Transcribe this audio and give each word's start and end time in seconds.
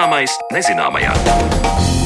Zināmais 0.00 0.32
nezināmajā. 0.48 1.99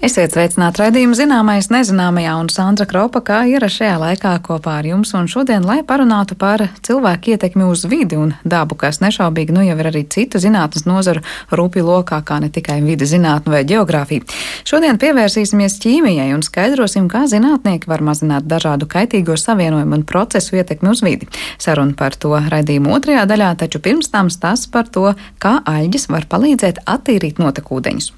Esiet 0.00 0.32
sveicināti 0.32 0.80
raidījuma 0.80 1.12
zināmais 1.12 1.66
nezināmajā 1.68 2.32
un 2.40 2.46
Sandra 2.48 2.86
Kropa, 2.88 3.20
kā 3.20 3.42
ieraša 3.50 3.74
šajā 3.82 3.96
laikā 4.00 4.30
kopā 4.46 4.78
ar 4.80 4.86
jums. 4.88 5.10
Un 5.12 5.26
šodien, 5.28 5.60
lai 5.68 5.82
parunātu 5.84 6.38
par 6.40 6.62
cilvēku 6.86 7.34
ietekmi 7.34 7.66
uz 7.68 7.82
vidi 7.84 8.16
un 8.16 8.30
dabu, 8.40 8.78
kas 8.80 9.02
nešaubīgi 9.04 9.52
nu 9.52 9.60
jau 9.66 9.74
ir 9.76 9.90
arī 9.90 10.00
citu 10.08 10.40
zinātnes 10.40 10.86
nozaru 10.88 11.20
rūpju 11.52 11.84
lokā, 11.84 12.22
kā 12.24 12.38
ne 12.40 12.48
tikai 12.48 12.78
vidi 12.80 13.04
zinātne 13.10 13.52
vai 13.52 13.60
geogrāfija. 13.68 14.24
Šodien 14.64 14.96
pievērsīsimies 15.02 15.76
ķīmijai 15.84 16.30
un 16.32 16.46
skaidrosim, 16.48 17.10
kā 17.12 17.26
zinātnieki 17.28 17.92
var 17.92 18.00
mazināt 18.00 18.48
dažādu 18.48 18.88
kaitīgo 18.88 19.36
savienojumu 19.36 20.00
un 20.00 20.06
procesu 20.08 20.56
ietekmi 20.62 20.94
uz 20.94 21.04
vidi. 21.04 21.28
Saruna 21.60 21.92
par 21.92 22.16
to 22.16 22.32
raidījuma 22.40 22.96
otrajā 22.96 23.28
daļā, 23.28 23.52
taču 23.66 23.84
pirms 23.84 24.08
tam 24.08 24.32
stāsts 24.32 24.72
par 24.72 24.88
to, 24.88 25.10
kā 25.44 25.58
aļģis 25.60 26.08
var 26.08 26.24
palīdzēt 26.32 26.86
attīrīt 26.88 27.44
notekūdeņus. 27.44 28.14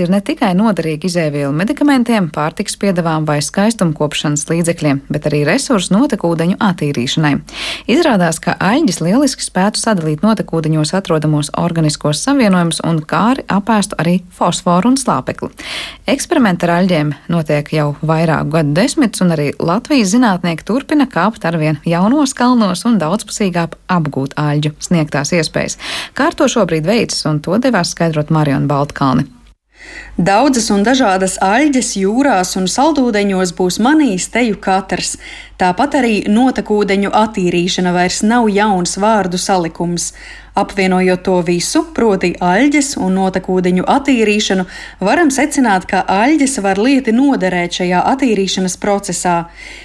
Ir 0.00 0.10
ne 0.12 0.20
tikai 0.24 0.50
noderīga 0.56 1.06
izēviela 1.08 1.52
medikamentiem, 1.54 2.28
pārtiks 2.34 2.76
piedevām 2.80 3.26
vai 3.28 3.38
skaistumkopšanas 3.44 4.46
līdzekļiem, 4.50 5.02
bet 5.12 5.28
arī 5.30 5.42
resursu 5.48 5.94
notekūdeņu 5.94 6.58
attīrīšanai. 6.64 7.32
Izrādās, 7.90 8.40
ka 8.42 8.56
aļģis 8.60 9.00
lieliski 9.04 9.44
spētu 9.44 9.80
sadalīt 9.80 10.24
notekūdeņos 10.24 10.94
atrodamos 10.98 11.52
organiskos 11.60 12.22
savienojumus 12.24 12.82
un 12.88 13.02
kāri 13.08 13.44
apēstu 13.50 13.98
arī 14.00 14.18
fosforu 14.36 14.92
un 14.92 15.00
slāpekli. 15.00 15.50
Eksperimenti 16.10 16.68
ar 16.68 16.74
aļģiem 16.80 17.14
notiek 17.32 17.72
jau 17.76 17.90
vairāku 18.00 18.54
gadu 18.56 18.76
desmitus, 18.76 19.24
un 19.24 19.34
arī 19.36 19.50
Latvijas 19.58 20.14
zinātnieki 20.14 20.66
turpina 20.68 21.08
kāpt 21.10 21.44
arvien 21.48 21.80
jaunos 21.88 22.36
kalnos 22.36 22.86
un 22.88 23.00
daudzpusīgāk 23.02 23.76
apgūt 23.90 24.38
aļģu 24.40 24.76
sniegtās 24.80 25.34
iespējas. 25.36 25.78
Kā 26.14 26.30
ar 26.30 26.38
to 26.38 26.48
šobrīd 26.50 26.88
veicas, 26.88 27.24
un 27.30 27.42
to 27.44 27.58
devās 27.62 27.94
skaidrot 27.96 28.32
Mariona 28.34 28.70
Baltkalni. 28.70 29.28
Daudzas 30.20 30.68
un 30.74 30.82
dažādas 30.84 31.38
aļģes 31.44 31.94
jūrās 32.02 32.56
un 32.60 32.66
saldūdeņos 32.68 33.54
būs 33.56 33.78
manījis 33.80 34.28
teju 34.34 34.58
katrs. 34.60 35.16
Tāpat 35.60 35.98
arī 35.98 36.12
notekūdeņu 36.24 37.10
attīrīšana 37.12 37.90
vairs 37.92 38.22
nav 38.24 38.46
jauns 38.48 38.94
vārdu 38.96 39.36
salikums. 39.36 40.14
Apvienojot 40.56 41.20
to 41.22 41.34
visu, 41.44 41.82
proti, 41.94 42.30
aļģes 42.42 42.94
un 42.98 43.12
notekūdeņu 43.18 43.84
attīrīšanu, 43.94 44.64
varam 45.04 45.28
secināt, 45.30 45.84
ka 45.90 46.00
aļģes 46.10 46.56
var 46.64 46.80
lieti 46.80 47.12
noderēt 47.14 47.76
šajā 47.76 48.00
attīrīšanas 48.12 48.78
procesā. 48.80 49.34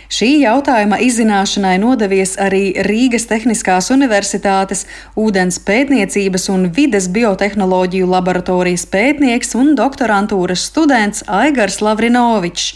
Šī 0.08 0.30
jautājuma 0.46 1.02
izzināšanai 1.04 1.76
nodevies 1.84 2.38
arī 2.42 2.64
Rīgas 2.88 3.28
Tehniskās 3.30 3.92
Universitātes 3.94 4.86
ūdens 5.20 5.60
pētniecības 5.68 6.48
un 6.56 6.70
vides 6.72 7.12
biotehnoloģiju 7.12 8.08
laboratorijas 8.16 8.88
pētnieks 8.96 9.54
un 9.60 9.76
doktorantūras 9.76 10.66
students 10.72 11.28
Aigars 11.28 11.82
Lavrinovičs. 11.84 12.72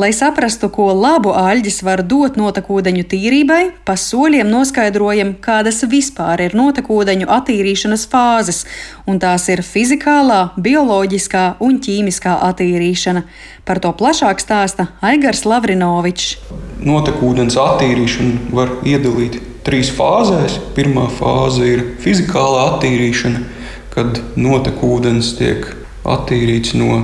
Lai 0.00 0.14
saprastu, 0.16 0.70
ko 0.72 0.86
labu 0.96 1.34
aļģis 1.36 1.82
var 1.84 2.00
dot 2.08 2.38
notekūdeņu 2.40 3.02
tīrībai, 3.10 3.58
pa 3.84 3.98
soļiem 4.00 4.48
noskaidrojam, 4.48 5.34
kādas 5.44 5.82
vispār 5.90 6.40
ir 6.46 6.56
notekūdeņu 6.56 7.28
attīrīšanas 7.28 8.06
fāzes, 8.08 8.62
un 9.04 9.20
tās 9.20 9.44
ir 9.52 9.60
fizikālā, 9.66 10.54
bioloģiskā 10.56 11.44
un 11.66 11.76
ķīmiskā 11.84 12.38
attīrīšana. 12.48 13.26
Par 13.68 13.82
to 13.84 13.92
plašāk 14.00 14.40
stāsta 14.40 14.88
Aigars 15.04 15.44
Lavrinovičs. 15.44 16.32
Notekūdens 16.80 17.60
attīrīšanu 17.60 18.56
var 18.56 18.72
iedalīt 18.88 19.36
trīs 19.68 19.92
fāzēs. 20.00 20.62
Pirmā 20.80 21.10
fāze 21.20 21.74
ir 21.74 21.86
fizikālā 22.00 22.70
attīrīšana, 22.70 23.44
kad 23.92 24.24
notekūdens 24.48 25.34
tiek 25.42 25.74
attīrīts 26.08 26.78
no 26.80 27.02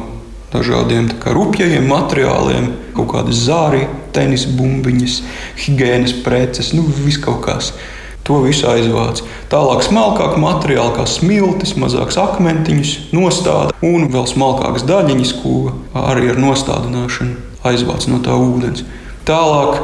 dažādiem 0.57 1.11
rupjiem 1.37 1.87
materiāliem, 1.91 2.73
kaut 2.97 3.13
kādas 3.13 3.45
zāri, 3.47 3.85
tenisa 4.17 4.51
bumbiņas, 4.57 5.21
higiēnas 5.67 6.17
preces, 6.25 6.73
nu 6.77 6.87
viss 7.05 7.21
kaut 7.23 7.45
kas. 7.47 7.73
To 8.27 8.41
visu 8.43 8.67
aizvāc. 8.67 9.21
Tālāk 9.53 9.85
smalkāk 9.87 10.35
materiāli, 10.43 10.97
kā 10.97 11.05
smiltis, 11.07 11.77
mazāks 11.79 12.19
akmentiņus, 12.19 12.95
nostāda 13.15 13.77
un 13.87 14.09
vēl 14.11 14.27
smalkākas 14.27 14.83
daļiņas, 14.89 15.35
ko 15.45 15.77
arī 15.95 16.33
ar 16.33 16.41
nostādināšanu 16.43 17.37
aizvāc 17.71 18.09
no 18.11 18.19
tā 18.27 18.35
ūdens. 18.35 18.83
Tālāk 19.27 19.79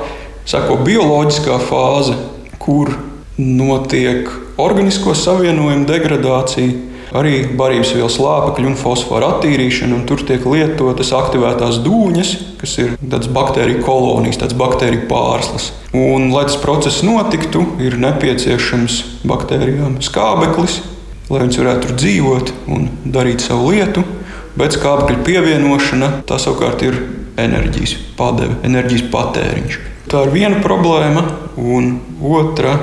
sako 0.50 0.81
bioloģiskā 0.82 1.61
fāze, 1.69 2.19
kur 2.62 2.91
notiek 3.38 4.27
organisko 4.61 5.15
savienojumu 5.19 5.87
degradācija 5.87 6.92
arī 7.17 7.43
barības 7.59 7.93
vielas 7.97 8.19
lāpekļu 8.23 8.71
un 8.71 8.79
fosforu 8.81 9.29
attīrīšana, 9.29 9.97
un 9.99 10.07
tur 10.09 10.23
tiek 10.29 10.45
lietotas 10.49 11.13
aktivētās 11.17 11.81
dūņas, 11.85 12.33
kas 12.61 12.77
ir 12.83 12.95
tādas 13.01 13.31
baktēriju 13.33 13.83
kolonijas, 13.85 14.41
tāds 14.43 14.57
baktēriju 14.59 15.07
pārslas. 15.11 15.71
Un, 15.93 16.31
lai 16.33 16.47
tas 16.49 16.57
process 16.62 17.05
notiktu, 17.07 17.65
ir 17.83 17.99
nepieciešams 18.01 18.99
baktērijām 19.29 19.99
skābeklis, 20.05 20.81
lai 21.29 21.44
viņas 21.44 21.62
varētu 21.62 21.88
tur 21.88 22.00
dzīvot 22.00 22.55
un 22.73 22.88
darīt 23.05 23.44
savu 23.44 23.73
lietu. 23.73 24.05
Bet 24.53 24.75
skābekļa 24.76 25.23
pievienošana 25.25 26.09
tā 26.29 26.37
savukārt 26.41 26.82
ir 26.85 26.99
enerģijas 27.41 27.94
padeve, 28.19 28.59
enerģijas 28.69 29.06
patēriņš. 29.12 29.79
Tā 30.12 30.26
ir 30.26 30.32
viena 30.35 30.59
problēma, 30.61 31.23
un 31.56 31.94
otra 32.21 32.75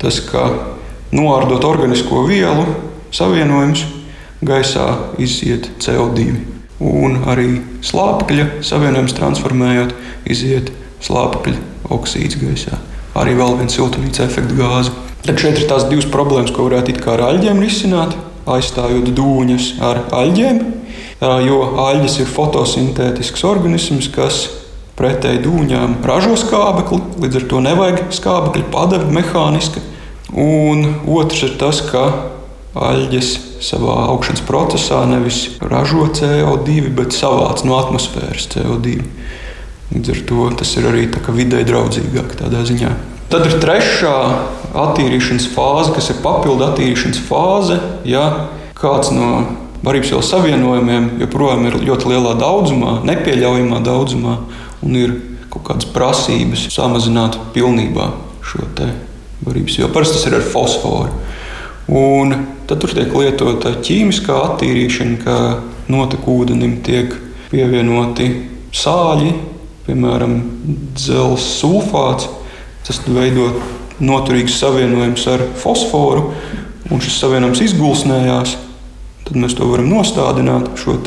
tas, 0.00 0.18
ka 0.26 0.48
noārdot 1.14 1.62
organisko 1.64 2.24
vielu, 2.26 2.64
savienojums, 3.16 3.86
gaisā 4.46 4.86
iziet 5.22 5.70
CO2. 5.80 6.26
Un 6.86 7.22
arī 7.30 7.62
slāpekļa 7.86 8.60
savienojums 8.66 9.16
transformējot, 9.16 9.94
iziet 10.28 10.72
slāpekļa 11.04 11.90
oksīds 11.96 12.36
gaisā. 12.40 12.76
Arī 13.16 13.36
vēl 13.38 13.56
viena 13.56 13.72
siltumnīca 13.72 14.26
efekta 14.26 14.56
gāze. 14.58 14.92
Tad 15.24 15.40
šeit 15.40 15.62
ir 15.62 15.70
tās 15.70 15.86
divas 15.88 16.08
problēmas, 16.12 16.52
ko 16.52 16.68
varētu 16.68 16.92
it 16.92 17.00
kā 17.02 17.14
ar 17.16 17.24
aļģiem 17.30 17.62
risināt, 17.64 18.12
aizstājot 18.46 19.08
dūņas 19.16 19.70
ar 19.82 20.04
aļģiem. 20.14 20.60
Jo 21.46 21.58
aļģis 21.86 22.20
ir 22.22 22.28
fotosintētisks 22.28 23.44
organisms, 23.48 24.10
kas 24.12 24.44
pretēji 24.96 25.42
dūņām 25.46 25.98
ražo 26.06 26.36
skābekli, 26.40 27.00
līdz 27.24 27.40
ar 27.40 27.46
to 27.50 27.62
nevajag 27.64 28.02
skābekļa 28.16 28.68
padeve 28.72 29.08
mehāniska. 29.16 29.80
Un 30.36 30.84
otrs 31.16 31.46
ir 31.46 31.56
tas, 31.60 31.80
ka 31.88 32.04
aļģes 32.86 33.32
savā 33.64 33.96
augšanas 34.12 34.44
procesā 34.46 35.02
nevis 35.08 35.46
ražo 35.60 36.06
CO2, 36.18 36.90
bet 36.96 37.16
savāc 37.16 37.64
no 37.66 37.78
atmosfēras 37.80 38.48
CO2. 38.52 38.96
Līdz 39.94 40.12
ar 40.12 40.22
to 40.28 40.48
tas 40.60 40.72
ir 40.76 40.88
arī 40.90 41.06
vidē 41.36 41.62
draudzīgāk 41.66 42.36
tādā 42.40 42.64
ziņā. 42.66 42.90
Tad 43.30 43.46
ir 43.48 43.56
trešā 43.62 44.16
attīrīšanas 44.76 45.48
fāze, 45.54 45.94
kas 45.96 46.10
ir 46.12 46.20
papildu 46.22 46.66
attīrīšanas 46.68 47.22
fāze. 47.26 47.78
Ja 48.06 48.26
kāds 48.78 49.10
no 49.14 49.30
barības 49.86 50.12
vielu 50.12 50.26
savienojumiem 50.26 51.08
joprojām 51.22 51.66
ir 51.68 51.80
ļoti 51.86 52.12
lielā 52.12 52.36
daudzumā, 52.38 53.00
nepieļaujamā 53.06 53.80
daudzumā, 53.86 54.36
un 54.86 55.00
ir 55.00 55.16
kaut 55.52 55.64
kādas 55.70 55.88
prasības 55.90 56.66
samazināt 56.74 57.38
pilnībā 57.54 58.10
šo 58.46 58.66
barības 59.46 59.78
vielu. 59.80 59.90
Parasti 59.94 60.18
tas 60.18 60.28
ir 60.28 60.38
ar 60.38 60.46
fosforu. 60.46 61.10
Un 61.86 62.34
tad 62.66 62.80
tur 62.82 62.90
tiek 62.96 63.12
lietota 63.14 63.76
ķīmiskā 63.78 64.36
attīrīšana, 64.50 65.18
ka 65.22 65.36
notekūdenim 65.92 66.80
tiek 66.86 67.14
pievienoti 67.52 68.26
sāļi, 68.74 69.32
piemēram, 69.86 70.36
dzelzs 70.98 71.46
sulfāts. 71.60 72.26
Tas 72.86 73.00
veido 73.06 73.52
noturīgs 74.02 74.58
savienojums 74.60 75.26
ar 75.30 75.44
fosforu, 75.58 76.32
un 76.90 77.02
šis 77.02 77.20
savienojums 77.22 77.62
izgulsnējās. 77.68 78.56
Tad 79.26 79.38
mēs 79.42 79.56
to 79.58 79.66
varam 79.70 79.88
nostādināt 79.90 80.68
šo 80.78 80.98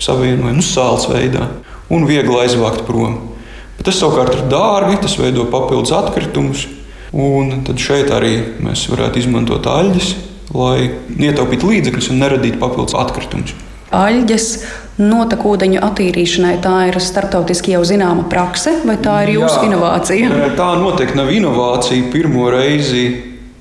savienojumu 0.00 0.56
nu, 0.56 0.64
sāls 0.64 1.08
veidā 1.10 1.48
un 1.92 2.06
viegli 2.08 2.36
aizvākt 2.44 2.84
prom. 2.88 3.16
Bet 3.76 3.88
tas 3.88 4.00
savukārt 4.00 4.34
ir 4.36 4.46
dārgi, 4.50 5.00
tas 5.04 5.16
veido 5.20 5.44
papildus 5.52 5.92
atkritumus. 5.96 6.66
Un 7.12 7.62
tad 7.64 7.80
šeit 7.80 8.10
arī 8.12 8.34
mēs 8.64 8.84
varētu 8.92 9.22
izmantot 9.22 9.64
aļģes, 9.68 10.10
lai 10.56 10.90
ietaupītu 11.16 11.72
līdzekļus 11.72 12.10
un 12.12 12.20
neradītu 12.22 12.60
papildus 12.60 12.96
atkritumus. 12.98 13.54
Aļģes 13.96 14.46
notekūdeņu 15.00 15.80
attīrīšanai 15.80 16.58
tā 16.60 16.74
ir 16.90 16.98
starptautiski 17.00 17.72
jau 17.72 17.80
zināma 17.88 18.26
prakse, 18.28 18.74
vai 18.84 18.98
tā 19.00 19.22
ir 19.24 19.38
jūsu 19.38 19.62
Jā, 19.62 19.68
inovācija? 19.70 20.30
Tā 20.58 20.68
noteikti 20.80 21.16
nav 21.16 21.32
inovācija. 21.32 22.10
Pirmo 22.12 22.50
reizi 22.52 23.06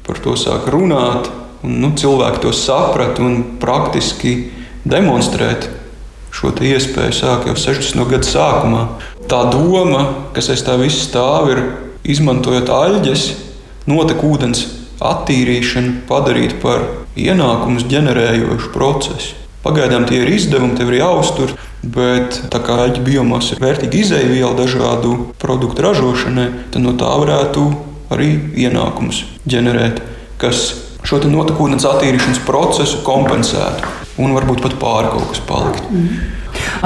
par 0.07 0.19
to 0.23 0.35
sāk 0.39 0.67
runāt, 0.73 1.31
un 1.63 1.79
nu, 1.83 1.93
cilvēki 1.95 2.43
to 2.43 2.51
saprata 2.55 3.23
un 3.23 3.39
praktiski 3.61 4.35
demonstrēt. 4.87 5.69
Šo 6.37 6.51
iespēju 6.51 7.15
sāk 7.15 7.47
jau 7.47 7.55
60. 7.57 8.03
gada 8.11 8.27
sākumā. 8.27 8.83
Tā 9.31 9.45
doma, 9.51 10.03
kas 10.35 10.51
aiz 10.53 10.61
tā 10.63 10.75
visa 10.79 10.99
stāv, 11.07 11.53
ir 11.55 11.63
izmantojot 12.09 12.69
aļģes, 12.71 13.25
notekūdens 13.87 14.63
attīrīšanu 15.03 16.03
padarīt 16.09 16.57
par 16.63 16.85
ienākumus 17.17 17.85
ģenerējošu 17.91 18.71
procesu. 18.73 19.35
Pagaidām 19.65 20.05
tie 20.07 20.21
ir 20.21 20.31
izdevumi, 20.31 20.77
tev 20.77 20.93
ir 20.93 21.01
jāuztur, 21.01 21.53
bet 21.83 22.39
tā 22.53 22.61
kā 22.63 22.77
aļģa 22.85 23.03
biomasa 23.03 23.55
ir 23.55 23.63
vērtīga 23.63 23.99
izēviela 23.99 24.53
dažādu 24.57 25.13
produktu 25.41 25.83
ražošanai, 25.83 26.47
tad 26.71 26.85
no 26.85 26.95
tā 26.99 27.09
varētu 27.19 27.65
arī 28.13 28.31
ienākumus 28.63 29.25
ģenerēt, 29.49 29.99
kas 30.39 30.69
šo 31.07 31.19
notekūdens 31.27 31.85
attīrīšanas 31.87 32.43
procesu 32.47 33.03
kompensētu 33.05 33.95
un 34.23 34.33
varbūt 34.35 34.63
pat 34.63 34.77
pāri 34.81 35.11
kaut 35.13 35.33
kas 35.33 35.43
palikt. 35.47 35.91
Mm. 35.91 36.17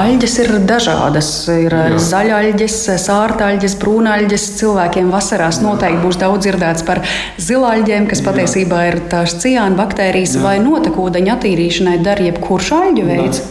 Aļģes 0.00 0.34
ir 0.40 0.52
dažādas. 0.64 1.28
Ir 1.52 1.74
Jā. 1.74 1.98
zaļaļģes, 2.00 2.76
sārtaļģes, 3.02 3.74
brūnaļģes. 3.82 4.46
Cilvēkiem 4.60 5.10
vasarās 5.12 5.60
noteikti 5.60 6.00
būs 6.00 6.18
daudz 6.22 6.46
dzirdēts 6.46 6.86
par 6.88 7.02
zilaļģiem, 7.42 8.06
kas 8.08 8.24
patiesībā 8.24 8.86
ir 8.88 9.00
tās 9.12 9.36
ciāna 9.42 9.76
baktērijas 9.76 10.38
Jā. 10.38 10.44
vai 10.46 10.54
notekūdeņa 10.64 11.36
attīrīšanai 11.36 11.98
dar 12.04 12.22
jebkurš 12.24 12.72
aļģu 12.78 13.06
veids. 13.10 13.42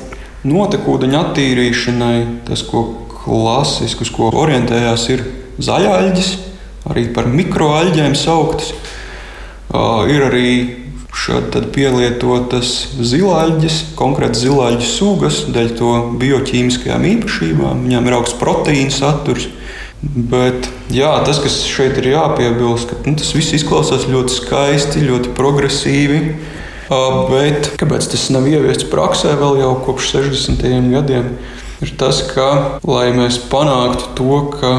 Notekūdeņa 0.49 1.21
attīrīšanai 1.27 2.15
tas, 2.49 2.65
ko 2.65 2.87
klasiski, 3.21 4.01
uz 4.01 4.13
ko 4.15 4.31
orientējās, 4.33 5.07
ir 5.13 5.25
zaļaļģes, 5.61 6.31
arī 6.89 7.05
par 7.13 7.29
mikroaļģēm 7.29 8.17
sauktas. 8.17 8.73
Uh, 9.71 10.09
ir 10.09 10.25
arī 10.25 10.47
Šādi 11.11 11.59
pielietotas 11.75 12.69
zilāģis, 12.95 13.81
konkrēti 13.99 14.45
zilāģu 14.45 14.85
sugas, 14.87 15.41
dēļ 15.51 15.73
to 15.77 15.91
bioķīmiskajām 16.21 17.07
īpašībām. 17.09 17.83
Viņām 17.87 18.07
ir 18.07 18.15
augsts 18.15 18.39
proteīna 18.39 18.93
saturs. 18.95 19.49
Bet 20.01 20.65
jā, 20.89 21.11
tas, 21.27 21.37
kas 21.43 21.59
šeit 21.69 21.99
ir 22.01 22.13
jāpiebilst, 22.15 22.89
ka 22.89 22.97
nu, 23.05 23.13
tas 23.19 23.35
viss 23.35 23.53
izklausās 23.59 24.07
ļoti 24.09 24.39
skaisti, 24.39 25.03
ļoti 25.05 25.35
progresīvi. 25.37 26.21
Bet 27.29 27.69
kāpēc 27.79 28.07
tas 28.11 28.25
nav 28.33 28.47
ieviests 28.49 28.87
praksē 28.91 29.35
vēl 29.39 29.61
jau 29.61 29.75
kopš 29.85 30.15
60. 30.15 30.89
gadiem? 30.95 31.29
Ir 31.81 31.93
tas, 32.01 32.23
ka, 32.33 32.79
lai 32.87 33.11
mēs 33.15 33.39
panāktu 33.51 34.11
to, 34.17 34.41
ka 34.57 34.73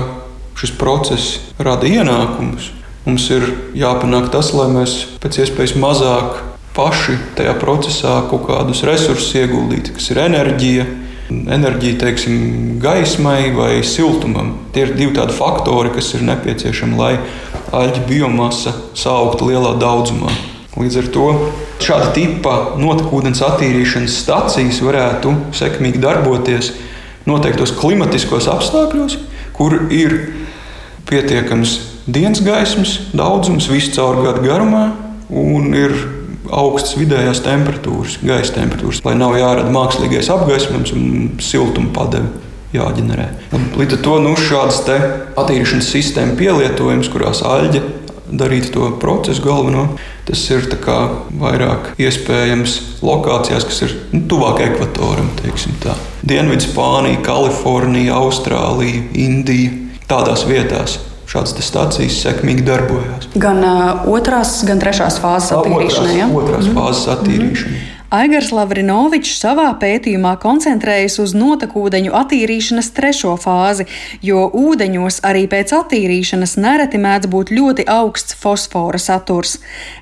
šis 0.58 0.74
process 0.78 1.38
rada 1.58 1.88
ienākumus, 1.88 2.68
Mums 3.02 3.24
ir 3.34 3.48
jāpanāk 3.74 4.28
tas, 4.30 4.52
lai 4.54 4.68
mēs 4.70 4.92
pēc 5.22 5.40
iespējas 5.42 5.72
mazāk 5.82 6.36
paši 6.76 7.16
tajā 7.36 7.56
procesā 7.58 8.20
kaut 8.30 8.46
kādus 8.46 8.84
resursus 8.86 9.32
ieguldītu, 9.40 9.96
kas 9.96 10.12
ir 10.12 10.22
enerģija. 10.22 10.86
Enerģija, 11.32 11.96
teiksim, 12.02 12.36
gaismai 12.82 13.50
vai 13.56 13.80
siltumam. 13.86 14.52
Tie 14.74 14.84
ir 14.84 14.94
divi 14.98 15.14
tādi 15.16 15.34
faktori, 15.34 15.90
kas 15.94 16.12
ir 16.14 16.24
nepieciešami, 16.28 16.98
lai 16.98 17.12
aļģa 17.72 18.02
biomasa 18.08 18.74
sauktu 18.98 19.48
lielā 19.48 19.74
daudzumā. 19.80 20.30
Līdz 20.76 20.98
ar 21.02 21.08
to 21.12 21.28
šāda 21.84 22.10
tipa 22.16 22.56
notekūdens 22.80 23.42
attīrīšanas 23.44 24.18
stacijas 24.22 24.80
varētu 24.84 25.34
sekmīgi 25.56 26.00
darboties 26.00 26.72
noteiktos 27.28 27.74
klimatiskos 27.78 28.48
apstākļos, 28.52 29.18
kur 29.56 29.80
ir 29.92 30.18
pietiekams 31.08 31.91
dienas 32.06 32.42
gaismas 32.44 32.98
daudzums 33.12 33.68
visu 33.70 33.92
caur 33.96 34.22
gadu 34.24 34.44
garumā 34.46 34.90
un 35.30 35.72
ir 35.76 35.94
augstas 36.52 36.96
vidējās 36.98 37.40
temperatūras, 37.44 38.18
gaisa 38.24 38.56
temperatūras, 38.58 39.00
lai 39.06 39.14
nav 39.16 39.36
jārada 39.38 39.72
mākslīgais 39.72 40.30
apgaismojums 40.34 40.92
un 40.96 41.04
siltuma 41.40 41.92
padeve 41.94 42.28
jāģenerē. 42.76 43.26
Līdz 43.78 43.98
ar 43.98 44.02
to 44.04 44.18
nu, 44.24 44.32
šādas 44.40 44.80
attīrīšanas 45.40 45.90
sistēmas 45.92 46.38
pielietojums, 46.40 47.10
kurās 47.12 47.42
aļģe 47.46 47.82
darītu 48.32 48.72
to 48.72 48.88
procesu 49.00 49.44
galveno, 49.44 49.86
tas 50.28 50.42
ir 50.54 50.64
vairāk 51.40 51.92
iespējams 52.00 52.78
lokācijās, 53.04 53.68
kas 53.68 53.82
ir 53.84 53.94
nu, 54.14 54.24
tuvāk 54.30 54.64
ekvatoram. 54.70 55.28
Dienvidu 56.24 56.64
Spānija, 56.64 57.20
Kalifornija, 57.26 58.16
Austrālija, 58.22 59.04
Indija. 59.20 59.78
Tādās 60.08 60.44
vietās 60.48 60.98
šādas 61.32 61.56
stācijas 61.64 62.18
sekmīgi 62.26 62.64
darbojās. 62.66 63.30
Gan 63.40 63.62
uh, 63.64 64.04
otrās, 64.12 64.58
gan 64.68 64.82
trešās 64.82 65.18
fāzes 65.22 65.54
attīrīšanai. 65.56 66.18
Ja? 66.18 66.28
Otrās 66.28 66.68
mm. 66.68 66.76
fāzes 66.76 67.08
attīrīšanai. 67.16 67.80
Mm. 67.80 67.91
Aigars 68.12 68.50
Lavrinovičs 68.52 69.38
savā 69.40 69.70
pētījumā 69.80 70.34
koncentrējas 70.42 71.14
uz 71.22 71.30
notekūdeņu 71.32 72.10
attīrīšanas 72.12 72.90
trešo 72.92 73.38
fāzi, 73.40 73.86
jo 74.20 74.42
ūdeņos 74.52 75.22
arī 75.24 75.46
pēc 75.48 75.72
attīrīšanas 75.78 76.58
nereti 76.60 77.00
mēdz 77.00 77.30
būt 77.32 77.52
ļoti 77.56 77.86
augsts 77.88 78.36
fosfora 78.36 79.00
saturs. 79.00 79.54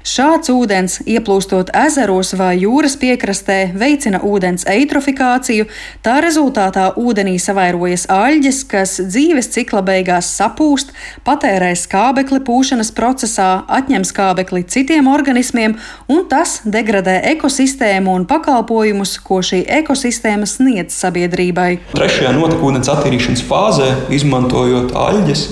Šāds 0.02 0.50
ūdens, 0.50 0.96
ieplūstot 1.06 1.70
ezeros 1.84 2.34
vai 2.40 2.56
jūras 2.58 2.96
piekrastē, 2.98 3.60
veicina 3.78 4.18
ūdens 4.26 4.66
eitrofikāciju, 4.66 5.68
tā 6.02 6.16
rezultātā 6.26 6.88
ūdenī 6.98 7.36
savairojas 7.38 8.08
aļģes, 8.10 8.60
kas 8.74 8.96
dzīves 9.06 9.52
cikla 9.54 9.84
beigās 9.86 10.32
sapūst, 10.34 10.90
patērē 11.22 11.70
skābekli 11.78 12.42
pūšanas 12.42 12.90
procesā, 12.98 13.52
atņem 13.70 14.02
skābekli 14.10 14.66
citiem 14.66 15.06
organismiem, 15.14 15.78
un 16.10 16.26
tas 16.26 16.58
degradē 16.66 17.20
ekosistēmu 17.36 17.99
sistēmu 18.00 18.14
un 18.16 18.26
pakalpojumus, 18.26 19.18
ko 19.20 19.40
šī 19.42 19.64
ekosistēma 19.68 20.46
sniedz 20.46 20.94
sabiedrībai. 20.96 21.80
Trešajā 21.92 22.32
notekūdens 22.32 22.88
attīrīšanas 22.88 23.44
fāzē, 23.44 24.08
izmantojot 24.10 24.94
aļģes, 24.96 25.42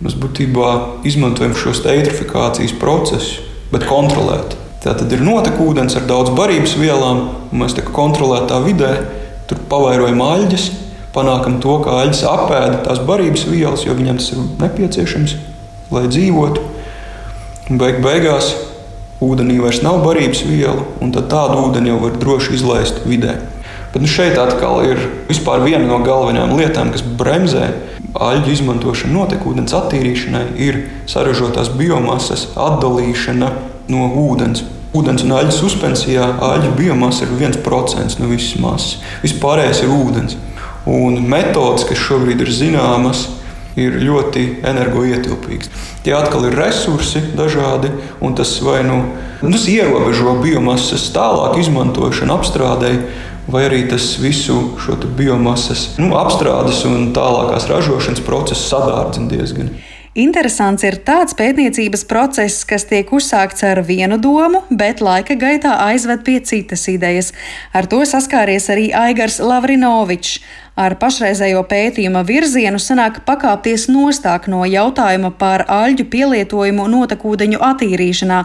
mēs 0.00 0.14
būtībā 0.16 1.04
izmantojam 1.04 1.54
šos 1.54 1.84
eitrofikācijas 1.84 2.74
procesus, 2.80 3.40
bet 3.72 3.84
kontrolēt. 3.84 4.56
Tā 4.82 4.94
tad 4.96 5.12
ir 5.12 5.20
notekūdens 5.24 5.96
ar 5.96 6.06
daudz 6.08 6.32
barības 6.36 6.76
vielām, 6.76 7.28
un 7.52 7.62
mēs 7.62 7.76
tā 7.76 7.84
kā 7.84 7.92
kontrolētā 7.92 8.60
vidē 8.64 8.92
tur 9.48 9.60
pavairojam 9.68 10.20
aļģes, 10.24 10.70
panākam 11.14 11.60
to, 11.60 11.78
ka 11.84 12.00
aļģes 12.02 12.24
apēda 12.28 12.84
tās 12.84 13.00
barības 13.04 13.46
vielas, 13.48 13.84
jo 13.84 13.96
viņam 13.96 14.20
tas 14.20 14.32
ir 14.32 14.44
nepieciešams, 14.60 15.36
lai 15.92 16.06
dzīvotu. 16.08 16.70
Un 17.70 17.80
beig 17.80 18.02
beigās 18.04 18.52
ūdenī 19.24 19.58
vairs 19.62 19.82
nav 19.84 20.02
barības 20.04 20.44
vielu, 20.46 20.84
un 21.02 21.12
tādu 21.14 21.58
ūdeni 21.64 21.92
jau 21.92 21.98
var 22.02 22.16
droši 22.20 22.54
izlaist 22.58 23.02
vidē. 23.08 23.38
Bet 23.94 24.02
nu, 24.02 24.08
šeit 24.10 24.38
atkal 24.42 24.82
ir 24.88 24.98
viena 25.64 25.84
no 25.86 26.00
galvenajām 26.02 26.56
lietām, 26.58 26.90
kas 26.90 27.02
bremzē 27.02 27.68
aļģu 28.14 28.50
izmantošanu 28.54 29.14
notekūdens 29.20 29.74
attīrīšanai, 29.78 30.46
ir 30.58 30.80
sarežģītās 31.10 31.70
biomasas 31.78 32.48
atdalīšana 32.58 33.52
no 33.94 34.08
ūdens. 34.24 34.64
Ūdens 34.94 35.24
un 35.26 35.34
aļģu 35.34 35.54
suspensijā 35.54 36.26
aļģu 36.42 36.74
biomasa 36.78 37.26
ir 37.26 37.36
1% 37.38 38.20
no 38.20 38.30
visas 38.30 38.58
masas. 38.62 38.98
Vispārējais 39.22 39.82
ir 39.82 39.94
ūdens. 39.94 40.36
Un 40.90 41.22
metodas, 41.30 41.86
kas 41.88 41.98
šobrīd 41.98 42.42
ir 42.44 42.52
zināmas, 42.54 43.24
ir 43.28 43.43
ļoti 43.76 44.44
energoietilpīgas. 44.66 45.70
Tie 46.04 46.14
atkal 46.14 46.46
ir 46.48 46.58
resursi 46.58 47.22
dažādi, 47.34 47.90
un 48.22 48.36
tas 48.38 48.56
vai 48.62 48.82
nu 48.86 49.00
tas 49.42 49.66
ierobežo 49.68 50.36
biomasas 50.42 51.08
tālāk 51.14 51.58
izmantošanu, 51.60 52.36
apstrādēji, 52.38 53.00
vai 53.50 53.66
arī 53.66 53.82
tas 53.90 54.14
visu 54.20 54.76
šo 54.80 54.96
biomasas 55.16 55.98
nu, 56.00 56.14
apstrādes 56.16 56.84
un 56.88 57.10
tālākās 57.16 57.68
ražošanas 57.68 58.24
procesu 58.24 58.70
sadārdzina 58.70 59.28
diezgan. 59.34 59.74
Interesants 60.14 60.84
ir 60.86 61.00
tāds 61.02 61.34
pētniecības 61.34 62.04
process, 62.06 62.60
kas 62.70 62.84
tiek 62.86 63.08
uzsākts 63.10 63.64
ar 63.66 63.80
vienu 63.82 64.14
domu, 64.22 64.60
bet 64.70 65.02
laika 65.02 65.34
gaitā 65.34 65.72
aizved 65.88 66.22
pie 66.22 66.36
citas 66.46 66.86
idejas. 66.86 67.32
Ar 67.74 67.88
to 67.90 67.98
saskāries 68.06 68.70
arī 68.70 68.92
Aigars 68.94 69.40
Lavrinovičs. 69.42 70.36
Ar 70.78 70.94
pašreizējo 71.02 71.64
pētījuma 71.66 72.22
virzienu 72.26 72.78
sanāk 72.82 73.24
pakāpties 73.26 73.88
nostāk 73.90 74.46
no 74.50 74.62
jautājuma 74.66 75.32
par 75.38 75.66
aļģu 75.70 76.06
pielietojumu 76.14 76.86
notekūdeņu 76.94 77.58
attīrīšanā 77.72 78.40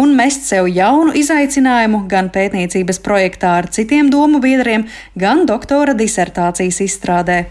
un 0.00 0.16
mest 0.20 0.44
sev 0.52 0.68
jaunu 0.68 1.16
izaicinājumu 1.16 2.04
gan 2.08 2.32
pētniecības 2.36 3.00
projektā 3.04 3.58
ar 3.64 3.72
citiem 3.72 4.12
domu 4.12 4.44
biedriem, 4.44 4.90
gan 5.16 5.46
doktora 5.48 5.96
disertācijas 5.96 6.84
izstrādē. 6.84 7.44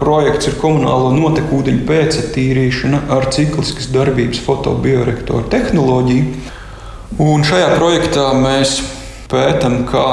Projekts 0.00 0.48
ir 0.48 0.56
komunālo 0.60 1.10
notekūdeņu 1.12 1.84
pēcatīrīšana 1.88 3.02
ar 3.12 3.28
cikliskas 3.34 3.90
darbības 3.92 4.40
fotobioreaktoru 4.46 5.44
tehnoloģiju. 5.52 6.56
Un 7.20 7.44
šajā 7.44 7.74
projektā 7.76 8.30
mēs 8.40 8.78
pētām, 9.28 9.82
kā 9.90 10.06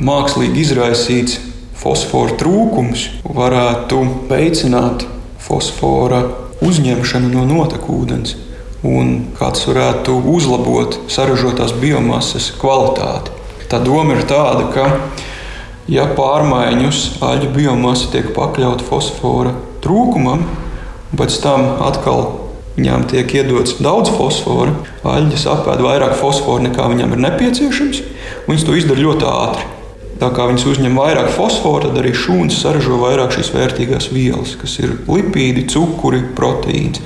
mākslīgi 0.00 0.64
izraisīts 0.64 1.36
fosfora 1.76 2.36
trūkums 2.40 3.06
varētu 3.24 4.00
veicināt 4.30 5.04
fosfora 5.40 6.22
uzņemšanu 6.64 7.32
no 7.34 7.44
notekūdens 7.48 8.36
un 8.86 9.12
kāds 9.36 9.66
varētu 9.68 10.16
uzlabot 10.32 10.96
saražotās 11.12 11.74
biomasas 11.80 12.50
kvalitāti. 12.60 13.36
Tā 13.70 13.78
doma 13.84 14.16
ir 14.16 14.24
tāda, 14.28 14.66
ka 14.72 14.86
ja 15.90 16.06
pārmaiņus 16.14 17.00
aļu 17.24 17.50
biomasa 17.56 18.12
tiek 18.12 18.30
pakļauta 18.36 18.86
fosfora 18.86 19.56
trūkumam, 19.82 20.44
pēc 21.18 21.40
tam 21.42 21.66
atkal 21.82 22.22
viņām 22.76 23.08
tiek 23.10 23.34
iedots 23.40 23.80
daudz 23.82 24.12
fosfora, 24.14 24.76
aļģes 25.04 25.48
apēd 25.50 25.82
vairāk 25.84 26.14
fosfora 26.20 26.68
nekā 26.68 26.86
viņām 26.92 27.16
ir 27.16 27.22
nepieciešams, 27.26 28.02
un 28.44 28.52
viņas 28.52 28.66
to 28.68 28.78
izdara 28.78 29.06
ļoti 29.06 29.28
ātri. 29.30 29.68
Tā 30.20 30.28
kā 30.36 30.44
viņas 30.50 30.66
uzņem 30.68 30.98
vairāk 31.00 31.30
fosforu, 31.32 31.88
tad 31.88 32.02
arī 32.02 32.10
šūnas 32.12 32.58
saražo 32.60 32.98
vairāk 33.00 33.32
šīs 33.32 33.54
vērtīgās 33.54 34.10
vielas, 34.12 34.52
kas 34.60 34.74
ir 34.82 34.92
lipīdi, 35.08 35.64
cukuri, 35.72 36.20
proteīns. 36.36 37.00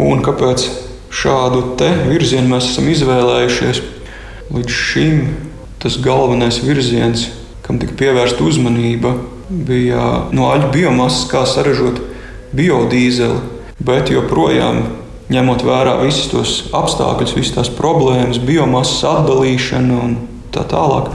Un 0.00 0.24
kāpēc 0.24 0.64
šādu 1.12 1.76
virzienu 2.08 2.54
mēs 2.54 2.70
esam 2.72 2.88
izvēlējušies? 2.88 3.82
Līdz 4.54 4.78
šim 4.80 5.20
tas 5.84 6.00
galvenais 6.00 6.62
virziens 6.64 7.28
kam 7.64 7.80
tika 7.80 7.96
pievērsta 7.98 8.44
uzmanība, 8.44 9.14
bija 9.48 10.04
no 10.34 10.48
aļu 10.52 10.70
biomasas, 10.74 11.28
kā 11.30 11.44
saražot 11.48 12.00
biodīzeli. 12.56 13.40
Bet 13.84 14.12
joprojām, 14.12 14.82
ņemot 15.32 15.64
vērā 15.66 15.96
visus 16.04 16.28
tos 16.30 16.52
apstākļus, 16.76 17.34
visas 17.36 17.56
tās 17.56 17.70
problēmas, 17.74 18.38
biomasas 18.38 19.02
atdalīšanu 19.10 19.96
un 19.98 20.18
tā 20.54 20.62
tālāk, 20.70 21.10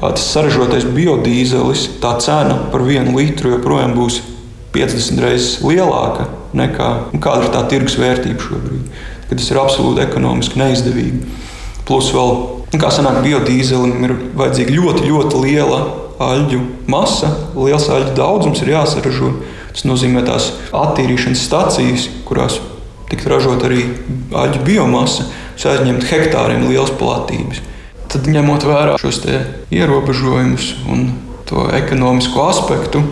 tas 0.00 0.24
saražotais 0.32 0.86
biodīzelis, 0.94 1.88
tā 2.02 2.16
cena 2.24 2.56
par 2.72 2.86
vienu 2.86 3.16
litru 3.18 3.52
joprojām 3.54 3.94
būs 3.98 4.22
50 4.74 5.22
reizes 5.22 5.60
lielāka 5.62 6.26
nekā 6.56 6.88
nu, 7.12 7.20
kāda 7.22 7.46
ir 7.46 7.52
tā 7.54 7.62
tirgus 7.70 7.98
vērtība 8.00 8.42
šobrīd. 8.42 8.88
Tas 9.30 9.50
ir 9.50 9.60
absolūti 9.60 10.02
ekonomiski 10.04 10.60
neizdevīgi. 10.60 11.22
Plus 11.88 12.10
vēl 12.14 12.32
Un 12.74 12.80
kā 12.82 12.88
sanāk, 12.90 13.20
biodīzelim 13.22 14.02
ir 14.02 14.12
vajadzīga 14.34 14.74
ļoti, 14.74 15.04
ļoti 15.06 15.42
liela 15.44 15.76
aļģu 16.24 16.60
masa, 16.90 17.30
liels 17.54 17.86
aļģu 17.86 18.14
daudzums 18.18 18.62
ir 18.64 18.72
jāsaražo. 18.74 19.30
Tas 19.74 19.84
nozīmē 19.86 20.24
tās 20.26 20.48
attīrīšanas 20.74 21.44
stacijas, 21.46 22.08
kurās 22.26 22.58
tiks 23.10 23.28
ražot 23.30 23.62
arī 23.66 23.84
aļģu 24.34 24.64
biomasa, 24.66 25.28
aizņemt 25.54 26.06
hektāriem 26.10 26.66
liels 26.66 26.90
platības. 26.98 27.62
Tad, 28.10 28.26
ņemot 28.30 28.66
vērā 28.66 28.98
šos 28.98 29.22
ierobežojumus 29.74 30.72
un 30.90 31.08
to 31.46 31.68
ekonomisko 31.78 32.48
aspektu, 32.50 33.04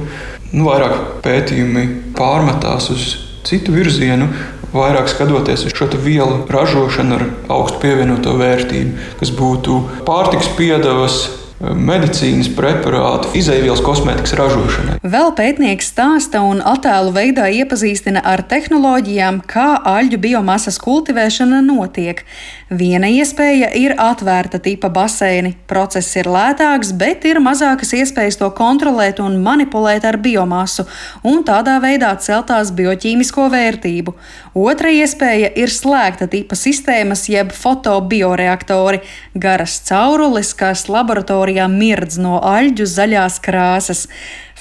nu, 0.51 0.67
vairāk 0.67 1.23
pētījumi 1.23 1.87
pārmetās 2.19 2.91
uz 2.95 3.07
citu 3.47 3.75
virzienu, 3.75 4.29
vairāk 4.73 5.11
skatoties 5.13 5.67
uz 5.69 5.77
šo 5.77 5.91
vielu 6.01 6.43
ražošanu 6.51 7.19
ar 7.19 7.25
augstu 7.53 7.83
pievienoto 7.83 8.37
vērtību, 8.39 9.13
kas 9.21 9.33
būtu 9.37 9.79
pārtiks 10.09 10.53
piedevas 10.57 11.23
medicīnas 11.63 12.49
preparātu, 12.57 13.31
izaivielas 13.39 13.83
kosmētikas 13.85 14.35
ražošanai. 14.39 14.97
Vēl 15.07 15.31
pētnieks 15.39 15.93
stāsta 15.93 16.43
un 16.43 16.63
attēlu 16.67 17.13
veidā 17.15 17.47
iepazīstina 17.63 18.23
ar 18.27 18.43
tehnoloģijām, 18.51 19.43
kā 19.47 19.69
aļģu 19.87 20.19
biomasas 20.23 20.81
kultivēšana 20.83 21.63
notiek. 21.63 22.25
Viena 22.73 23.07
iespēja 23.13 23.69
ir 23.77 23.95
atvērta 24.01 24.59
tipa 24.63 24.89
baseini. 24.91 25.53
Process 25.69 26.17
ir 26.17 26.31
lētāks, 26.33 26.95
bet 26.99 27.27
ir 27.29 27.39
mazākas 27.45 27.93
iespējas 27.99 28.41
to 28.41 28.49
kontrolēt 28.57 29.21
un 29.23 29.39
manipulēt 29.45 30.07
ar 30.09 30.17
biomasu, 30.23 30.87
un 31.23 31.45
tādā 31.47 31.77
veidā 31.85 32.15
celtās 32.19 32.73
bioķīmisko 32.75 33.49
vērtību. 33.53 34.17
Otra 34.59 34.91
iespēja 34.93 35.53
ir 35.61 35.71
slēgta 35.73 36.27
tipa 36.33 36.57
sistēmas, 36.59 37.27
jeb 37.29 37.53
fotobioreaktori, 37.57 39.03
garas 39.37 39.79
caurules, 39.89 40.55
kas 40.57 40.89
laboratorijā 40.93 41.52
laboratorijā 41.53 41.69
mirdz 41.69 42.19
no 42.19 42.41
aļģu 42.41 42.87
zaļās 42.87 43.41
krāsas. 43.41 44.09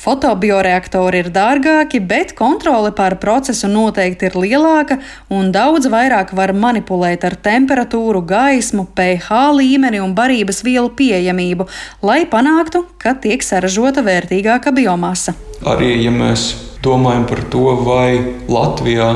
Fotobioreaktori 0.01 1.19
ir 1.21 1.29
dārgāki, 1.29 1.99
bet 2.01 2.33
kontrole 2.33 2.91
pār 2.91 3.19
procesu 3.21 3.67
noteikti 3.67 4.25
ir 4.25 4.35
lielāka 4.35 4.97
un 5.29 5.51
daudz 5.51 5.85
vairāk 5.87 6.33
var 6.33 6.53
manipulēt 6.53 7.23
ar 7.23 7.35
temperatūru, 7.35 8.25
gaismu, 8.25 8.87
pH 8.95 9.29
līmeni 9.53 10.01
un 10.01 10.15
barības 10.15 10.63
vielu 10.63 10.89
pieejamību, 10.89 11.67
lai 12.01 12.25
panāktu, 12.25 12.87
ka 12.97 13.13
tiek 13.13 13.43
saražota 13.43 14.01
vērtīgāka 14.01 14.73
biomasa. 14.73 15.35
Arī 15.61 16.01
ja 16.01 16.09
mēs 16.09 16.55
domājam 16.81 17.27
par 17.29 17.45
to, 17.53 17.77
vai 17.85 18.41
Latvijā 18.49 19.13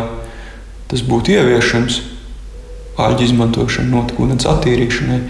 tas 0.85 1.01
būtu 1.01 1.33
ieviešams, 1.33 2.01
āļu 3.01 3.25
izmantošana 3.25 3.89
notekūdens 3.89 4.45
attīrīšanai, 4.45 5.23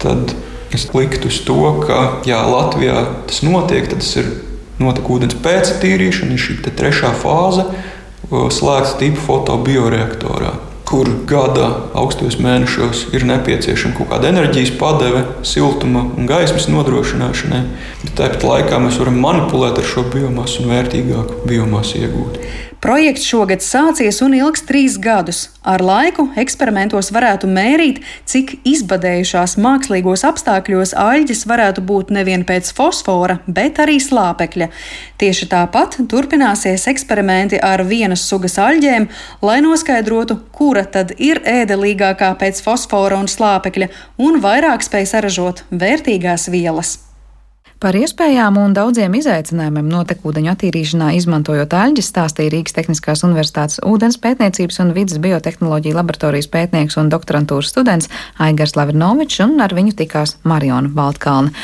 tad 0.00 0.32
Es 0.74 0.88
liktu 0.92 1.30
uz 1.30 1.40
to, 1.48 1.58
ka 1.86 2.20
jā, 2.28 2.38
Latvijā 2.44 3.02
tas 3.28 3.42
notiek, 3.46 3.88
tad 3.88 4.02
tas 4.04 4.14
ir 4.20 4.30
notekūdens 4.82 5.38
pēctīrīšana, 5.44 6.36
ir 6.36 6.44
šī 6.44 6.58
trešā 6.68 7.14
fāze, 7.22 7.66
slēgta 8.28 8.98
tipa 9.00 9.24
fotobioreaktorā 9.24 10.56
kur 10.88 11.08
gada 11.28 11.66
augstos 11.98 12.38
mēnešos 12.40 13.08
ir 13.16 13.26
nepieciešama 13.28 13.96
kaut 13.98 14.08
kāda 14.12 14.30
enerģijas 14.30 14.70
padeve, 14.80 15.20
siltuma 15.44 16.06
un 16.16 16.28
gaismas 16.28 16.68
nodrošināšanai. 16.72 17.60
Bet 18.04 18.14
tāpat 18.16 18.46
laikā 18.48 18.78
mēs 18.80 18.96
varam 19.02 19.20
manipulēt 19.20 19.82
ar 19.82 19.88
šo 19.90 20.06
biomasu 20.08 20.64
un 20.64 20.72
vērtīgāku 20.72 21.42
biomasu 21.50 22.00
iegūt. 22.00 22.40
Projekts 22.78 23.24
šogad 23.26 23.58
sācies 23.64 24.20
un 24.22 24.36
ilgs 24.38 24.62
trīs 24.62 24.94
gadus. 25.02 25.48
Ar 25.66 25.82
laiku 25.82 26.28
eksperimentos 26.38 27.08
varētu 27.10 27.48
mērīt, 27.50 27.98
cik 28.22 28.52
izbadējušās 28.70 29.56
mākslīgos 29.58 30.22
apstākļos 30.28 30.94
aļģes 30.94 31.42
varētu 31.50 31.82
būt 31.88 32.12
nevien 32.14 32.44
pēc 32.46 32.70
fosfora, 32.76 33.40
bet 33.50 33.80
arī 33.82 33.98
slāpekļa. 33.98 34.70
Tieši 35.18 35.50
tāpat 35.50 35.98
turpināsies 36.06 36.86
eksperimenti 36.94 37.58
ar 37.58 37.82
vienas 37.82 38.22
sugas 38.30 38.54
aļģēm, 38.62 39.10
lai 39.42 39.58
noskaidrotu, 39.66 40.38
kura 40.54 40.86
tad 40.86 41.16
ir 41.18 41.42
ēdelīgākā 41.42 42.30
pēc 42.38 42.62
fosfora 42.62 43.18
un 43.18 43.26
slāpekļa 43.26 43.90
un 44.22 44.38
vairāk 44.46 44.86
spēj 44.86 45.10
saražot 45.16 45.66
vērtīgās 45.74 46.46
vielas. 46.54 47.07
Par 47.78 47.94
iespējām 47.94 48.56
un 48.58 48.72
daudziem 48.74 49.12
izaicinājumiem 49.14 49.86
notekūdeņu 49.92 50.50
attīrīšanā 50.50 51.12
izmantojot 51.14 51.76
aļģes 51.78 52.08
stāstīja 52.10 52.50
Rīgas 52.50 52.74
Tehniskās 52.74 53.22
Universitātes 53.22 53.78
ūdens 53.86 54.18
pētniecības 54.18 54.80
un 54.82 54.90
vidas 54.96 55.20
biotehnoloģija 55.22 55.94
laboratorijas 56.00 56.50
pētnieks 56.50 56.98
un 56.98 57.12
doktorantūras 57.14 57.70
students 57.70 58.10
Aigars 58.42 58.74
Lavrinovičs 58.74 59.44
un 59.46 59.62
ar 59.62 59.76
viņu 59.78 59.94
tikās 60.02 60.40
Mariona 60.42 60.90
Baltkalna. 60.90 61.54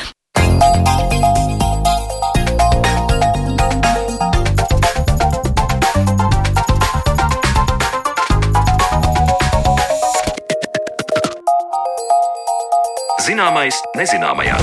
Zināmais 13.27 13.83
nezināmajā. 13.99 14.63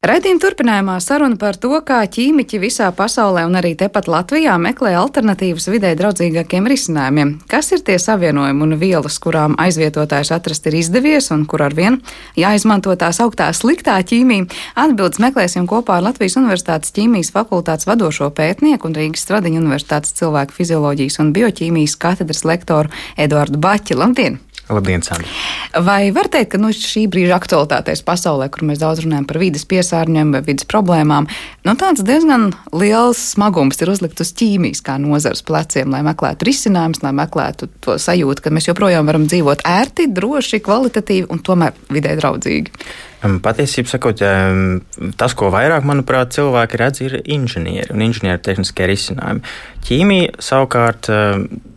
Redījuma 0.00 0.40
turpinājumā 0.40 0.94
saruna 1.04 1.36
par 1.36 1.58
to, 1.60 1.74
kā 1.84 1.98
ķīmiķi 2.08 2.56
visā 2.62 2.86
pasaulē 2.96 3.42
un 3.44 3.58
arī 3.60 3.74
tepat 3.76 4.06
Latvijā 4.08 4.54
meklē 4.56 4.94
alternatīvas 4.96 5.68
vidē 5.68 5.90
draudzīgākiem 5.98 6.64
risinājumiem. 6.72 7.34
Kas 7.52 7.68
ir 7.76 7.82
tie 7.84 7.98
savienojumi 8.00 8.64
un 8.64 8.78
vielas, 8.80 9.18
kurām 9.20 9.58
aizvietotājs 9.60 10.32
atrast 10.32 10.70
ir 10.72 10.78
izdevies 10.80 11.28
un 11.36 11.44
kur 11.44 11.66
ar 11.66 11.76
vien 11.76 12.00
jāizmanto 12.32 12.96
tās 12.96 13.20
augtā 13.20 13.50
sliktā 13.52 13.98
ķīmija? 14.00 14.48
Atbildes 14.86 15.20
meklēsim 15.20 15.68
kopā 15.68 15.98
ar 16.00 16.08
Latvijas 16.08 16.40
Universitātes 16.40 16.96
ķīmijas 16.96 17.34
fakultātes 17.36 17.84
vadošo 17.90 18.32
pētnieku 18.32 18.88
un 18.88 18.96
Rīgas 18.96 19.28
Stradiņu 19.28 19.60
Universitātes 19.60 20.16
cilvēku 20.16 20.62
fizioloģijas 20.62 21.20
un 21.20 21.34
bioķīmijas 21.36 22.00
katedras 22.00 22.46
lektoru 22.48 22.88
Eduardu 23.20 23.60
Baķi. 23.60 24.00
Labdien! 24.00 24.40
Labdien, 24.70 25.02
Sandra! 25.02 25.28
Vai 25.86 26.10
var 26.14 26.28
teikt, 26.30 26.52
ka 26.54 26.60
nu, 26.60 26.70
šī 26.74 27.04
brīža 27.10 27.36
aktualitātēs 27.36 28.02
pasaulē, 28.06 28.48
kur 28.52 28.64
mēs 28.68 28.80
daudz 28.82 29.02
runājam 29.04 29.26
par 29.28 29.40
vidas 29.42 29.66
piesārņojumu 29.70 30.36
vai 30.36 30.42
vidas 30.46 30.68
problēmām, 30.70 31.28
nu, 31.66 31.74
tāds 31.80 32.04
diezgan 32.06 32.50
liels 32.74 33.20
smagums 33.34 33.82
ir 33.82 33.92
uzlikt 33.92 34.22
uz 34.22 34.32
ķīmijas 34.38 34.82
kā 34.86 34.96
nozares 35.02 35.44
pleciem, 35.46 35.90
lai 35.94 36.02
meklētu 36.06 36.48
risinājumus, 36.48 37.02
lai 37.04 37.14
meklētu 37.20 37.70
to 37.84 37.98
sajūtu, 38.02 38.46
ka 38.46 38.54
mēs 38.54 38.70
joprojām 38.70 39.10
varam 39.10 39.28
dzīvot 39.30 39.66
ērti, 39.68 40.10
droši, 40.14 40.62
kvalitatīvi 40.66 41.30
un 41.30 41.42
tomēr 41.46 41.78
vidē 41.90 42.16
draudzīgi. 42.18 42.74
Patiesībā 43.20 43.90
sakot, 43.90 44.22
tas, 45.20 45.34
ko 45.36 45.50
vairāk, 45.52 45.84
manuprāt, 45.84 46.32
cilvēki 46.32 46.78
redz, 46.80 47.00
ir 47.04 47.16
inženieri 47.28 47.92
un 47.92 48.00
inženieru 48.06 48.40
tehniskie 48.46 48.86
risinājumi. 48.88 49.44
Ķīmija 49.84 50.40
savukārt 50.40 51.10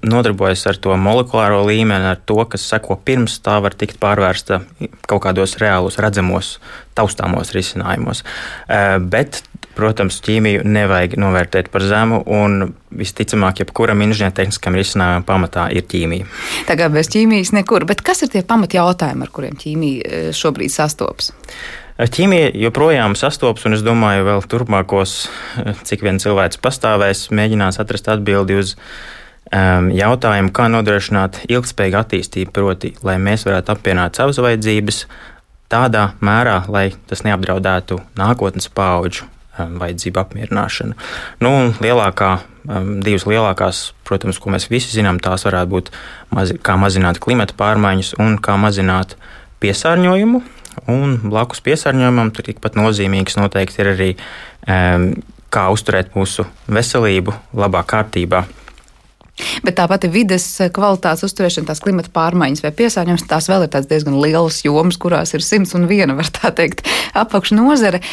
nodarbojas 0.07 0.63
ar 0.71 0.79
to 0.79 0.95
molekulāro 0.95 1.65
līmeni, 1.67 2.13
ar 2.13 2.21
to, 2.23 2.39
kas 2.47 2.63
seko 2.71 2.95
pirms 3.03 3.41
tā 3.43 3.57
var 3.63 3.75
tikt 3.75 3.99
pārvērsta 3.99 4.61
kaut 5.03 5.25
kādos 5.27 5.57
reālos, 5.59 5.99
redzamos, 5.99 6.57
taustāmos 6.95 7.51
risinājumos. 7.55 8.23
Bet 9.11 9.43
Protams, 9.73 10.19
ķīmiju 10.21 10.61
nevajag 10.69 11.15
novērtēt 11.17 11.69
par 11.73 11.81
zemu, 11.89 12.19
un 12.29 12.73
visticamāk, 12.93 13.63
jebkuram 13.63 14.03
inženiertehniskam 14.05 14.77
risinājumam 14.77 15.25
pamatā 15.25 15.65
ir 15.73 15.87
ķīmija. 15.89 16.27
Tā 16.67 16.77
kā 16.77 16.89
bez 16.93 17.09
ķīmijas 17.13 17.55
nekur, 17.57 17.87
bet 17.89 18.03
kas 18.05 18.21
ir 18.21 18.29
tie 18.35 18.43
pamatjautājumi, 18.45 19.25
ar 19.25 19.33
kuriem 19.33 19.57
ķīmija 19.57 20.03
e, 20.05 20.21
šobrīd 20.37 20.73
sastopas? 20.73 21.31
Ķīmija 21.97 22.53
joprojām 22.67 23.17
sastopas, 23.17 23.65
un 23.69 23.77
es 23.79 23.83
domāju, 23.85 24.27
vēl 24.29 24.45
turpmākos, 24.53 25.17
e, 25.57 25.75
cik 25.89 26.05
vien 26.05 26.21
cilvēks 26.21 26.61
pastāvēs, 26.61 27.27
mēģinās 27.33 27.81
atrast 27.81 28.13
atbildi 28.13 28.61
uz 28.61 28.77
um, 28.77 29.89
jautājumu, 29.93 30.53
kā 30.53 30.69
nodrošināt 30.69 31.43
ilgspējīgu 31.49 32.01
attīstību, 32.03 32.53
proti, 32.53 32.93
lai 33.05 33.17
mēs 33.21 33.49
varētu 33.49 33.73
apvienot 33.73 34.21
savas 34.21 34.41
vajadzības 34.41 35.05
tādā 35.73 36.11
mērā, 36.21 36.61
lai 36.69 36.91
tas 37.09 37.25
neapdraudētu 37.25 38.03
nākotnes 38.19 38.69
paudžu 38.69 39.32
vajadzību 39.57 40.21
apmierināšanu. 40.21 40.97
Nu, 41.43 41.51
lielākā, 41.83 42.31
um, 42.67 42.95
divas 43.05 43.27
lielākās, 43.29 43.83
protams, 44.07 44.39
ko 44.41 44.53
mēs 44.53 44.69
visi 44.71 44.93
zinām, 44.95 45.21
tās 45.23 45.45
varētu 45.47 45.73
būt 45.73 45.91
mazi, 46.33 46.57
kā 46.57 46.77
mazināt 46.81 47.21
klimata 47.23 47.55
pārmaiņas 47.59 48.15
un 48.23 48.39
kā 48.41 48.57
mazināt 48.61 49.17
piesārņojumu. 49.63 50.41
Un 50.89 51.19
blakus 51.29 51.61
piesārņojumam 51.63 52.33
tikpat 52.33 52.79
nozīmīgs 52.79 53.37
noteikti 53.37 53.83
ir 53.83 53.93
arī 53.93 54.09
um, 54.65 55.13
kā 55.53 55.69
uzturēt 55.69 56.17
mūsu 56.17 56.47
veselību 56.73 57.35
labā 57.53 57.83
kārtībā. 57.85 58.43
Bet 59.65 59.79
tāpat 59.79 60.05
ir 60.05 60.11
vides 60.13 60.45
kvalitātes 60.75 61.25
uzturēšana, 61.25 61.65
tās 61.71 61.81
klimata 61.81 62.11
pārmaiņas 62.13 62.61
vai 62.65 62.71
piesārņojums. 62.77 63.25
Tās 63.29 63.49
vēl 63.49 63.65
ir 63.65 63.87
diezgan 63.89 64.19
lielas 64.21 64.59
jomas, 64.65 64.99
kurās 65.01 65.33
ir 65.33 65.45
simts 65.45 65.73
un 65.77 65.87
viena, 65.89 66.13
var 66.17 66.29
tā 66.33 66.53
teikt, 66.53 66.85
apakšnodare. 67.17 68.03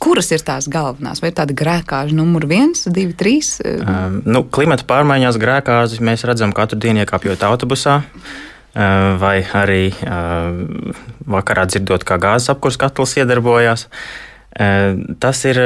Kuras 0.00 0.30
ir 0.32 0.40
tās 0.40 0.68
galvenās? 0.70 1.20
Vai 1.20 1.28
ir 1.30 1.36
tāda 1.36 1.56
grēkāža 1.56 2.16
numur 2.16 2.46
viens, 2.48 2.86
divi, 2.88 3.12
trīs? 3.12 3.58
Um, 3.60 4.22
nu, 4.24 4.46
klimata 4.48 4.86
pārmaiņās 4.88 5.36
grēkāzi 5.40 6.00
mēs 6.04 6.24
redzam 6.28 6.54
katru 6.56 6.80
dienu 6.80 7.04
iekāpjot 7.04 7.44
autobusā. 7.50 8.00
Uh, 8.00 9.16
vai 9.18 9.40
arī 9.42 9.90
uh, 9.90 10.94
vakarā 11.26 11.66
dzirdot, 11.68 12.04
kā 12.06 12.20
gāzes 12.22 12.52
apkurss 12.52 12.80
katls 12.80 13.16
iedarbojās. 13.18 13.88
Tas 15.22 15.40
ir 15.46 15.58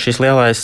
šis 0.00 0.16
lielais 0.24 0.60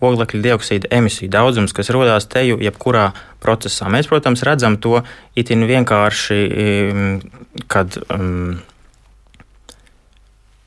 oglekļa 0.00 0.38
dioksīda 0.46 0.88
emisiju 0.96 1.28
daudzums, 1.28 1.74
kas 1.76 1.90
rodas 1.92 2.24
teju 2.24 2.56
jebkurā 2.64 3.10
procesā. 3.44 3.90
Mēs, 3.92 4.08
protams, 4.08 4.40
redzam 4.48 4.78
to 4.80 5.02
itin 5.36 5.66
vienkārši, 5.68 6.40
kad 7.68 8.00
um, 8.08 8.56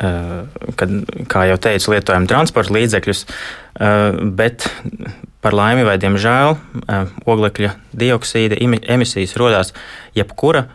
kad, 0.01 0.93
kā 1.29 1.45
jau 1.49 1.57
teicu, 1.61 1.93
lietojam 1.93 2.27
transporta 2.29 2.73
līdzekļus, 2.73 3.25
eh, 3.25 4.21
bet 4.37 4.65
par 5.41 5.57
laimi 5.57 5.85
vai 5.85 5.97
diemžēl 6.01 6.55
eh, 6.55 7.11
oglekļa 7.25 7.75
dioksīda 7.93 8.57
emisijas 8.95 9.37
rodas 9.37 9.75
jebkura 10.17 10.67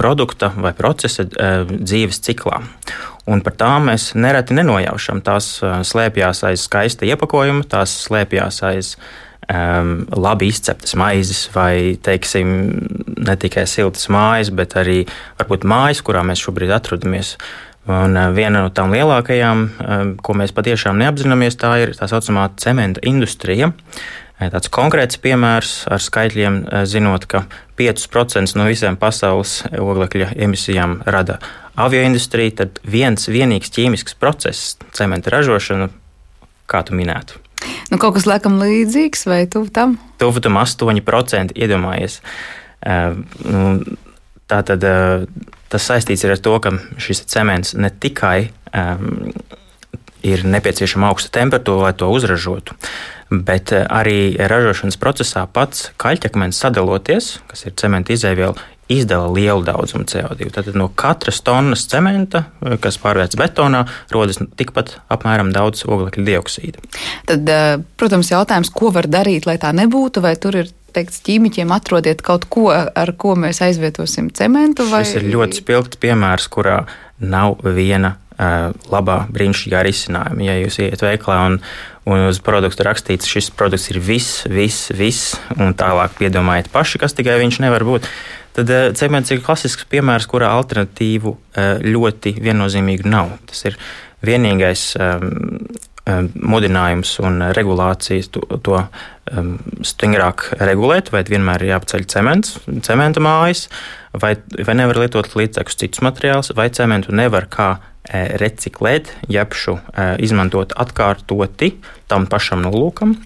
produkta 0.00 0.48
vai 0.56 0.70
procesa 0.72 1.26
dzīves 1.28 2.22
ciklā. 2.24 2.62
Un 3.28 3.42
par 3.44 3.52
tām 3.60 3.90
mēs 3.90 4.14
nereti 4.16 4.56
nenojaušam. 4.56 5.20
Tās 5.20 5.58
slēpjas 5.60 6.40
aiz 6.48 6.64
skaista 6.64 7.04
iepakojuma, 7.04 7.66
tās 7.68 7.92
slēpjas 8.06 8.62
aiz 8.64 8.94
um, 8.96 10.06
labi 10.16 10.48
izceptas 10.48 10.96
maizes, 10.96 11.42
vai 11.52 11.98
teiksim, 12.00 12.54
ne 13.20 13.36
tikai 13.36 13.66
siltas 13.68 14.08
mājas, 14.08 14.48
bet 14.48 14.78
arī 14.80 15.02
varbūt 15.36 15.68
mājas, 15.68 16.00
kurā 16.06 16.24
mēs 16.24 16.40
šobrīd 16.46 16.72
atrodamies. 16.80 17.36
Uh, 17.36 17.69
Un 17.90 18.16
eh, 18.16 18.30
viena 18.36 18.64
no 18.64 18.70
tām 18.74 18.92
lielākajām, 18.94 19.66
eh, 19.66 20.02
ko 20.22 20.34
mēs 20.38 20.54
patiešām 20.54 20.98
neapzināmies, 21.00 21.58
tā 21.58 21.74
ir 21.82 21.94
tā 21.98 22.06
saucamā 22.10 22.50
cementa 22.60 23.02
industrija. 23.06 23.72
Eh, 24.38 24.50
tāds 24.52 24.70
konkrēts 24.72 25.18
piemērs 25.20 25.72
ar 25.90 26.02
skaitļiem, 26.02 26.62
zinot, 26.86 27.26
ka 27.26 27.44
5% 27.80 28.56
no 28.58 28.68
visām 28.68 28.98
pasaules 29.00 29.60
oglekļa 29.74 30.32
emisijām 30.46 31.00
rada 31.06 31.40
avioindustrija, 31.80 32.56
tad 32.62 32.80
viens 32.84 33.28
vienīgs 33.28 33.72
ķīmisks 33.74 34.16
process, 34.20 34.76
cementa 34.96 35.32
ražošana, 35.32 35.90
kā 36.70 36.84
tu 36.86 36.94
minētu. 36.94 37.40
Nu, 37.90 37.98
kaut 37.98 38.14
kas 38.16 38.28
laikam 38.28 38.60
līdzīgs, 38.60 39.26
vai 39.28 39.44
tuvu 39.50 39.72
tam? 39.74 39.96
Tuvu 40.20 40.40
tam 40.44 40.56
8% 40.60 41.56
iedomājies. 41.58 42.20
Uh, 42.80 43.80
tā 44.48 44.60
tad. 44.64 44.84
Uh, 44.84 45.56
Tas 45.70 45.86
saistīts 45.86 46.26
ar 46.26 46.36
to, 46.42 46.56
ka 46.62 46.74
šis 46.98 47.22
cements 47.30 47.76
ne 47.78 47.90
tikai 47.90 48.50
um, 48.74 49.30
ir 50.26 50.42
nepieciešama 50.44 51.10
augsta 51.10 51.32
temperatūra, 51.38 51.88
lai 51.88 51.94
to 51.96 52.10
uzražotu, 52.10 52.76
bet 53.30 53.72
uh, 53.76 53.86
arī 53.86 54.34
ražošanas 54.50 54.98
procesā 55.00 55.46
pats 55.46 55.90
kaļķakmens 56.02 56.58
sadaloties, 56.60 57.36
kas 57.50 57.66
ir 57.68 57.78
cementa 57.80 58.16
izēviela, 58.16 58.58
izdala 58.90 59.30
lielu 59.32 59.64
daudzumu 59.66 60.08
CO2. 60.10 60.50
Tad 60.54 60.70
no 60.78 60.88
katras 60.98 61.40
tonnas 61.46 61.86
cementa, 61.90 62.44
uh, 62.60 62.76
kas 62.82 62.98
pārvērts 63.02 63.38
betonā, 63.40 63.84
rodas 64.14 64.40
tikpat 64.58 64.96
apmēram 65.12 65.52
daudz 65.54 65.86
oglekļa 65.88 66.26
dioksīda. 66.32 66.84
Tad, 67.30 67.48
uh, 67.48 67.86
protams, 68.00 68.32
jautājums, 68.34 68.72
ko 68.74 68.92
var 68.94 69.10
darīt, 69.10 69.48
lai 69.48 69.58
tā 69.62 69.72
nebūtu, 69.76 70.24
vai 70.24 70.36
tur 70.40 70.62
ir 70.62 70.72
teikts 70.94 71.22
ķīmiķiem, 71.26 71.70
atrodiet 71.74 72.22
kaut 72.26 72.48
ko, 72.50 72.70
ar 72.72 73.12
ko 73.18 73.36
mēs 73.38 73.62
aizvietosim 73.64 74.32
cementu? 74.36 74.88
Vai... 74.90 75.04
Šis 75.06 75.20
ir 75.20 75.30
ļoti 75.34 75.62
spilgts 75.62 76.00
piemērs, 76.02 76.48
kurā 76.52 76.82
nav 77.20 77.60
viena 77.62 78.16
uh, 78.16 78.74
labā, 78.92 79.22
brīnišķīgā 79.32 79.84
risinājuma. 79.86 80.46
Ja 80.46 80.58
jūs 80.60 80.80
iet 80.82 81.04
veiklā 81.04 81.38
un, 81.50 81.60
un 82.10 82.26
uz 82.30 82.40
produktu 82.44 82.86
rakstīts, 82.86 83.30
šis 83.30 83.52
produkts 83.56 83.90
ir 83.92 84.00
viss, 84.02 84.44
viss, 84.50 84.90
viss, 84.96 85.36
un 85.58 85.76
tālāk 85.78 86.16
piedomājiet 86.18 86.70
paši, 86.72 87.02
kas 87.02 87.16
tikai 87.18 87.38
viņš 87.42 87.62
nevar 87.66 87.86
būt. 87.86 88.08
Tad 88.56 88.72
uh, 88.74 88.88
cements 88.98 89.30
ir 89.30 89.42
klasisks 89.44 89.86
piemērs, 89.90 90.28
kurā 90.30 90.52
alternatīvu 90.58 91.34
uh, 91.34 91.76
ļoti 91.84 92.36
viennozīmīgi 92.42 93.08
nav. 93.10 93.36
Tas 93.50 93.64
ir 93.70 93.78
vienīgais 94.26 94.90
um, 95.00 95.30
mudinājums 96.34 97.12
un 97.22 97.42
regulācijas 97.54 98.30
to, 98.34 98.42
to 98.64 98.76
um, 98.80 99.52
stingrāk 99.86 100.48
regulēt, 100.60 101.12
vai 101.14 101.22
vienmēr 101.28 101.64
ir 101.64 101.74
jāpaceļ 101.74 102.06
cements, 102.10 102.56
cementa 102.86 103.22
mājas, 103.22 103.68
vai, 104.12 104.34
vai 104.66 104.76
nevar 104.78 105.02
lietot 105.02 105.36
līdzekļus 105.38 105.80
citus 105.82 106.04
materiālus, 106.04 106.52
vai 106.56 106.70
cementu 106.74 107.14
nevar 107.14 107.46
kā 107.52 107.70
e, 107.76 108.24
reciklēt, 108.40 109.12
jebšu 109.30 109.76
e, 109.76 110.08
izmantot 110.26 110.74
atkārtoti 110.80 111.74
tam 112.10 112.26
pašam 112.30 112.64
nolūkam. 112.66 113.16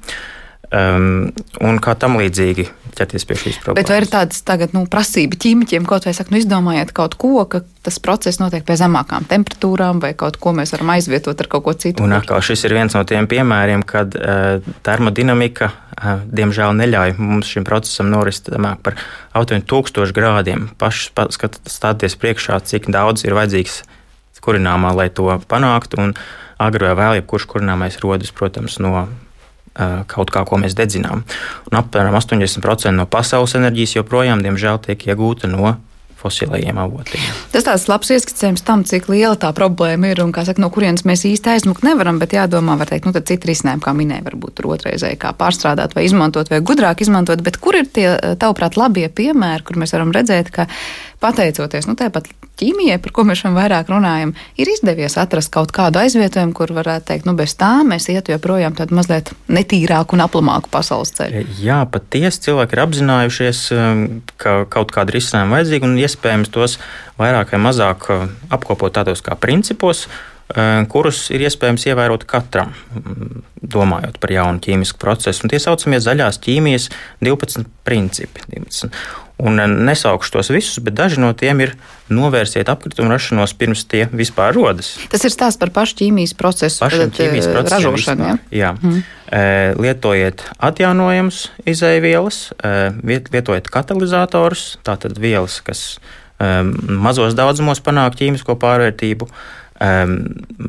Um, 0.74 1.28
un 1.62 1.76
kā 1.78 1.92
tam 1.94 2.16
līdzīgi 2.18 2.64
ķerties 2.98 3.26
pie 3.28 3.36
šīs 3.38 3.58
problēmas. 3.62 3.78
Bet 3.78 3.90
vai 3.92 3.98
ir 4.00 4.06
tādas 4.10 4.40
tagad, 4.46 4.72
nu, 4.74 4.84
prasība 4.90 5.38
ķīmiķiem, 5.38 5.86
kaut 5.86 6.06
vai 6.08 6.14
saka, 6.16 6.32
nu, 6.34 6.40
izdomājiet 6.40 6.90
kaut 6.96 7.14
ko, 7.20 7.44
ka 7.50 7.60
tas 7.86 8.00
process 8.02 8.40
notiek 8.40 8.64
pie 8.66 8.74
zemākām 8.80 9.28
temperatūrām, 9.30 10.00
vai 10.02 10.14
kaut 10.18 10.40
ko 10.42 10.54
mēs 10.56 10.74
varam 10.74 10.90
aizvietot 10.96 11.38
ar 11.44 11.50
kaut 11.52 11.66
ko 11.66 11.76
citu? 11.78 12.02
Un 12.02 12.16
atkal 12.16 12.42
šis 12.42 12.66
ir 12.66 12.74
viens 12.74 12.96
no 12.96 13.04
tiem 13.06 13.28
piemēriem, 13.30 13.84
kad 13.86 14.16
uh, 14.18 14.66
termodinamika 14.86 15.70
uh, 15.70 16.24
diemžēl 16.26 16.74
neļauj 16.80 17.16
mums 17.20 17.54
šim 17.54 17.66
procesam 17.68 18.10
norist 18.10 18.50
zemāk 18.50 18.82
par 18.86 18.98
8000 19.38 20.16
grādiem. 20.16 20.70
Paši 20.80 21.12
stāties 21.70 22.18
priekšā, 22.18 22.58
cik 22.66 22.90
daudz 22.94 23.26
ir 23.28 23.36
vajadzīgs 23.38 23.84
kurināmā, 24.44 24.92
lai 24.96 25.08
to 25.12 25.30
panāktu. 25.48 26.00
Un 26.02 26.16
agri 26.60 26.90
vai 26.90 26.96
vēl, 26.98 27.20
jebkurš 27.20 27.48
kurināmais 27.50 27.98
rodas, 28.02 28.32
protams, 28.34 28.78
no 28.82 29.06
kaut 30.10 30.30
kā, 30.34 30.44
ko 30.46 30.60
mēs 30.62 30.76
dedzinām. 30.78 31.24
Un 31.70 31.80
apmēram 31.80 32.14
80% 32.18 32.94
no 32.94 33.08
pasaules 33.10 33.56
enerģijas 33.58 33.98
joprojām, 33.98 34.44
diemžēl, 34.44 34.80
tiek 34.86 35.08
iegūta 35.10 35.50
no 35.50 35.76
fosilajiem 36.24 36.78
avotiem. 36.80 37.24
Tas 37.52 37.66
tāds 37.66 37.84
labs 37.90 38.08
ieskicējums 38.14 38.64
tam, 38.64 38.84
cik 38.88 39.10
liela 39.12 39.36
tā 39.40 39.50
problēma 39.56 40.12
ir 40.12 40.22
un 40.24 40.32
saka, 40.34 40.62
no 40.62 40.70
kurienes 40.72 41.04
mēs 41.08 41.26
īsti 41.28 41.52
aizmukt 41.52 41.84
nevaram, 41.84 42.20
bet 42.22 42.32
jādomā, 42.36 42.78
var 42.80 42.88
teikt, 42.88 43.08
nu 43.08 43.12
citi 43.12 43.50
risinājumi, 43.50 43.84
kā 43.84 43.92
minēja, 43.96 44.24
varbūt 44.30 44.56
tur 44.56 44.70
otrreizēji, 44.72 45.20
kā 45.20 45.34
pārstrādāt 45.36 45.96
vai 45.96 46.06
izmantot 46.08 46.48
vai 46.52 46.62
gudrāk 46.64 47.04
izmantot, 47.04 47.44
bet 47.44 47.60
kur 47.60 47.76
ir 47.76 47.90
tie, 47.92 48.08
tavuprāt, 48.40 48.78
labie 48.80 49.10
piemēri, 49.12 49.66
kur 49.68 49.80
mēs 49.82 49.92
varam 49.96 50.14
redzēt, 50.16 50.48
ka 50.54 50.68
pateicoties 51.20 51.90
nu, 51.90 51.98
tāpat 52.00 52.30
ķīmijai, 52.60 52.98
par 53.02 53.14
ko 53.14 53.24
mēs 53.28 53.40
šodien 53.42 53.56
vairāk 53.58 53.90
runājam, 53.92 54.34
ir 54.60 54.70
izdevies 54.70 55.16
atrast 55.20 55.52
kaut 55.54 55.72
kādu 55.74 56.00
aizvietojumu, 56.02 56.54
kur 56.56 56.72
varētu 56.76 57.08
teikt, 57.10 57.28
nu 57.28 57.34
bez 57.38 57.56
tā 57.60 57.72
mēs 57.86 58.08
ietu 58.12 58.34
joprojām 58.34 58.76
tādu 58.78 58.98
mazliet 58.98 59.32
netīrāku 59.52 60.16
un 60.16 60.24
aplamāku 60.26 60.70
pasaules 60.72 61.14
ceļu. 61.16 61.44
Jā, 61.62 61.82
patiesi 61.90 62.44
cilvēki 62.48 62.76
ir 62.76 62.84
apzinājušies, 62.84 63.64
um, 63.76 64.04
ka 64.40 64.60
kaut 64.70 64.94
kāda 64.94 65.16
risinājuma 65.16 65.58
vajadzīga 65.58 65.90
un 65.90 65.98
iespējams 66.04 66.54
tos 66.54 66.78
vairāk 67.20 67.54
vai 67.54 67.64
mazāk 67.66 68.06
uh, 68.12 68.30
apkopot 68.54 68.94
tādos 68.94 69.24
kā 69.24 69.36
principos 69.38 70.06
uh, 70.06 70.84
kurus 70.90 71.26
ir 71.34 71.44
iespējams 71.46 71.86
ievērot 71.90 72.26
katram, 72.28 72.74
mm, 72.94 73.44
domājot 73.74 74.18
par 74.20 74.32
jaunu 74.34 74.62
ķīmisku 74.62 75.00
procesu. 75.00 75.44
Un 75.44 75.52
tie 75.52 75.60
saucamie 75.62 76.00
zaļās 76.02 76.40
ķīmijas 76.44 76.90
12 77.24 77.66
principi. 77.86 78.44
12. 78.52 78.90
Un 79.42 79.58
eh, 79.58 79.66
nesaukšu 79.66 80.36
tos 80.36 80.50
visus, 80.54 80.78
bet 80.84 80.94
daži 80.94 81.18
no 81.22 81.32
tiem 81.34 81.62
ir 81.64 81.74
novērsiet 82.12 82.68
apkritumu 82.70 83.10
rašanos 83.10 83.56
pirms 83.58 83.82
tie 83.90 84.06
vispār 84.12 84.54
rodas. 84.54 84.94
Tas 85.10 85.26
ir 85.26 85.34
stāsts 85.34 85.58
par 85.58 85.72
pašu 85.74 85.98
ķīmijas 86.02 86.36
procesu, 86.38 86.78
pašu 86.84 87.08
ķīmijas 87.16 87.50
eh, 87.50 87.56
procesu 87.56 87.74
ražošanu. 87.90 88.30
Ja? 88.30 88.38
Jā. 88.54 88.72
Mm. 88.78 89.04
Lietojiet 89.80 90.44
atjaunojamus 90.62 91.48
izēvielas, 91.66 92.52
lietojiet 93.02 93.66
katalizatorus, 93.72 94.76
tātad 94.86 95.18
vielas, 95.18 95.56
kas 95.64 95.80
mazos 96.38 97.34
daudzumos 97.34 97.82
panāk 97.82 98.14
ķīmisko 98.20 98.54
pārvērtību, 98.62 99.26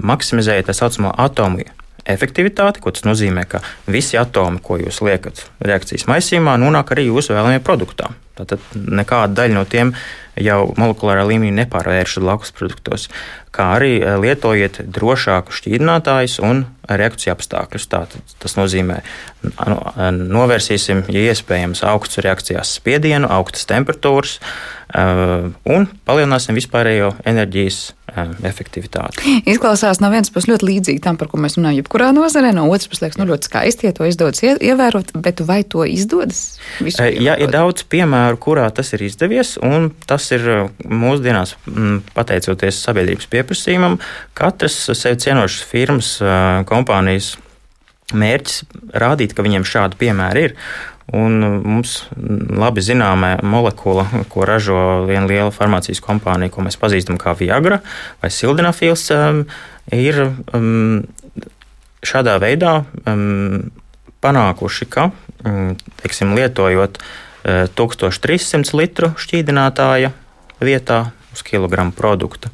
maksimizējiet 0.09 0.71
tā 0.71 0.77
saucamo 0.79 1.13
atomu 1.27 1.61
efektivitāti, 2.05 2.81
ko 2.83 2.93
tas 2.93 3.05
nozīmē, 3.07 3.45
ka 3.49 3.61
visi 3.89 4.19
atomi, 4.19 4.61
ko 4.63 4.77
jūs 4.81 5.01
liekat 5.05 5.45
reakcijas 5.65 6.07
maisījumā, 6.11 6.57
nonāk 6.61 6.93
arī 6.93 7.09
jūsu 7.09 7.33
vēlamajā 7.35 7.63
produktā. 7.65 8.11
Tātad 8.35 8.59
nekāda 8.75 9.31
daļa 9.31 9.55
no 9.55 9.63
tiem 9.69 9.93
jau 10.35 10.73
molekulārā 10.75 11.23
līmenī 11.23 11.53
nepārvēršas 11.61 12.23
blakus 12.23 12.51
produktos, 12.55 13.07
kā 13.55 13.69
arī 13.77 13.93
eh, 14.01 14.17
lietojiet 14.19 14.81
drošāku 14.91 15.55
šķīdinātājus 15.55 16.41
un 16.43 16.65
reakciju 16.89 17.31
apstākļus. 17.31 17.87
Tātad 17.91 18.35
tas 18.43 18.57
nozīmē, 18.59 18.99
nu, 19.71 19.79
novērsīsim, 20.35 21.05
ja 21.15 21.29
iespējams, 21.31 21.85
augstus 21.87 22.25
reakcijās 22.27 22.75
spiedienu, 22.81 23.31
augstas 23.31 23.69
temperatūras 23.71 24.41
un 24.93 25.87
palielināsim 26.05 26.57
vispārējo 26.57 27.13
enerģijas 27.25 27.93
efektivitāti. 28.45 29.41
Izklausās 29.49 29.99
no 29.99 30.11
vienas 30.13 30.29
puses 30.31 30.47
ļoti 30.51 30.67
līdzīgi 30.69 31.01
tam, 31.03 31.17
par 31.19 31.27
ko 31.31 31.39
mēs 31.41 31.57
runājam, 31.57 31.81
jebkurā 31.81 32.11
nozarē, 32.15 32.53
no 32.55 32.67
otras 32.69 32.87
puses 32.91 33.03
liekas, 33.03 33.19
nu, 33.19 33.27
ļoti 33.31 33.49
skaisti, 33.49 33.89
ja 33.89 33.95
to 33.97 34.07
izdodas 34.07 34.43
ievērot, 34.45 35.11
bet 35.25 35.41
vai 35.47 35.61
to 35.67 35.83
izdodas? 35.89 36.43
Jā, 36.85 37.35
ir 37.41 37.51
daudz 37.51 37.83
piemēru 37.91 38.39
kurā 38.45 38.69
tas 38.75 38.93
ir 38.95 39.03
izdevies, 39.09 39.55
un 39.65 39.89
tas 40.07 40.29
ir 40.35 40.45
mūsdienās, 40.85 41.57
pateicoties 42.15 42.83
sabiedrības 42.85 43.31
pieprasījumam, 43.33 43.99
katras 44.37 44.77
sev 44.93 45.17
cienošas 45.25 45.65
firmas, 45.67 46.15
kompānijas 46.69 47.33
mērķis 48.13 48.63
rādīt, 49.01 49.33
ka 49.35 49.45
viņiem 49.45 49.65
šādi 49.67 49.97
piemēri 49.99 50.49
ir. 50.49 50.59
Un 51.13 51.37
uh, 51.45 51.57
mums 51.61 51.99
labi 52.15 52.81
zināmā 52.81 53.35
molekula, 53.45 54.07
ko 54.31 54.47
ražo 54.47 55.05
viena 55.09 55.27
liela 55.29 55.53
farmācijas 55.53 56.01
kompānija, 56.01 56.53
ko 56.53 56.65
mēs 56.65 56.79
pazīstam 56.81 57.19
kā 57.21 57.35
Viagra 57.37 57.81
vai 58.23 58.31
Sildenafils, 58.33 59.05
um, 59.13 59.43
ir 59.93 60.23
um, 60.25 61.03
šādā 62.05 62.37
veidā 62.41 62.79
panākuši, 64.25 64.87
ka, 64.89 65.09
teiksim, 66.01 66.33
lietojot 66.37 66.99
1300 67.45 68.77
litru 68.77 69.11
šķīdinātāja 69.21 70.11
vietā 70.63 70.99
uz 71.35 71.43
kilogramu 71.45 71.93
produkta. 71.95 72.49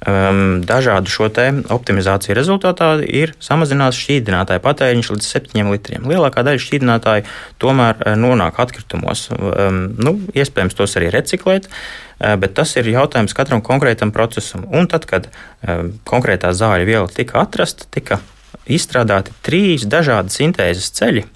Um, 0.00 0.62
dažādu 0.64 1.12
šo 1.12 1.26
optimizāciju 1.74 2.32
rezultātā 2.38 2.94
ir 3.04 3.34
samazināts 3.36 3.98
šķīdinātāja 4.00 4.62
patēriņš 4.64 5.10
līdz 5.12 5.28
7 5.28 5.72
litriem. 5.74 6.06
Lielākā 6.08 6.40
daļa 6.46 6.62
šķīdinātāju 6.64 7.26
tomēr 7.60 8.00
nonāk 8.16 8.62
atkritumos. 8.64 9.26
Um, 9.36 9.82
nu, 10.00 10.16
iespējams, 10.32 10.78
tos 10.78 10.96
arī 10.96 11.12
reciklēt, 11.12 11.68
bet 12.16 12.56
tas 12.56 12.72
ir 12.80 12.88
jautājums 12.88 13.36
katram 13.36 13.60
konkrētam 13.60 14.12
procesam. 14.16 14.64
Un 14.72 14.88
tad, 14.88 15.04
kad 15.10 15.28
um, 15.28 15.92
konkrētā 16.08 16.54
zāļu 16.56 16.88
viela 16.88 17.08
tika 17.12 17.44
atrasta, 17.44 17.84
tika 17.92 18.22
izstrādāti 18.70 19.36
trīs 19.44 19.84
dažādi 19.84 20.32
sintēzes 20.32 20.94
ceļi, 20.96 21.26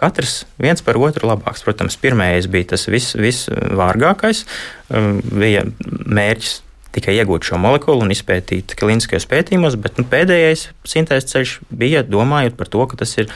Katrs 0.00 0.46
viens 0.56 0.80
par 0.80 0.96
otru 0.96 1.28
labāks. 1.28 1.60
Protams, 1.66 1.98
pirmais 2.00 2.48
bija 2.48 2.72
tas 2.72 2.86
visvārgākais. 2.88 4.44
Vis 4.46 4.96
um, 4.96 5.18
bija 5.28 5.66
mērķis 6.08 6.54
tikai 6.94 7.14
iegūt 7.20 7.46
šo 7.46 7.60
molekulu 7.62 8.04
un 8.04 8.14
izpētīt 8.14 8.74
kliniskajos 8.80 9.28
pētījumos, 9.30 9.78
bet 9.80 10.00
nu, 10.00 10.06
pēdējais 10.10 10.68
sintēzes 10.88 11.30
ceļš 11.30 11.54
bija 11.70 12.02
domājot 12.06 12.58
par 12.58 12.70
to, 12.72 12.84
ka 12.90 13.00
tas 13.04 13.16
ir 13.20 13.30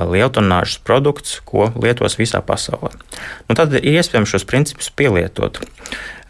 lieltonāžas 0.00 0.78
produkts, 0.86 1.40
ko 1.44 1.66
lietos 1.82 2.16
visā 2.16 2.40
pasaulē. 2.44 2.94
Nu, 3.48 3.56
tad 3.58 3.74
ir 3.76 3.98
iespējams 3.98 4.32
šos 4.32 4.46
principus 4.48 4.88
pielietot. 4.96 5.60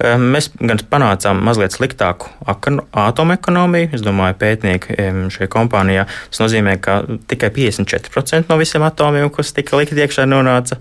Mēs 0.01 0.49
gan 0.57 0.81
panācām 0.91 1.43
mazliet 1.45 1.75
sliktāku 1.77 2.31
atomekonomiju. 2.49 3.91
Es 3.95 4.03
domāju, 4.03 4.39
pētnieki 4.41 4.97
šajā 5.37 5.51
kompānijā 5.53 6.07
tas 6.09 6.43
nozīmē, 6.43 6.79
ka 6.83 7.03
tikai 7.31 7.53
54% 7.59 8.49
no 8.51 8.59
visiem 8.61 8.87
atomiem, 8.89 9.29
kas 9.35 9.53
tika 9.55 9.79
likti 9.79 10.01
iekšā, 10.01 10.25
nonāca 10.31 10.81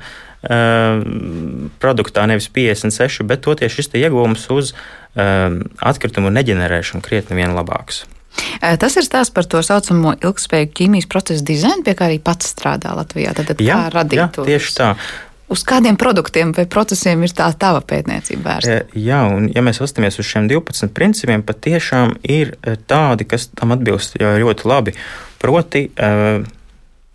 produktā, 1.84 2.24
nevis 2.32 2.48
56%, 2.56 3.28
bet 3.28 3.44
toties 3.44 3.76
šis 3.76 3.92
iegūms 4.00 4.48
uz 4.56 4.72
atkritumu 5.16 6.32
neģenerēšanu 6.34 7.04
krietni 7.06 7.40
vien 7.40 7.56
labāks. 7.58 8.06
Tas 8.80 8.96
ir 9.00 9.04
stāsts 9.04 9.34
par 9.36 9.48
to 9.50 9.62
saucamo 9.66 10.14
ilgspējīgu 10.20 10.76
ķīmijas 10.78 11.10
procesu 11.12 11.44
dizainu, 11.46 11.84
pie 11.86 11.96
kā 11.98 12.08
arī 12.08 12.20
pats 12.24 12.52
strādā 12.54 12.94
Latvijā. 12.98 13.34
Tad, 13.36 13.50
tad 13.52 13.64
jā, 13.64 13.76
kā 13.76 13.96
radīt 13.96 14.22
jā, 14.22 14.28
to? 14.36 14.46
Tieši 14.48 14.76
tā. 14.78 14.92
Uz 15.50 15.64
kādiem 15.66 15.98
produktiem 15.98 16.52
vai 16.54 16.68
procesiem 16.70 17.24
ir 17.26 17.34
tā 17.34 17.48
tava 17.58 17.82
pētniecība 17.82 18.44
vērsta? 18.46 18.76
E, 18.76 19.02
jā, 19.02 19.24
un 19.34 19.48
ja 19.50 19.64
mēs 19.66 19.82
skatāmies 19.82 20.20
uz 20.22 20.30
šiem 20.30 20.46
12 20.52 20.94
principiem, 20.94 21.42
patiešām 21.46 22.20
ir 22.22 22.54
e, 22.62 22.76
tādi, 22.78 23.26
kas 23.26 23.50
tam 23.58 23.74
atbilst 23.74 24.20
ļoti 24.22 24.70
labi. 24.70 24.94
Proti, 25.42 25.88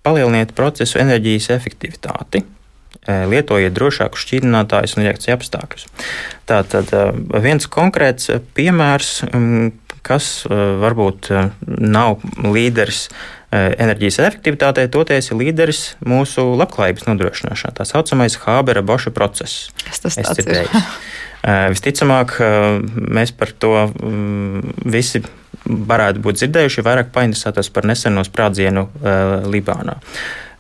palieliniet 0.05 0.55
procesu 0.57 0.99
enerģijas 1.03 1.51
efektivitāti, 1.55 2.41
lietojiet 3.07 3.75
drošākus 3.77 4.25
šķīdinātājus 4.25 4.97
un 4.97 5.07
reakciju 5.09 5.37
apstākļus. 5.37 5.87
Tātad 6.49 6.93
viens 7.45 7.69
konkrēts 7.69 8.31
piemērs, 8.57 9.23
kas 10.05 10.45
varbūt 10.49 11.31
nav 11.65 12.25
līderis 12.45 13.07
enerģijas 13.55 14.19
efektivitātei, 14.25 14.89
toties 14.91 15.31
ir 15.31 15.39
līderis 15.39 15.83
mūsu 16.05 16.43
labklājības 16.59 17.07
nodrošināšanā. 17.07 17.77
Tā 17.79 17.87
saucamais 17.87 18.35
Hābera 18.43 18.83
Boša 18.83 19.13
process. 19.15 19.69
Kas 19.85 20.03
tas 20.03 20.19
ir? 20.43 20.67
Visticamāk, 21.45 22.39
mēs 22.97 23.35
par 23.37 23.53
to 23.61 23.75
visi 24.89 25.21
varētu 25.65 26.23
būt 26.25 26.41
dzirdējuši, 26.41 26.85
vairāk 26.85 27.13
painteresētos 27.15 27.69
par 27.73 27.87
neseno 27.89 28.25
sprādzienu 28.27 28.89
Libānā. 29.53 30.01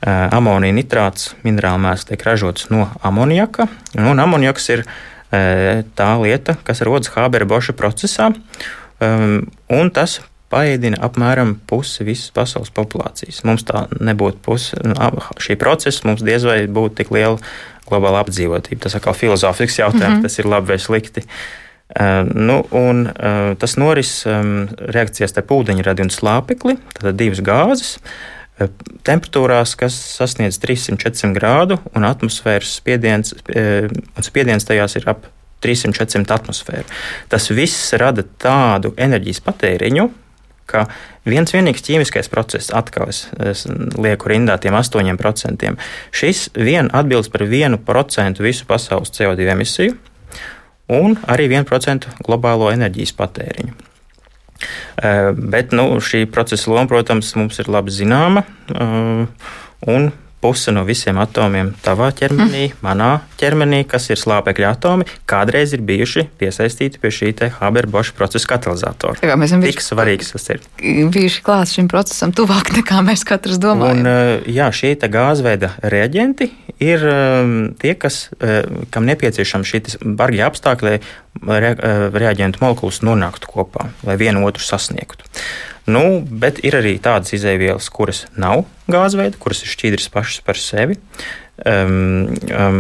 Amonija 0.04 0.74
nitrāts 0.76 1.32
minerāla 1.46 1.80
mēsls 1.80 2.10
tiek 2.10 2.22
ražots 2.26 2.68
no 2.72 2.90
amoniaka, 3.02 3.68
un 3.96 4.20
amoniaks 4.20 4.68
ir 4.74 4.84
tā 5.32 6.10
lieta, 6.20 6.58
kas 6.66 6.82
rodas 6.84 7.10
Hābera 7.14 7.48
Boša 7.48 7.72
procesā, 7.74 8.28
un 9.00 9.90
tas 9.96 10.18
paēdina 10.54 11.00
apmēram 11.02 11.56
pusi 11.68 12.06
visas 12.06 12.30
pasaules 12.34 12.72
populācijas. 12.74 13.42
Mums 13.48 13.66
tā 13.66 13.86
nebūtu 13.98 14.42
puse 14.44 14.78
nu, 14.84 14.94
šī 15.42 15.56
procesa, 15.60 16.04
mums 16.08 16.22
diez 16.26 16.46
vai 16.46 16.64
būtu 16.70 17.00
tik 17.00 17.12
liela 17.14 17.40
globāla 17.88 18.22
apdzīvotība. 18.24 18.84
Tas 18.86 18.96
atkal 18.98 19.16
filozofisks 19.18 19.80
jautājums, 19.80 20.04
mm 20.04 20.18
-hmm. 20.20 20.28
tas 20.28 20.38
ir 20.38 20.50
labi 20.50 20.74
vai 20.74 20.78
slikti. 20.78 21.24
Uh, 21.94 22.26
nu, 22.34 22.64
un, 22.70 23.06
uh, 23.06 23.56
tas 23.58 23.76
noris 23.76 24.24
um, 24.26 24.68
reakcijās 24.78 25.30
starp 25.30 25.50
ūdeņradi 25.52 26.02
un 26.02 26.10
slāpekli, 26.10 26.78
tātad 26.96 27.18
divas 27.20 27.42
gāzes. 27.44 27.98
Uh, 27.98 28.43
temperatūrās, 29.06 29.74
kas 29.78 29.96
sasniedz 30.14 30.60
300-400 30.62 31.34
grādu, 31.36 31.78
un 31.94 32.06
atmosfēras 32.06 32.76
spiediens, 32.78 33.34
uh, 33.34 33.88
un 33.90 34.26
spiediens 34.26 34.66
tajās 34.68 34.98
ir 35.00 35.08
ap 35.10 35.26
300-400 35.64 36.36
atmosfēru. 36.36 36.84
Tas 37.32 37.48
viss 37.54 37.94
rada 38.00 38.24
tādu 38.42 38.92
enerģijas 39.00 39.40
patēriņu, 39.46 40.10
ka 40.70 40.86
viens 41.28 41.52
vienīgs 41.54 41.84
ķīmiskais 41.84 42.30
process, 42.32 42.72
atkal 42.74 43.10
es, 43.12 43.26
es 43.40 43.64
lieku 44.00 44.30
rindā 44.32 44.56
tiem 44.60 44.76
8%, 44.78 45.74
šis 46.14 46.46
vien 46.56 46.90
atbilst 46.96 47.32
par 47.32 47.46
1% 47.48 48.44
visu 48.44 48.68
pasaules 48.68 49.12
CO2 49.14 49.50
emisiju 49.56 49.96
un 50.94 51.18
arī 51.30 51.48
1% 51.52 52.08
globālo 52.24 52.70
enerģijas 52.72 53.14
patēriņu. 53.16 53.93
Eh, 54.96 55.30
bet 55.34 55.72
nu, 55.72 55.88
šī 56.00 56.24
procesa 56.30 56.70
loma, 56.70 56.86
protams, 56.90 57.34
mums 57.38 57.58
ir 57.58 57.70
labi 57.72 57.94
zināma. 57.94 58.44
Eh, 58.70 59.26
un 59.94 60.12
puse 60.44 60.72
no 60.76 60.84
visiem 60.84 61.16
atomiem 61.22 61.72
tavā 61.84 62.10
ķermenī, 62.12 62.66
mm. 62.68 62.80
manā 62.84 63.10
ķermenī, 63.40 63.80
kas 63.88 64.10
ir 64.12 64.20
slāpekļa 64.20 64.74
atomi, 64.76 65.08
kādreiz 65.30 65.72
ir 65.76 65.84
bijuši 65.88 66.26
piesaistīti 66.40 67.00
pie 67.00 67.12
šī 67.14 67.32
Haber-Boša 67.56 68.12
procesa 68.18 68.50
katalizatora. 68.52 69.24
Jā, 69.24 69.38
mēs 69.40 69.54
esam 69.54 69.64
tik 69.64 69.80
svarīgs 69.80 70.34
tas 70.34 70.46
ir. 70.52 70.60
Bijuši 71.14 71.42
klāt 71.46 71.72
šim 71.72 71.88
procesam 71.92 72.34
tuvāk 72.36 72.74
nekā 72.76 73.00
mēs 73.06 73.24
katrs 73.28 73.60
domājam. 73.62 74.04
Un, 74.04 74.10
eh, 74.12 74.52
jā, 74.52 74.68
šie 74.74 74.94
gāzveida 75.14 75.74
reaģenti 75.82 76.50
ir 76.82 77.04
um, 77.08 77.52
tie, 77.80 77.94
kas, 77.98 78.28
uh, 78.36 78.64
kam 78.92 79.06
nepieciešami 79.08 79.68
šī 79.68 79.82
bargie 80.18 80.42
apstākļi, 80.46 80.96
lai 81.46 81.60
re, 81.62 81.74
uh, 81.76 82.06
reaģentu 82.14 82.62
molekulas 82.64 83.00
nonāktu 83.06 83.52
kopā, 83.52 83.88
lai 84.06 84.18
vienu 84.20 84.44
otru 84.48 84.64
sasniegtu. 84.64 85.28
Nu, 85.84 86.24
bet 86.24 86.62
ir 86.64 86.78
arī 86.78 86.96
tādas 87.02 87.34
izēvielas, 87.36 87.90
kuras 87.92 88.24
nav 88.40 88.64
gāzveida, 88.88 89.36
kuras 89.40 89.60
ir 89.64 89.72
šķīdras 89.72 90.08
pašas 90.12 90.44
par 90.44 90.60
sevi. 90.60 90.96
Um, 91.54 92.32
um, 92.50 92.78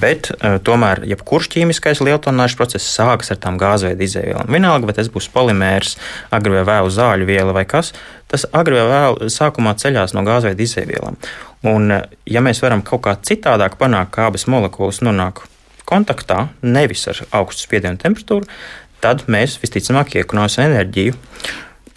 bet 0.00 0.32
uh, 0.32 0.56
tomēr 0.66 1.04
jebkurš 1.06 1.52
ķīmiskais 1.52 2.00
lieltonāžu 2.02 2.58
process 2.58 2.88
sākas 2.96 3.30
ar 3.30 3.38
tām 3.44 3.60
gāzveida 3.60 4.02
izēvielām. 4.02 4.48
Vienalga, 4.50 4.88
vai 4.88 4.96
tas 4.96 5.10
būs 5.14 5.28
polimērs, 5.30 5.94
agri 6.34 6.56
vai 6.56 6.64
vēlu 6.66 6.90
zāļu 6.90 7.28
viela 7.28 7.54
vai 7.54 7.62
kas, 7.70 7.92
tas 8.26 8.48
agri 8.50 8.74
vai 8.74 8.88
vēlu 8.90 9.30
sākumā 9.30 9.76
ceļās 9.78 10.16
no 10.18 10.24
gāzveida 10.26 10.66
izēvielām. 10.66 11.20
Un, 11.70 11.94
uh, 11.94 12.18
ja 12.26 12.42
mēs 12.42 12.64
varam 12.64 12.82
kaut 12.82 13.04
kā 13.06 13.14
citādāk 13.22 13.78
panākt, 13.78 14.16
kā 14.16 14.26
abas 14.32 14.48
molekulas 14.50 14.98
nonāk 15.06 15.44
kontaktā, 15.86 16.48
nevis 16.66 17.06
ar 17.12 17.22
augstu 17.38 17.68
spiedienu 17.68 18.02
temperatūru, 18.02 18.50
tad 19.04 19.28
mēs 19.30 19.60
visticamāk 19.62 20.18
iekonomēsim 20.18 20.66
enerģiju. 20.66 21.14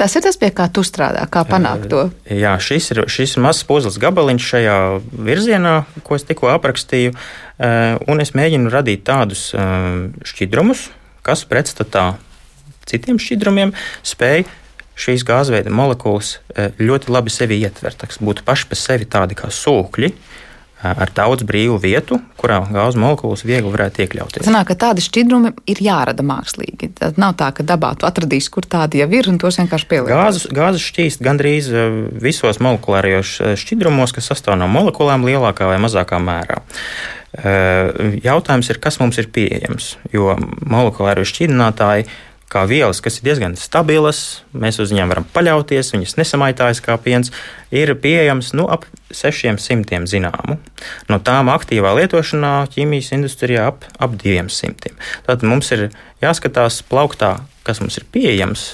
Tas 0.01 0.15
ir 0.17 0.23
tas, 0.25 0.37
pie 0.41 0.47
kā 0.49 0.65
tu 0.73 0.81
strādā, 0.81 1.27
kā 1.29 1.43
panākt 1.45 1.83
to. 1.91 2.07
Jā, 2.25 2.55
šis 2.57 2.87
ir, 2.95 3.03
šis 3.05 3.35
ir 3.37 3.43
mazs 3.45 3.61
puzles 3.69 3.99
gabaliņš 4.01 4.47
šajā 4.53 4.77
virzienā, 5.27 5.73
ko 6.07 6.17
es 6.17 6.25
tikko 6.25 6.49
aprakstīju. 6.55 7.13
Un 8.09 8.23
es 8.23 8.33
mēģinu 8.33 8.71
radīt 8.73 9.03
tādus 9.05 9.51
šķidrumus, 10.25 10.87
kas 11.21 11.45
pretstatā 11.45 12.15
citiem 12.89 13.21
šķidrumiem 13.21 13.75
spēj 14.01 14.47
šīs 15.01 15.21
gāzveida 15.27 15.69
molekulas 15.69 16.39
ļoti 16.81 17.13
labi 17.13 17.33
sevi 17.33 17.61
ietvert. 17.61 18.01
Tas 18.01 18.17
būtu 18.25 18.41
paši 18.47 18.71
par 18.73 18.81
sevi 18.81 19.05
tādi 19.05 19.37
kā 19.37 19.53
sūkļi, 19.53 20.15
ar 20.81 21.11
daudz 21.15 21.45
brīvu 21.47 21.77
vietu, 21.81 22.17
kurā 22.41 22.59
gāzes 22.65 22.97
molekulas 22.99 23.43
viegli 23.45 23.69
varētu 23.73 24.03
iekļauties. 24.05 24.47
Sanāk, 24.47 24.71
ka 24.71 24.77
tādi 24.87 25.03
šķidrumi 25.05 25.53
ir 25.69 25.81
jārada 25.85 26.25
mākslīgi. 26.25 26.91
Tad 26.97 27.19
nav 27.21 27.35
tā, 27.39 27.51
ka 27.55 27.65
dabā 27.67 27.93
tu 27.99 28.07
atradīsi, 28.09 28.49
kur 28.53 28.65
tādi 28.65 29.01
jau 29.01 29.09
ir, 29.13 29.29
un 29.29 29.37
tos 29.41 29.59
vienkārši 29.61 29.89
pielietot. 29.91 30.13
Gāzes, 30.15 30.47
gāzes 30.57 30.87
šķīst 30.89 31.23
gandrīz 31.25 31.69
visos 32.23 32.61
molekulārajos 32.63 33.37
šķidrumos, 33.61 34.15
kas 34.17 34.31
sastāv 34.33 34.57
no 34.61 34.69
molekulām 34.71 35.27
lielākā 35.29 35.69
vai 35.69 35.77
mazākā 35.83 36.19
mērā. 36.23 36.63
Jautājums 38.25 38.73
ir, 38.73 38.81
kas 38.83 38.97
mums 38.99 39.21
ir 39.21 39.29
pieejams, 39.31 39.93
jo 40.11 40.33
molekulārie 40.67 41.23
šķidrinātāji 41.29 42.09
kā 42.51 42.65
vielas, 42.67 42.99
kas 43.03 43.19
ir 43.19 43.29
diezgan 43.29 43.55
stabilas, 43.59 44.41
mēs 44.51 44.79
uz 44.83 44.91
viņiem 44.91 45.11
varam 45.11 45.27
paļauties, 45.33 45.93
viņas 45.95 46.17
nesamaitājas 46.19 46.83
kā 46.83 46.97
piens, 47.01 47.31
ir 47.71 47.93
pieejams 48.03 48.51
nu, 48.59 48.67
ap 48.71 48.85
600 49.15 50.03
zināmu. 50.11 50.57
No 51.11 51.19
tām 51.23 51.51
aktīvā 51.53 51.93
lietošanā 52.01 52.53
ķīmijas 52.73 53.13
industrijā 53.15 53.69
ap, 53.71 53.87
ap 53.99 54.15
200. 54.19 54.93
Tātad 55.27 55.47
mums 55.47 55.71
ir 55.75 55.89
jāskatās 56.23 56.81
plauktā, 56.91 57.37
kas 57.67 57.83
mums 57.83 57.99
ir 58.01 58.07
pieejams. 58.11 58.71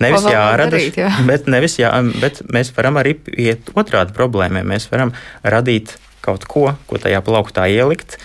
Nevis 0.00 0.24
jārada, 0.30 0.78
jā. 0.80 1.10
bet, 1.30 1.50
nevis 1.50 1.76
jā, 1.80 1.90
bet 2.22 2.40
mēs 2.50 2.72
varam 2.76 2.98
arī 3.02 3.18
iet 3.36 3.70
otrādi 3.78 4.14
problēmai. 4.16 4.64
Mēs 4.66 4.88
varam 4.92 5.12
radīt 5.42 5.96
kaut 6.24 6.46
ko, 6.48 6.70
ko 6.88 7.00
tajā 7.00 7.22
plauktā 7.24 7.66
ielikt, 7.72 8.18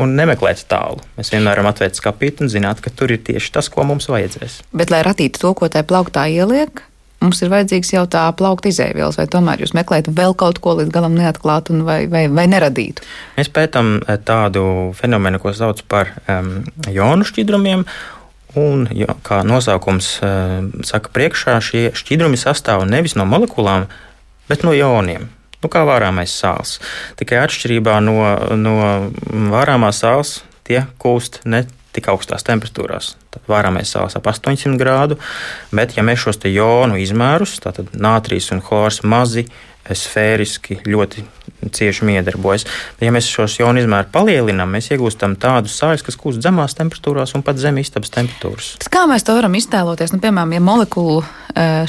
un 0.00 0.14
nemeklēt 0.16 0.64
tālu. 0.70 1.02
Mēs 1.18 1.32
vienmēr 1.32 1.56
varam 1.56 1.70
atvērt 1.72 1.98
skāpīti 1.98 2.44
un 2.44 2.52
zināt, 2.52 2.80
ka 2.84 2.92
tur 2.94 3.12
ir 3.12 3.20
tieši 3.24 3.52
tas, 3.54 3.68
ko 3.72 3.84
mums 3.88 4.08
vajadzēs. 4.10 4.62
Bet, 4.72 4.92
lai 4.92 5.02
radītu 5.06 5.42
to, 5.42 5.52
ko 5.58 5.68
tajā 5.72 5.86
plauktā 5.88 6.24
ieliek, 6.32 6.84
mums 7.22 7.42
ir 7.44 7.52
vajadzīgs 7.52 7.92
jau 7.94 8.06
tā 8.10 8.24
plaukta 8.38 8.70
izēvielas, 8.72 9.18
vai 9.20 9.28
tomēr 9.30 9.62
jūs 9.62 9.74
meklējat 9.76 10.10
vēl 10.16 10.36
kaut 10.38 10.62
ko 10.64 10.78
līdz 10.80 10.94
galam 10.94 11.18
neatklātu 11.18 11.76
vai, 11.86 12.00
vai, 12.10 12.24
vai 12.32 12.48
neradītu? 12.50 13.04
Mēs 13.36 13.52
pētām 13.52 13.98
eh, 14.00 14.18
tādu 14.18 14.64
fenomenu, 14.98 15.42
ko 15.42 15.54
sauc 15.56 15.84
par 15.92 16.14
um, 16.26 16.58
jonu 16.90 17.28
šķidrumiem. 17.28 17.86
Un, 18.52 18.82
jo, 18.92 19.08
kā 19.24 19.38
nosaukums 19.48 20.18
uh, 20.20 20.58
saka, 20.84 21.08
priekšā 21.14 21.54
šie 21.64 21.86
šķidrumi 21.96 22.36
sastāv 22.36 22.82
nevis 22.84 23.14
no 23.16 23.24
molekulām, 23.24 23.86
bet 24.50 24.66
no 24.66 24.74
joniem 24.76 25.30
nu, 25.62 25.70
kā 25.72 25.84
vārāmais 25.88 26.34
sāls. 26.34 26.78
Tikai 27.20 27.42
atšķirībā 27.44 27.98
no, 28.04 28.18
no 28.58 28.76
vārāmās 29.52 30.02
sāls 30.02 30.40
tie 30.66 30.84
kūst 31.02 31.42
ne 31.44 31.64
tik 31.92 32.08
augstās 32.08 32.44
temperatūrās. 32.48 33.14
Tad 33.32 33.48
vārāmais 33.50 33.90
sāls 33.92 34.16
ap 34.16 34.28
800 34.28 34.78
grādu, 34.80 35.18
bet 35.74 35.96
ja 35.96 36.04
mēs 36.06 36.24
šos 36.24 36.40
jonu 36.48 36.96
izmērus, 37.00 37.58
tātad 37.64 37.92
nātrijas 37.92 38.50
un 38.54 38.62
chlors 38.64 39.02
mazi, 39.04 39.46
sfēriski 39.82 40.80
ļoti 40.86 41.24
cieši 41.70 42.08
miedarbojas. 42.08 42.66
Ja 43.02 43.12
mēs 43.14 43.28
šos 43.30 43.58
jonu 43.60 43.82
izmēru 43.82 44.10
palielinām, 44.14 44.74
mēs 44.74 44.90
iegūstam 44.94 45.36
tādus 45.40 45.76
sāļus, 45.78 46.04
kas 46.06 46.18
kūst 46.18 46.42
zemās 46.42 46.76
temperatūrās 46.78 47.36
un 47.36 47.44
pat 47.46 47.60
zem 47.62 47.78
istabas 47.82 48.12
temperatūras. 48.14 48.74
Tad 48.82 48.90
kā 48.92 49.04
mēs 49.10 49.26
to 49.26 49.36
varam 49.38 49.54
iztēloties? 49.58 50.14
Nu, 50.14 50.22
piemēram, 50.22 50.56
ja 50.56 50.64
molekulu 50.64 51.22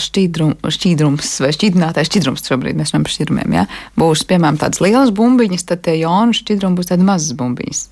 šķidrum, 0.03 0.57
šķidrums 0.75 1.29
vai 1.43 1.51
šķidrinātais 1.55 2.09
šķidrums, 2.09 2.43
šobrīd 2.49 2.77
mēs 2.79 2.91
runājam 2.91 3.05
par 3.07 3.13
šķidrumiem, 3.15 3.55
ja? 3.55 3.65
būs 3.99 4.25
piemēram 4.27 4.59
tādas 4.59 4.81
lielas 4.83 5.13
bumbiņas, 5.15 5.67
tad 5.69 5.83
tie 5.87 5.95
jonu 6.01 6.35
šķidrumi 6.35 6.79
būs 6.79 6.91
tādas 6.91 7.07
mazas 7.07 7.37
bumbiņas. 7.39 7.83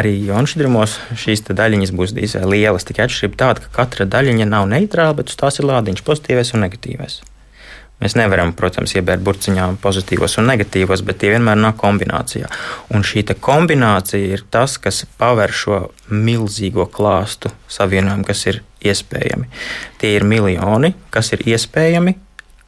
Arī 0.00 0.14
jonu 0.24 0.48
šķidrumos 0.48 0.96
šīs 1.20 1.44
daļiņas 1.50 1.92
būs 1.98 2.14
lielas, 2.46 2.86
tikai 2.88 3.08
atšķirība 3.08 3.40
tāda, 3.42 3.66
ka 3.66 3.82
katra 3.82 4.08
daļiņa 4.08 4.48
nav 4.48 4.70
neitrāla, 4.70 5.18
bet 5.18 5.32
uz 5.32 5.36
tās 5.40 5.60
ir 5.60 5.68
lādiņš, 5.68 6.06
pozitīvais 6.06 6.54
un 6.54 6.64
negatīvais. 6.64 7.20
Mēs 8.00 8.16
nevaram, 8.16 8.54
protams, 8.56 8.94
iebērt 8.96 9.20
burciņā 9.24 9.66
pozitīvos 9.82 10.38
un 10.40 10.48
negatīvos, 10.48 11.02
bet 11.04 11.20
tie 11.20 11.34
vienmēr 11.34 11.58
nāk 11.60 11.76
kombinācijā. 11.82 12.48
Un 12.96 13.04
šī 13.04 13.26
kombinācija 13.36 14.38
ir 14.38 14.46
tas, 14.50 14.78
kas 14.80 15.04
paver 15.20 15.52
šo 15.52 15.82
milzīgo 16.08 16.88
klāstu 16.88 17.52
savienojumu, 17.68 18.24
kas 18.24 18.46
ir 18.48 18.62
iespējami. 18.80 19.50
Tie 20.00 20.14
ir 20.16 20.24
miljoni, 20.24 20.94
kas 21.12 21.34
ir 21.36 21.44
iespējami, 21.44 22.16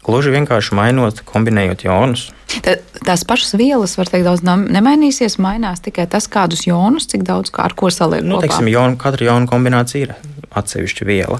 gluži 0.05 0.35
vienkārši 0.35 0.77
mainot, 0.77 1.23
kombinējot 1.29 1.87
jonus. 1.87 2.27
Tā, 2.53 2.77
tās 3.07 3.25
pašas 3.25 3.57
vielas, 3.57 3.97
var 3.97 4.11
teikt, 4.13 4.27
daudz 4.29 4.45
nemainīsies. 4.45 5.39
Mainās 5.41 5.81
tikai 5.85 6.05
tas, 6.13 6.29
kādus 6.29 6.67
jonus, 6.67 7.09
cik 7.09 7.25
daudz 7.29 7.55
kā 7.55 7.71
ar 7.71 7.77
ko 7.79 7.89
saliek. 7.89 8.25
Nu, 8.27 8.43
teiksim, 8.43 8.69
jonu, 8.73 9.01
katra 9.01 9.31
jona 9.31 9.49
kombinācija 9.49 10.11
ir 10.11 10.15
atsevišķa 10.59 11.09
viela. 11.09 11.39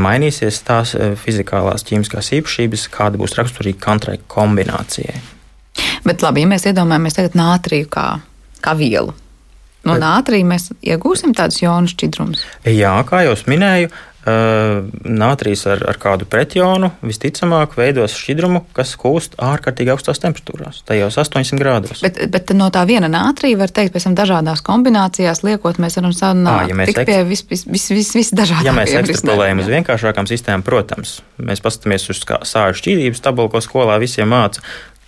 Mainīsies 0.00 0.62
tās 0.66 0.94
fizikālās, 1.22 1.84
ķīmiskās 1.88 2.32
īpašības, 2.38 2.88
kāda 2.92 3.20
būs 3.20 3.36
raksturīga 3.38 3.80
katrai 3.86 4.18
kombinācijai. 4.32 5.18
Bet 6.06 6.24
labi, 6.24 6.44
ja 6.44 6.50
mēs 6.50 6.66
iedomājamies 6.68 7.18
tagad 7.18 7.36
nātriju 7.38 7.88
kā, 7.92 8.06
kā 8.64 8.76
vielu. 8.78 9.14
No 9.82 9.96
nātrija 9.98 10.46
mēs 10.46 10.68
iegūsim 10.78 11.32
tādus 11.34 11.58
jonu 11.62 11.90
šķidrumus. 11.90 12.44
Jā, 12.70 12.94
kā 13.08 13.24
jau 13.26 13.34
minēju, 13.50 13.90
Nātrijas 14.22 15.64
ar, 15.66 15.80
ar 15.90 15.96
kādu 15.98 16.28
pretjonu 16.30 16.92
visticamāk 17.02 17.72
veidos 17.74 18.14
šķidrumu, 18.14 18.60
kas 18.76 18.92
kūst 19.00 19.34
ārkārtīgi 19.42 19.90
augstās 19.90 20.22
temperatūrās, 20.22 20.84
tajos 20.86 21.18
800 21.18 21.58
grādos. 21.58 22.04
Bet, 22.04 22.20
bet 22.30 22.52
no 22.54 22.68
tā 22.70 22.84
viena 22.86 23.10
nātrija 23.10 23.58
var 23.58 23.74
teikt, 23.74 23.96
pēc 23.96 24.06
tam 24.06 24.14
dažādās 24.18 24.62
kombinācijās 24.62 25.42
liekot, 25.42 25.80
mēs 25.82 25.98
varam 25.98 26.14
sarunāt 26.14 26.70
ja 26.70 26.78
mēs 26.78 26.92
tik 26.92 27.02
pie 27.08 27.18
vis, 27.26 27.42
vis, 27.50 27.66
vis, 27.66 27.90
vis, 27.90 28.14
vis. 28.14 28.32
Ja 28.62 28.74
mēs 28.76 28.94
ekstrapolējam 29.02 29.64
uz 29.64 29.72
vienkāršākām 29.72 30.30
sistēmām, 30.30 30.62
protams, 30.66 31.18
mēs 31.42 31.64
paskatāmies 31.64 32.08
uz 32.14 32.22
sāļu 32.22 32.78
šķīdības 32.78 33.26
tabulu, 33.26 33.52
ko 33.52 33.62
skolā 33.64 33.98
visiem 34.02 34.30
māca. 34.32 34.62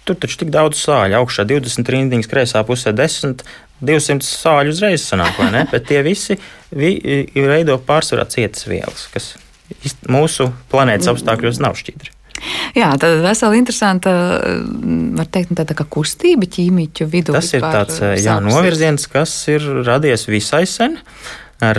Tur 0.04 0.18
taču 0.20 0.42
tik 0.42 0.50
daudz 0.52 0.82
sāļu, 0.82 1.16
augšā 1.22 1.46
20 1.48 1.88
rindiņas, 1.94 2.28
kreisā 2.28 2.60
pusē 2.68 2.92
10, 2.92 3.40
200 3.86 4.26
sāļu 4.26 4.74
uzreiz 4.74 5.06
sanāk, 5.06 5.38
vai 5.40 5.50
ne? 5.54 5.64
Bet 5.72 5.88
tie 5.90 6.02
visi 6.06 6.38
vi, 6.74 6.96
veido 7.34 7.78
pārsvarā 7.86 8.26
cietas 8.32 8.68
vielas, 8.70 9.08
kas 9.14 9.34
mūsu 10.10 10.50
planētas 10.72 11.10
apstākļos 11.14 11.62
nav 11.64 11.78
šķidri. 11.80 12.12
Jā, 12.74 12.90
tad 13.00 13.20
vesela 13.22 13.54
interesanta, 13.56 14.10
var 15.16 15.28
teikt, 15.32 15.52
nu, 15.52 15.58
tāda 15.60 15.76
kā 15.78 15.86
kustība 15.88 16.48
ķīmiķu 16.50 17.06
vidū. 17.08 17.34
Tas 17.36 17.52
ir 17.54 17.62
tāds 17.62 18.00
jā, 18.20 18.36
novirziens, 18.42 19.06
kas 19.10 19.32
ir 19.52 19.64
radies 19.86 20.26
visai 20.28 20.64
sen. 20.68 20.98
Ar 21.64 21.78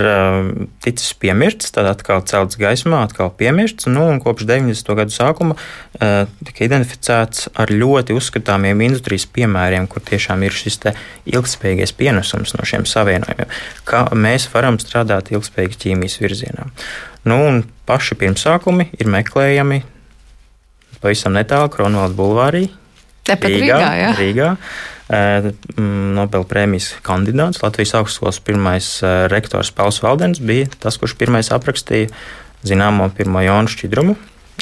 ticis 0.82 1.12
piemirsts, 1.20 1.70
tad 1.76 1.90
atkal 1.90 2.24
celts 2.26 2.58
gaismā, 2.58 3.04
atkal 3.06 3.32
piemirsts. 3.38 3.90
Nu, 3.92 4.08
kopš 4.24 4.48
90. 4.50 4.94
gadu 4.98 5.14
sākuma 5.14 5.58
uh, 5.58 6.26
tika 6.48 6.66
identificēts 6.68 7.50
ar 7.60 7.74
ļoti 7.74 8.16
uzskatāmiem 8.16 8.86
industrijas 8.88 9.28
piemēriem, 9.36 9.90
kur 9.92 10.04
tiešām 10.06 10.46
ir 10.48 10.56
šis 10.56 10.80
ilgspējīgais 11.30 11.94
pienesums 12.00 12.56
no 12.56 12.66
šiem 12.68 12.88
savienojumiem, 12.90 13.52
kā 13.88 14.06
mēs 14.16 14.48
varam 14.54 14.80
strādāt 14.82 15.34
ilgspējīgi 15.36 15.82
ķīmijas 15.86 16.22
virzienā. 16.24 16.70
Nu, 17.26 17.38
paši 17.90 18.18
pirmsākumi 18.22 18.92
ir 19.00 19.12
meklējami 19.12 19.84
pavisam 21.06 21.36
netālu 21.38 21.70
Kronvalda 21.74 22.18
bulvārī. 22.18 22.66
Tepat 23.26 23.50
Rīgā, 23.50 23.78
Rīgā, 23.78 23.94
jā. 24.00 24.12
Rīgā. 24.20 24.50
Nobela 25.08 26.46
prēmijas 26.50 26.96
kandidāts, 27.06 27.62
Latvijas 27.62 27.94
augstskolas 28.00 28.40
pirmais 28.42 28.88
rektors 29.30 29.70
Pauls 29.76 30.02
Valdens 30.02 30.42
bija 30.42 30.70
tas, 30.82 30.98
kurš 30.98 31.14
pirmais 31.20 31.52
aprakstīja 31.54 32.10
zināmo 32.66 33.12
pirmo 33.14 33.44
jonu 33.46 33.70
šķidrumu, 33.70 34.16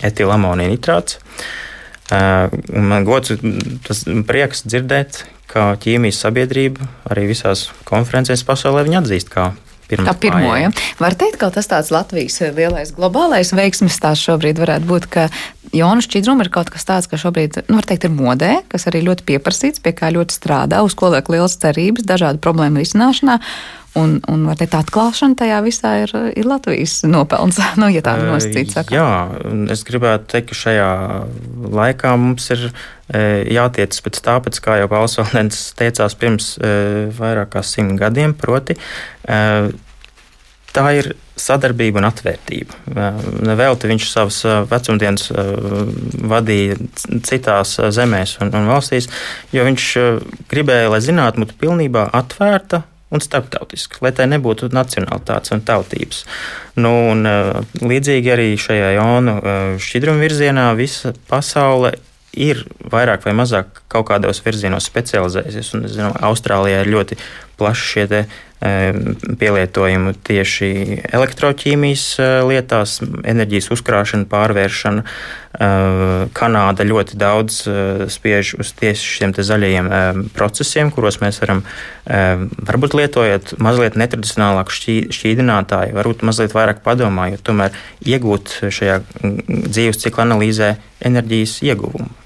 etilamonija 0.03 0.73
nitrāts. 0.73 1.21
Man 2.11 3.07
gods, 3.07 3.31
tas 3.87 4.03
prieks 4.27 4.65
dzirdēt, 4.67 5.23
ka 5.47 5.73
ķīmijas 5.79 6.19
sabiedrība 6.25 6.91
arī 7.13 7.29
visās 7.31 7.69
konferencēs 7.87 8.43
pasaulē 8.43 8.83
viņa 8.83 8.99
atzīst 9.03 9.31
kā 9.31 9.53
pirmo. 9.93 10.07
Tā 10.09 10.15
pirmo, 10.25 10.53
ja. 10.59 10.71
Var 11.01 11.17
teikt, 11.19 11.39
ka 11.41 11.51
tas 11.53 11.69
tāds 11.71 11.91
Latvijas 11.93 12.39
lielais 12.55 12.93
globālais 12.95 13.53
veiksmes 13.55 13.97
stāsts 13.99 14.27
šobrīd 14.29 14.61
varētu 14.61 14.89
būt, 14.89 15.09
ka 15.13 15.27
jonu 15.73 16.03
šķidrumi 16.05 16.45
ir 16.45 16.51
kaut 16.53 16.71
kas 16.73 16.87
tāds, 16.87 17.09
kas 17.09 17.23
šobrīd, 17.23 17.63
nu, 17.67 17.77
var 17.79 17.87
teikt, 17.89 18.07
ir 18.07 18.15
modē, 18.15 18.55
kas 18.71 18.87
arī 18.91 19.03
ļoti 19.07 19.25
pieprasīts, 19.29 19.83
pie 19.83 19.95
kā 19.97 20.11
ļoti 20.13 20.37
strādā, 20.37 20.83
uz 20.85 20.95
ko 20.97 21.13
liek 21.13 21.29
liels 21.33 21.57
cerības 21.61 22.05
dažādu 22.09 22.43
problēmu 22.43 22.83
risināšanā. 22.83 23.39
Un, 23.93 24.15
un 24.25 24.47
teikt, 24.57 24.71
tā 24.73 24.79
atklāšana 24.81 25.37
tajā 25.37 25.59
visā 25.61 25.91
ir, 26.01 26.13
ir 26.33 26.47
Latvijas 26.49 27.03
nopelns. 27.05 27.59
nu, 27.81 27.91
ja 27.93 28.01
tā 28.05 28.15
nosacīt, 28.21 28.73
saka. 28.73 28.95
Jā, 28.95 29.09
es 29.73 29.85
gribētu 29.85 30.31
teikt, 30.33 30.49
ka 30.49 30.57
šajā 30.63 30.89
laikā 31.77 32.15
mums 32.17 32.49
ir 32.55 32.71
jātiec 33.53 33.93
pēc 34.05 34.21
tā, 34.25 34.39
pēc 34.41 34.57
kā 34.65 34.79
jau 34.81 34.89
Pauls 34.89 35.19
Valens 35.19 35.67
teicās 35.77 36.17
pirms 36.17 36.55
vairāk 37.19 37.53
kā 37.53 37.61
simt 37.67 37.99
gadiem, 38.01 38.33
proti 38.33 38.79
tā 40.73 40.85
ir 40.97 41.11
sadarbība 41.39 42.01
un 42.01 42.07
atvērtība. 42.09 42.79
Nevelti 43.47 43.89
viņš 43.89 44.07
savas 44.09 44.39
vecumdienas 44.69 45.29
vadīja 46.33 46.77
citās 47.25 47.75
zemēs 47.95 48.37
un, 48.43 48.53
un 48.53 48.69
valstīs, 48.69 49.09
jo 49.53 49.65
viņš 49.65 49.87
gribēja, 50.51 50.91
lai 50.93 51.01
zinātnē 51.05 51.45
būtu 51.45 51.59
pilnībā 51.61 52.07
atvērta 52.13 52.83
un 53.13 53.21
starptautiski, 53.21 54.01
lai 54.01 54.13
tai 54.17 54.25
nebūtu 54.31 54.71
nacionālitātes 54.73 55.53
un 55.53 55.61
tautības. 55.65 56.23
Nu, 56.81 56.93
un, 57.11 57.27
līdzīgi 57.81 58.33
arī 58.33 58.47
šajā 58.57 58.95
jonu 58.95 59.37
šķidruma 59.81 60.25
virzienā 60.25 60.71
visa 60.79 61.13
pasaule 61.29 61.93
ir 62.33 62.63
vairāk 62.89 63.27
vai 63.27 63.35
mazāk 63.37 63.83
kaut 63.91 64.07
kādos 64.09 64.41
virzienos 64.45 64.87
specializējusies. 64.89 65.73
Un, 65.77 65.85
es 65.87 65.93
zinu, 65.97 66.09
Austrālijā 66.25 66.81
ir 66.81 66.89
ļoti 66.95 67.17
plaši 67.63 67.93
šie 67.95 68.25
pielietojumu 69.39 70.13
tieši 70.23 70.69
elektroķīmijas 71.11 72.05
lietās, 72.47 72.99
enerģijas 73.27 73.69
uzkrāšana, 73.75 74.27
pārvēršana. 74.31 75.03
Kanāda 76.37 76.85
ļoti 76.87 77.19
daudz 77.19 77.59
spiež 78.13 78.53
uz 78.63 78.71
tieši 78.79 79.11
šiem 79.17 79.35
zaļajiem 79.35 79.91
procesiem, 80.37 80.93
kuros 80.95 81.19
mēs 81.21 81.41
varam, 81.43 81.61
varbūt 82.07 82.97
lietojot 83.01 83.55
mazliet 83.63 83.99
netradicionālāku 83.99 84.79
šķīdinātāju, 85.11 85.97
varbūt 85.99 86.25
mazliet 86.25 86.55
vairāk 86.55 86.81
padomājot, 86.87 87.43
tomēr 87.43 87.75
iegūt 88.07 88.59
šajā 88.73 89.01
dzīves 89.21 90.05
cikla 90.07 90.29
analīzē 90.29 90.75
enerģijas 91.03 91.59
ieguvumu. 91.67 92.22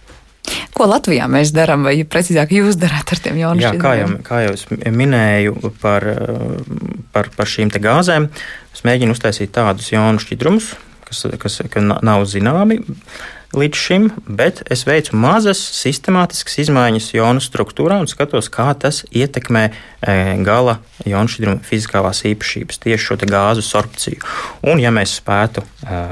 Ko 0.78 0.86
Latvijā 0.86 1.26
mēs 1.32 1.54
darām, 1.56 1.88
vai 1.88 1.96
precīzāk 2.06 2.52
jūs 2.54 2.78
darāt 2.78 3.14
ar 3.16 3.22
tiem 3.24 3.40
jauniem? 3.42 3.64
Jā, 3.66 3.72
kā 3.82 3.94
jau, 3.98 4.10
kā 4.26 4.42
jau 4.46 4.52
es 4.54 4.68
minēju 4.70 5.72
par, 5.82 6.06
par, 7.16 7.32
par 7.34 7.50
šīm 7.50 7.72
gāzēm, 7.74 8.30
es 8.76 8.84
mēģinu 8.86 9.16
uztaisīt 9.18 9.56
tādus 9.56 9.90
jaunus 9.94 10.28
šķidrumus, 10.28 10.76
kas, 11.08 11.26
kas 11.42 11.58
nav 11.82 12.28
zināmi 12.30 12.84
līdz 13.56 13.80
šim, 13.80 14.08
bet 14.28 14.62
es 14.74 14.84
veicu 14.88 15.16
mazas 15.18 15.60
sistemātiskas 15.78 16.60
izmaiņas 16.66 17.12
jonu 17.16 17.44
struktūrā 17.44 18.00
un 18.02 18.10
skatos, 18.12 18.50
kā 18.54 18.68
tas 18.80 19.04
ietekmē 19.16 19.64
e, 19.68 20.16
gala 20.46 20.78
jonu 21.08 21.32
šķidruma 21.32 21.64
fizikālās 21.68 22.26
īpašības, 22.28 22.82
tieši 22.84 23.06
šo 23.06 23.20
gāzu 23.24 23.64
sorpciju. 23.66 24.20
Un, 24.68 24.84
ja 24.84 24.92
mēs 24.94 25.16
spētu 25.22 25.64
e, 25.64 26.04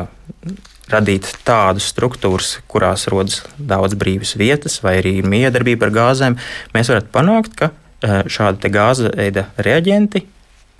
radīt 0.92 1.32
tādas 1.48 1.88
struktūras, 1.92 2.60
kurās 2.72 3.08
rodas 3.12 3.42
daudz 3.58 3.98
brīvas 4.00 4.36
vietas, 4.40 4.80
vai 4.86 5.00
arī 5.02 5.18
miedarbība 5.26 5.90
ar 5.90 5.96
gāzēm, 5.96 6.38
mēs 6.76 6.92
varētu 6.94 7.12
panākt, 7.14 7.58
ka 7.60 7.72
eh, 7.72 8.24
šādi 8.30 8.72
gāza 8.74 9.12
veida 9.16 9.50
reaģenti 9.58 10.26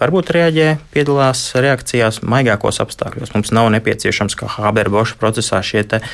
varbūt 0.02 0.32
reaģē, 0.36 0.70
piedalās 0.94 1.42
reakcijās 1.56 2.20
maigākos 2.28 2.82
apstākļos. 2.84 3.32
Mums 3.36 3.54
nav 3.56 3.70
nepieciešams, 3.78 4.36
kā 4.40 4.50
Haber-Boša 4.58 5.20
procesā, 5.22 5.62
šie 5.64 5.86
eh, 5.86 6.10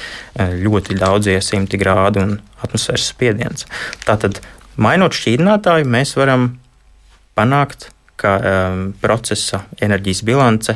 ļoti 0.61 0.97
daudzie 0.99 1.39
simti 1.43 1.79
grādi 1.81 2.21
un 2.21 2.35
atmosfēras 2.61 3.09
spiediens. 3.13 3.65
Tātad, 4.05 4.41
mainot 4.77 5.17
šķīdinātāju, 5.17 5.89
mēs 5.89 6.13
varam 6.19 6.53
panākt, 7.37 7.89
ka 8.21 8.35
um, 8.37 8.81
procesa 9.01 9.63
enerģijas 9.81 10.19
bilance 10.27 10.75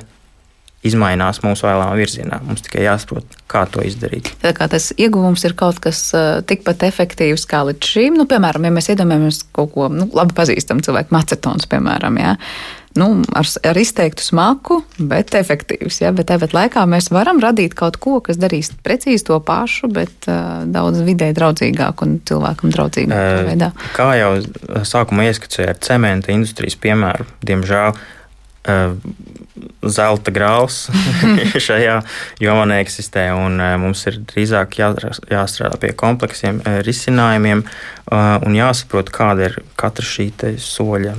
izmainās 0.86 1.42
mūsu 1.44 1.68
vēlamā 1.68 1.98
virzienā. 1.98 2.40
Mums 2.46 2.64
tikai 2.66 2.86
jāsaprot, 2.86 3.38
kā 3.52 3.66
to 3.72 3.84
izdarīt. 3.86 4.32
Tā 4.44 4.54
kā 4.58 4.70
tas 4.72 4.92
ieguvums 4.98 5.46
ir 5.48 5.58
kaut 5.58 5.82
kas 5.84 6.08
uh, 6.16 6.40
tikpat 6.48 6.86
efektīvs 6.88 7.48
kā 7.50 7.66
līdz 7.70 7.92
šim, 7.96 8.18
nu, 8.20 8.30
piemēram, 8.30 8.68
ja 8.68 8.74
mēs 8.76 8.92
iedomājamies 8.94 9.44
kaut 9.56 9.74
ko 9.76 9.92
nu, 9.94 10.10
labi 10.16 10.36
pazīstamu 10.38 10.86
cilvēku, 10.86 11.16
macetons, 11.16 11.70
piemēram. 11.72 12.20
Ja? 12.22 12.36
Nu, 12.96 13.10
ar, 13.36 13.48
ar 13.68 13.78
izteiktu 13.80 14.24
smaku, 14.24 14.78
bet 15.12 15.34
efektīvs. 15.36 16.00
Ja? 16.06 16.14
Bet 16.16 16.30
tāpat 16.30 16.56
laikā 16.56 16.86
mēs 16.88 17.10
varam 17.12 17.42
radīt 17.44 17.76
kaut 17.76 17.98
ko, 18.00 18.22
kas 18.24 18.40
darīs 18.40 18.72
precīzi 18.86 19.28
to 19.28 19.40
pašu, 19.44 19.90
bet 19.92 20.30
uh, 20.30 20.64
daudz 20.72 21.02
vidē 21.08 21.34
draudzīgāk 21.36 22.06
un 22.06 22.20
cilvēkam 22.30 22.72
draudzīgākā 22.76 23.40
uh, 23.42 23.48
veidā. 23.50 23.72
Kā 23.98 24.12
jau 24.22 24.36
sākumā 24.88 25.28
ieskicēju 25.32 25.74
ar 25.74 25.82
cementa 25.84 26.32
industrijas 26.36 26.80
piemēru, 26.80 27.28
diemžēl 27.44 27.98
zelta 29.86 30.34
grāls 30.34 30.86
šajā 31.68 32.00
jomā 32.44 32.66
neeksistē. 32.70 33.28
Un, 33.38 33.60
mums 33.82 34.04
ir 34.10 34.20
drīzāk 34.26 34.80
jāstrādā 34.82 35.80
pie 35.82 35.94
kompleksiem 35.98 36.62
risinājumiem 36.86 37.64
un 38.12 38.58
jāsaprot, 38.58 39.12
kāda 39.14 39.50
ir 39.50 39.60
katra 39.80 40.06
šī 40.06 40.30
soļa 40.62 41.16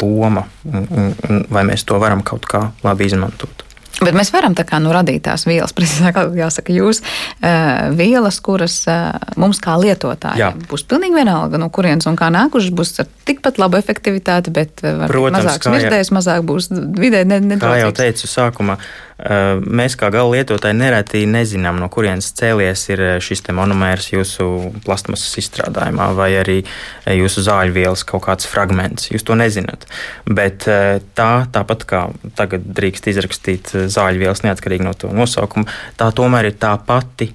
boma 0.00 0.46
un, 0.70 0.88
un 1.28 1.44
vai 1.52 1.64
mēs 1.68 1.86
to 1.88 1.98
varam 2.02 2.24
kaut 2.26 2.48
kā 2.48 2.68
labi 2.84 3.08
izmantot. 3.10 3.64
Bet 4.02 4.16
mēs 4.16 4.32
varam 4.34 4.56
tā 4.58 4.64
kā 4.66 4.80
nu, 4.82 4.90
radīt 4.94 5.24
tās 5.28 5.46
vielas, 5.46 5.74
precīzāk, 5.76 6.18
jāsaka, 6.38 6.74
jūs 6.74 7.02
uh, 7.04 7.94
vielas, 7.94 8.40
kuras 8.44 8.80
uh, 8.90 9.12
mums 9.40 9.60
kā 9.62 9.76
lietotājiem 9.80 10.64
būs 10.70 10.86
pilnīgi 10.90 11.18
vienalga, 11.20 11.60
no 11.60 11.70
kurienes 11.74 12.08
un 12.10 12.18
kā 12.18 12.30
nākušas, 12.34 12.74
būs 12.74 12.94
ar 13.04 13.10
tikpat 13.28 13.60
labu 13.62 13.78
efektivitāti, 13.80 14.54
bet 14.54 14.82
uh, 14.82 15.06
Protams, 15.10 15.44
mazāk 15.44 15.68
smirdēs, 15.68 16.12
mazāk 16.14 16.44
būs 16.48 16.70
vidē 16.72 17.24
nedraudzīgs. 17.28 17.64
Kā 17.64 17.80
jau 17.82 17.94
teicu 17.94 18.30
sākumā, 18.30 18.78
mēs 19.18 19.94
kā 20.00 20.08
gala 20.10 20.32
lietotāji 20.34 20.76
nereti 20.78 21.22
nezinām, 21.30 21.78
no 21.78 21.88
kurienes 21.92 22.32
cēlies 22.34 22.86
šis 23.22 23.44
monomērs 23.54 24.10
jūsu 24.12 24.72
plastmasas 24.86 25.38
izstrādājumā 25.42 26.10
vai 26.18 26.30
arī 26.40 26.58
jūsu 27.06 27.44
zāļvielas 27.46 28.02
kaut 28.08 28.24
kāds 28.26 28.48
fragments. 28.50 29.10
Jūs 29.12 29.26
to 29.26 29.38
nezināt. 29.38 29.86
Bet 30.26 30.66
tā, 30.66 31.30
tāpat 31.54 31.86
kā 31.86 32.02
tagad 32.34 32.66
drīkst 32.74 33.08
izrakstīt 33.12 33.72
zāļvielas, 33.92 34.42
neatkarīgi 34.46 34.86
no 34.88 34.96
to 34.98 35.12
nosaukuma, 35.14 35.70
tā 36.00 36.10
tomēr 36.14 36.50
ir 36.50 36.58
tā 36.58 36.74
pati 36.82 37.30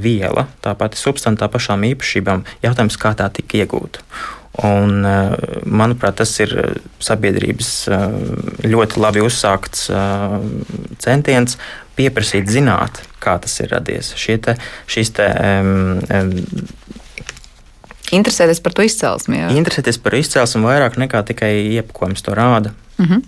viela, 0.00 0.46
tā 0.64 0.72
pati 0.80 0.96
substance, 0.96 1.36
tā 1.40 1.50
pašām 1.52 1.84
īpašībām. 1.90 2.46
Jautājums, 2.64 2.96
kā 2.96 3.12
tā 3.18 3.28
tika 3.28 3.60
iegūta. 3.60 4.00
Un, 4.66 5.04
e, 5.06 5.16
manuprāt, 5.70 6.16
tas 6.18 6.32
ir 6.42 6.54
sabiedrības 7.04 7.68
e, 7.86 7.98
ļoti 8.66 8.98
labi 8.98 9.22
uzsākts 9.22 9.86
centiens 10.98 11.58
pieprasīt 11.98 12.50
zināt, 12.50 13.02
kā 13.22 13.36
tas 13.42 13.54
ir 13.62 13.70
radies. 13.74 14.12
Šie 14.18 14.38
te, 14.42 14.56
šīs 14.90 15.14
te, 15.18 15.28
um, 15.62 16.02
um, 16.14 16.34
Interesēties 18.14 18.62
par 18.64 18.72
to 18.72 18.84
izcelsmi. 18.86 19.36
Jā. 19.36 19.48
Interesēties 19.58 19.98
par 20.00 20.14
izcelsmi 20.16 20.62
vairāk 20.64 20.96
nekā 21.00 21.20
tikai 21.28 21.50
iepakojums 21.76 22.24
to 22.24 22.32
rāda. 22.36 22.72
Uh 22.98 23.06
-huh. 23.06 23.22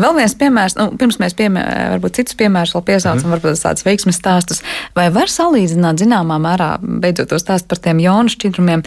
Vēl 0.00 0.14
viens 0.16 0.34
piemērs, 0.34 0.76
nu, 0.78 0.92
pirms 0.96 1.18
mēs 1.18 1.34
piemēr, 1.36 1.90
varbūt 1.96 2.16
citus 2.16 2.34
piemērus 2.34 2.74
vēl 2.74 2.82
piesaucam, 2.82 3.18
uh 3.18 3.24
-huh. 3.24 3.40
varbūt 3.40 3.62
tāds 3.62 3.84
veiksmes 3.84 4.16
stāstus. 4.16 4.62
Vai 4.94 5.10
var 5.10 5.28
salīdzināt 5.28 5.98
zināmā 5.98 6.38
mērā, 6.38 6.78
beidzot 6.80 7.28
to 7.28 7.38
stāstu 7.38 7.66
par 7.68 7.78
tiem 7.78 8.00
jonu 8.00 8.28
šķidrumiem? 8.28 8.82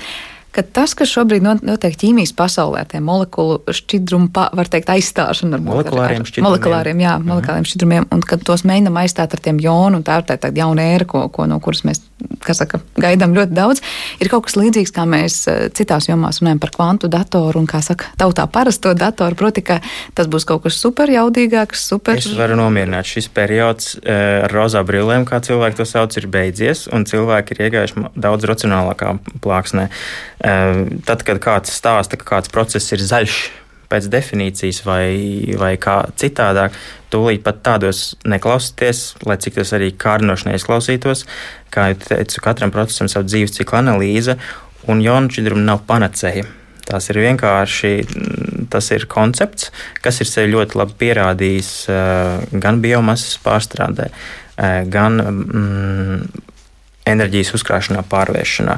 Ka 0.56 0.64
tas, 0.64 0.94
kas 0.96 1.12
šobrīd 1.12 1.44
notiek 1.44 1.98
ķīmijas 2.00 2.32
pasaulē, 2.38 2.86
tie 2.88 3.02
molekulu 3.04 3.58
šķidrumu, 3.76 4.30
var 4.32 4.70
teikt, 4.72 4.88
aizstāšana 4.94 5.58
ar 5.58 5.64
molekulāriem 5.66 6.24
šķidrumiem. 6.24 6.48
Molekulāriem, 6.48 7.02
jā, 7.04 7.16
mhm. 7.18 7.28
molekulāriem 7.28 7.68
šķidrumiem, 7.68 8.06
un 8.16 8.24
kad 8.24 8.46
tos 8.48 8.64
mēģinam 8.64 9.00
aizstāt 9.02 9.36
ar 9.36 9.42
tiem 9.44 9.60
jonu, 9.60 10.00
un 10.00 10.06
tā 10.08 10.22
ir 10.22 10.30
tāda 10.30 10.54
jauna 10.56 10.86
ēra, 10.94 11.08
ko, 11.12 11.26
ko 11.36 11.48
no 11.52 11.58
kuras 11.64 11.84
mēs, 11.88 12.00
kā 12.46 12.56
saka, 12.56 12.80
gaidām 13.04 13.36
ļoti 13.36 13.56
daudz, 13.58 13.84
ir 14.24 14.32
kaut 14.32 14.46
kas 14.48 14.56
līdzīgs, 14.56 14.94
kā 14.96 15.04
mēs 15.10 15.42
eh, 15.52 15.66
citās 15.76 16.08
jomās 16.08 16.40
runājam 16.40 16.62
par 16.64 16.72
kvantu 16.78 17.12
datoru, 17.12 17.60
un, 17.60 17.68
kā 17.68 17.84
saka, 17.84 18.14
tautā 18.22 18.48
parasto 18.48 18.96
datoru, 18.96 19.36
proti, 19.36 19.66
ka 19.66 19.82
tas 20.16 20.32
būs 20.32 20.48
kaut 20.48 20.64
kas 20.64 20.80
super 20.80 21.12
jaudīgāks, 21.12 21.84
super. 21.92 22.22
Es 22.22 22.32
varu 22.40 22.56
nomierināt, 22.62 23.12
šis 23.12 23.28
periods 23.36 23.98
eh, 24.00 24.46
ar 24.46 24.56
rozā 24.56 24.86
brillēm, 24.88 25.28
kā 25.28 25.42
cilvēki 25.44 25.82
to 25.82 25.90
sauc, 25.92 26.16
ir 26.16 26.32
beidzies, 26.32 26.88
un 26.96 27.04
cilvēki 27.10 27.58
ir 27.58 27.66
iegājuši 27.68 28.08
daudz 28.16 28.48
racionālākā 28.48 29.18
plāksnē. 29.44 29.90
Ehm, 30.46 31.00
tad, 31.06 31.24
kad 31.26 31.40
kāds 31.42 31.74
stāsta, 31.74 32.20
ka 32.20 32.36
kāds 32.36 32.52
process 32.54 32.94
ir 32.94 33.02
zaļš 33.02 33.38
pēc 33.90 34.10
definīcijas 34.14 34.82
vai, 34.86 35.06
vai 35.58 35.74
kā 35.82 36.00
citādāk, 36.20 36.76
tūlīt 37.14 37.44
pat 37.46 37.62
tādos 37.66 38.16
neklausieties, 38.28 39.04
lai 39.26 39.38
cik 39.42 39.58
tas 39.60 39.74
arī 39.78 39.92
kārnoši 39.98 40.50
neizklausītos. 40.50 41.26
Kā 41.74 41.92
jau 41.92 42.00
teicu, 42.04 42.44
katram 42.46 42.74
procesam 42.74 43.10
savu 43.12 43.30
dzīves 43.30 43.58
cikla 43.58 43.82
analīze, 43.86 44.38
un 44.92 45.02
jonu 45.06 45.34
šķidrumu 45.34 45.66
nav 45.66 45.86
panacēja. 45.90 46.46
Tas 46.86 47.10
ir 47.10 47.18
vienkārši 47.24 47.94
tas 48.70 48.92
ir 48.94 49.08
koncepts, 49.10 49.72
kas 50.06 50.22
ir 50.22 50.30
sevi 50.30 50.52
ļoti 50.54 50.78
labi 50.78 50.98
pierādījis 51.02 51.72
eh, 51.90 52.46
gan 52.62 52.82
biomasas 52.84 53.40
pārstrādē, 53.42 54.12
eh, 54.12 54.84
gan 54.94 55.18
mm, 55.18 56.20
enerģijas 57.10 57.56
uzkrāšanā, 57.58 58.06
pārvēršanā 58.10 58.78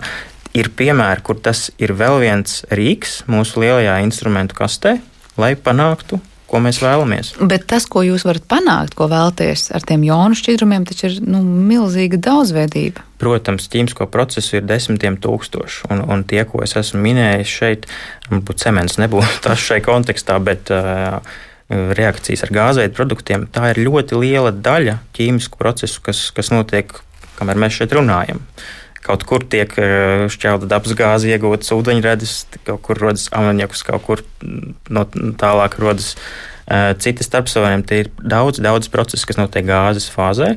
ir 0.58 0.72
piemēri, 0.78 1.24
kur 1.26 1.38
tas 1.44 1.68
ir 1.78 1.94
vēl 1.98 2.22
viens 2.24 2.64
rīks 2.74 3.22
mūsu 3.30 3.62
lielajā 3.64 4.00
instrumentu 4.06 4.58
kastē, 4.58 4.98
lai 5.38 5.54
panāktu 5.56 6.20
ko 6.48 6.62
mēs 6.64 6.80
vēlamies. 6.82 7.34
Bet 7.50 7.68
tas, 7.70 7.86
ko 7.92 8.04
jūs 8.06 8.24
varat 8.28 8.46
panākt, 8.50 8.96
ko 8.98 9.10
vēlaties 9.12 9.68
ar 9.76 9.84
tiem 9.88 10.06
jonu 10.08 10.38
šķidrumiem, 10.38 10.86
taču 10.88 11.10
ir 11.10 11.18
nu, 11.28 11.42
milzīga 11.44 12.20
daudzveidība. 12.24 13.04
Protams, 13.22 13.68
ķīmisko 13.74 14.08
procesu 14.14 14.60
ir 14.60 14.68
desmitiem 14.68 15.20
tūkstoši, 15.24 15.90
un, 15.92 16.06
un 16.08 16.24
tie, 16.30 16.44
ko 16.48 16.64
es 16.66 16.78
esmu 16.80 17.02
minējis 17.04 17.58
šeit, 17.60 17.90
varbūt 18.30 18.64
cements 18.64 19.00
nebūtu 19.02 19.42
tas 19.46 19.60
šai 19.60 19.82
kontekstā, 19.86 20.40
bet 20.44 20.72
uh, 20.74 21.20
reakcijas 21.68 22.48
ar 22.48 22.56
gāzveidu 22.56 22.96
produktiem, 22.96 23.48
tā 23.52 23.74
ir 23.74 23.84
ļoti 23.84 24.24
liela 24.24 24.56
daļa 24.56 25.02
ķīmisku 25.18 25.60
procesu, 25.60 26.04
kas, 26.06 26.30
kas 26.36 26.54
notiek, 26.56 26.96
kamēr 27.42 27.60
mēs 27.60 27.82
šeit 27.82 27.98
runājam. 27.98 28.40
Uh, 28.40 28.87
Kaut 29.06 29.24
kur 29.30 29.46
tiek 29.46 29.72
eh, 29.80 30.26
šķelta 30.32 30.70
dabasgāze, 30.70 31.30
iegūtas 31.32 31.74
ūdeņradis, 31.76 32.36
kaut 32.68 32.82
kur 32.86 33.00
rodas 33.02 33.28
amoniakus, 33.36 33.84
kaut 33.88 34.06
kur 34.08 34.24
mm, 34.42 34.74
no 34.94 35.06
tālāk 35.40 35.78
rodas 35.80 36.16
uh, 36.16 36.92
citi 37.00 37.26
starpsavienojumi. 37.26 37.88
Tie 37.88 38.02
ir 38.04 38.12
daudz, 38.18 38.62
daudz 38.64 38.92
procesu, 38.92 39.30
kas 39.30 39.40
notiek 39.40 39.68
gāzes 39.70 40.10
fāzē, 40.12 40.56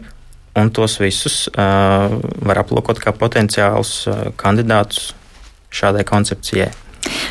un 0.59 0.73
tos 0.75 0.99
visus 1.03 1.45
uh, 1.53 2.19
var 2.43 2.63
aplūkot 2.65 3.03
kā 3.03 3.15
potenciālus 3.15 3.95
uh, 4.11 4.31
kandidātus 4.41 5.13
šādai 5.71 6.07
koncepcijai. 6.09 6.73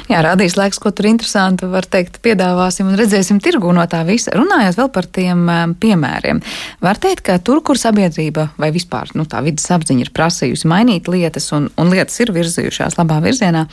Jā, 0.09 0.23
rādīs 0.25 0.55
laiks, 0.57 0.79
ko 0.81 0.89
tur 0.89 1.05
interesanti 1.05 1.67
var 1.69 1.85
teikt, 1.85 2.15
piedāvāsim 2.25 2.87
un 2.89 2.97
redzēsim 2.97 3.37
tirgu 3.45 3.69
no 3.77 3.83
tā 3.89 3.99
visa. 4.07 4.31
Runājot 4.33 4.79
vēl 4.79 4.89
par 4.95 5.05
tiem 5.05 5.43
um, 5.45 5.75
piemēriem, 5.77 6.39
var 6.81 6.97
teikt, 6.97 7.21
ka 7.27 7.35
tur, 7.45 7.61
kur 7.65 7.77
sabiedrība 7.77 8.47
vai 8.57 8.71
vispār 8.73 9.13
nu, 9.13 9.27
tā 9.29 9.43
vidas 9.45 9.69
apziņa 9.75 10.07
ir 10.07 10.11
prasījusi 10.17 10.71
mainīt 10.71 11.11
lietas 11.13 11.51
un, 11.53 11.69
un 11.77 11.93
lietas 11.93 12.17
ir 12.23 12.33
virzījušās 12.33 12.97
labā 12.97 13.19
virzienā, 13.27 13.67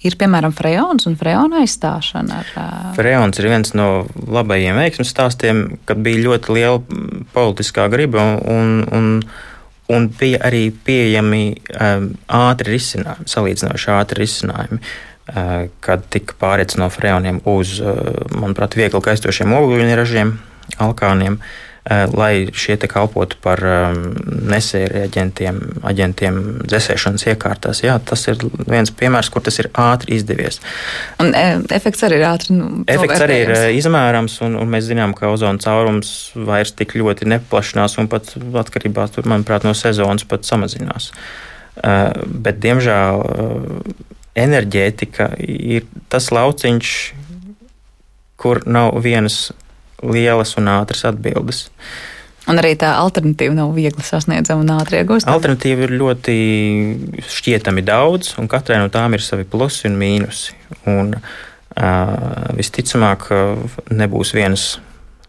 ir 0.00 0.16
piemēram 0.16 0.56
freons 0.56 1.10
un 1.10 1.20
freona 1.20 1.60
aizstāšana. 1.60 2.40
Ar, 2.40 2.56
uh... 2.56 2.90
Freons 2.96 3.44
ir 3.44 3.52
viens 3.52 3.76
no 3.76 3.92
labajiem 4.16 4.80
veiksmes 4.80 5.12
stāstiem, 5.12 5.64
kad 5.84 6.00
bija 6.00 6.24
ļoti 6.24 6.56
liela 6.56 6.80
politiskā 7.36 7.90
griba 7.92 8.30
un, 8.40 8.78
un 8.88 9.16
un 9.92 10.06
bija 10.16 10.38
arī 10.46 10.70
pieejami 10.72 11.46
um, 11.52 12.04
ātri 12.32 12.78
risinājumi, 12.78 13.28
salīdzinoši 13.28 13.90
ātri 13.92 14.22
risinājumi. 14.22 14.78
Eh, 14.80 15.11
kad 15.26 16.06
tika 16.10 16.34
pārēts 16.40 16.78
no 16.80 16.88
freoniem 16.90 17.40
uz, 17.46 17.78
eh, 17.80 18.00
manuprāt, 18.34 18.74
viegli 18.74 19.02
kaistošiem 19.02 19.54
ogļūražiem, 19.54 20.32
alkāniem, 20.82 21.36
eh, 21.38 22.06
lai 22.10 22.48
šie 22.50 22.76
te 22.76 22.88
kalpotu 22.90 23.36
par 23.40 23.58
nesēri 23.62 25.06
aģentiem, 25.06 25.60
aģentiem 25.82 26.66
dzēsēšanas 26.66 27.26
iekārtās. 27.30 27.84
Jā, 27.86 28.00
tas 28.04 28.26
ir 28.28 28.36
viens 28.66 28.90
piemērs, 28.90 29.30
kur 29.30 29.42
tas 29.42 29.58
ir 29.58 29.68
ātri 29.68 30.18
izdevies. 30.18 30.58
Un 31.20 31.32
efekts 31.70 32.02
arī 32.02 32.18
ir 32.18 32.26
ātri. 32.26 32.50
Nu, 32.58 32.84
efekts 32.86 33.20
arī 33.20 33.38
ir 33.46 33.54
izmērams, 33.78 34.40
un, 34.42 34.56
un 34.56 34.68
mēs 34.68 34.90
zinām, 34.90 35.14
ka 35.14 35.30
ozona 35.30 35.58
caurums 35.58 36.32
vairs 36.34 36.72
tik 36.72 36.94
ļoti 36.98 37.30
neplašinās, 37.30 37.98
un 37.98 38.08
pat 38.08 38.34
atkarībā, 38.34 39.06
manuprāt, 39.22 39.62
no 39.62 39.74
sezonas 39.74 40.24
pat 40.24 40.42
samazinās. 40.42 41.12
Bet, 41.82 42.58
diemžēl, 42.60 43.22
enerģētika 44.38 45.32
ir 45.42 45.84
tas 46.12 46.30
lauciņš, 46.32 46.94
kur 48.40 48.62
nav 48.66 48.96
vienas 49.04 49.52
lielas 50.02 50.56
un 50.58 50.70
ātras 50.72 51.04
atbildes. 51.08 51.66
Un 52.50 52.58
arī 52.58 52.72
tā 52.74 52.90
alternatīva 52.98 53.54
nav 53.54 53.70
viegli 53.76 54.02
sasniedzama 54.02 54.64
un 54.64 54.72
ātri 54.74 54.98
iegūstama. 54.98 55.36
Alternatīva 55.36 55.86
ir 55.86 55.94
ļoti 56.00 56.36
šķietami 57.22 57.84
daudz, 57.86 58.32
un 58.42 58.50
katrai 58.50 58.80
no 58.82 58.88
tām 58.90 59.14
ir 59.14 59.22
savi 59.22 59.46
plusi 59.46 59.86
un 59.86 59.94
mīnusi. 60.00 60.56
Un, 60.90 61.12
uh, 61.14 62.48
visticamāk, 62.58 63.28
nebūs 63.94 64.34
vienas 64.34 64.66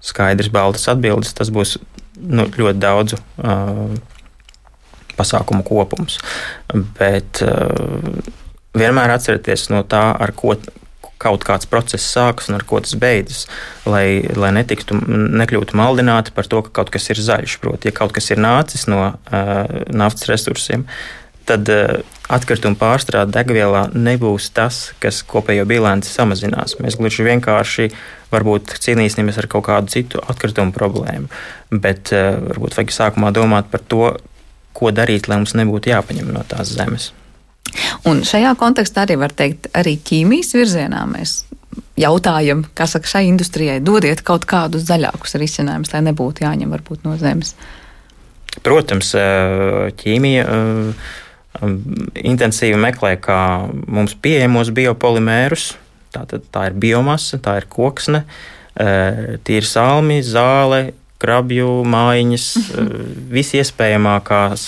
skaidras, 0.02 0.50
baltas 0.54 0.90
atbildes. 0.90 1.36
Tas 1.38 1.54
būs 1.54 1.76
nu, 2.18 2.48
ļoti 2.50 2.82
daudzu 2.82 3.22
uh, 3.22 3.86
pasākumu 5.14 5.62
kopums. 5.70 6.18
Bet, 6.98 7.44
uh, 7.46 8.42
vienmēr 8.78 9.14
atcerieties 9.16 9.70
no 9.74 9.84
tā, 9.88 10.06
ar 10.20 10.34
ko 10.38 10.56
kaut 11.24 11.46
kāds 11.48 11.70
process 11.70 12.06
sākas 12.16 12.50
un 12.52 12.58
ar 12.58 12.66
ko 12.68 12.82
tas 12.84 12.96
beidzas, 13.00 13.46
lai, 13.88 14.24
lai 14.36 14.52
netiktu, 14.58 14.98
nekļūtu 15.40 15.78
maldināti 15.80 16.34
par 16.36 16.50
to, 16.50 16.64
ka 16.66 16.74
kaut 16.82 16.92
kas 16.94 17.10
ir 17.14 17.22
zaļš. 17.24 17.60
Proti, 17.64 17.90
ja 17.90 17.96
kaut 17.96 18.16
kas 18.16 18.32
ir 18.34 18.42
nācis 18.44 18.88
no 18.92 19.04
uh, 19.14 19.62
naftas 19.94 20.28
resursiem, 20.32 20.84
tad 21.48 21.72
uh, 21.72 22.02
atkrituma 22.34 22.80
pārstrāde 22.80 23.36
degvielā 23.36 23.86
nebūs 23.96 24.50
tas, 24.56 24.84
kas 25.04 25.22
kopējo 25.28 25.66
bilanci 25.70 26.12
samazinās. 26.12 26.78
Mēs 26.84 27.00
gluži 27.00 27.28
vienkārši 27.28 27.90
varbūt 28.34 28.78
cīnīsimies 28.84 29.40
ar 29.40 29.50
kaut 29.52 29.68
kādu 29.70 29.94
citu 29.94 30.24
atkritumu 30.28 30.76
problēmu, 30.76 31.32
bet 31.72 32.14
uh, 32.16 32.36
varbūt 32.52 32.80
vajag 32.80 32.96
sākumā 33.00 33.32
domāt 33.36 33.72
par 33.72 33.84
to, 33.88 34.16
ko 34.74 34.90
darīt, 34.92 35.30
lai 35.30 35.40
mums 35.40 35.54
nebūtu 35.56 35.94
jāpaņem 35.94 36.34
no 36.34 36.42
tās 36.50 36.74
zemes. 36.74 37.14
Un 38.10 38.22
šajā 38.28 38.54
kontekstā 38.60 39.06
arī 39.06 39.18
var 39.22 39.34
teikt, 39.36 39.70
arī 39.78 39.96
ķīmijas 40.04 40.54
virzienā 40.58 41.04
mēs 41.10 41.44
jautājam, 42.00 42.64
kā 42.76 42.88
saka, 42.90 43.10
šai 43.10 43.26
industrijai 43.30 43.80
dodiet 43.84 44.24
kaut 44.26 44.48
kādus 44.50 44.86
zaļākus 44.90 45.38
risinājumus, 45.42 45.94
lai 45.94 46.04
nebūtu 46.10 46.46
jāņem 46.46 46.74
varbūt 46.74 47.06
no 47.08 47.16
zemes. 47.22 47.54
Protams, 48.64 49.14
ķīmija 50.02 50.48
intensīvi 52.22 52.82
meklē, 52.82 53.16
kā 53.22 53.40
mums 53.72 54.18
pieejamos 54.22 54.74
biopolimērus. 54.76 55.72
Tā, 56.14 56.28
tā, 56.30 56.68
ir 56.70 56.76
biomasa, 56.78 57.40
tā 57.42 57.56
ir 57.62 57.66
koksne, 57.72 58.22
tīra 58.78 59.66
salmi, 59.66 60.20
zāle, 60.22 60.92
krabju 61.24 61.80
mājiņas, 61.90 62.50
visi 63.38 63.62
iespējamākās 63.64 64.68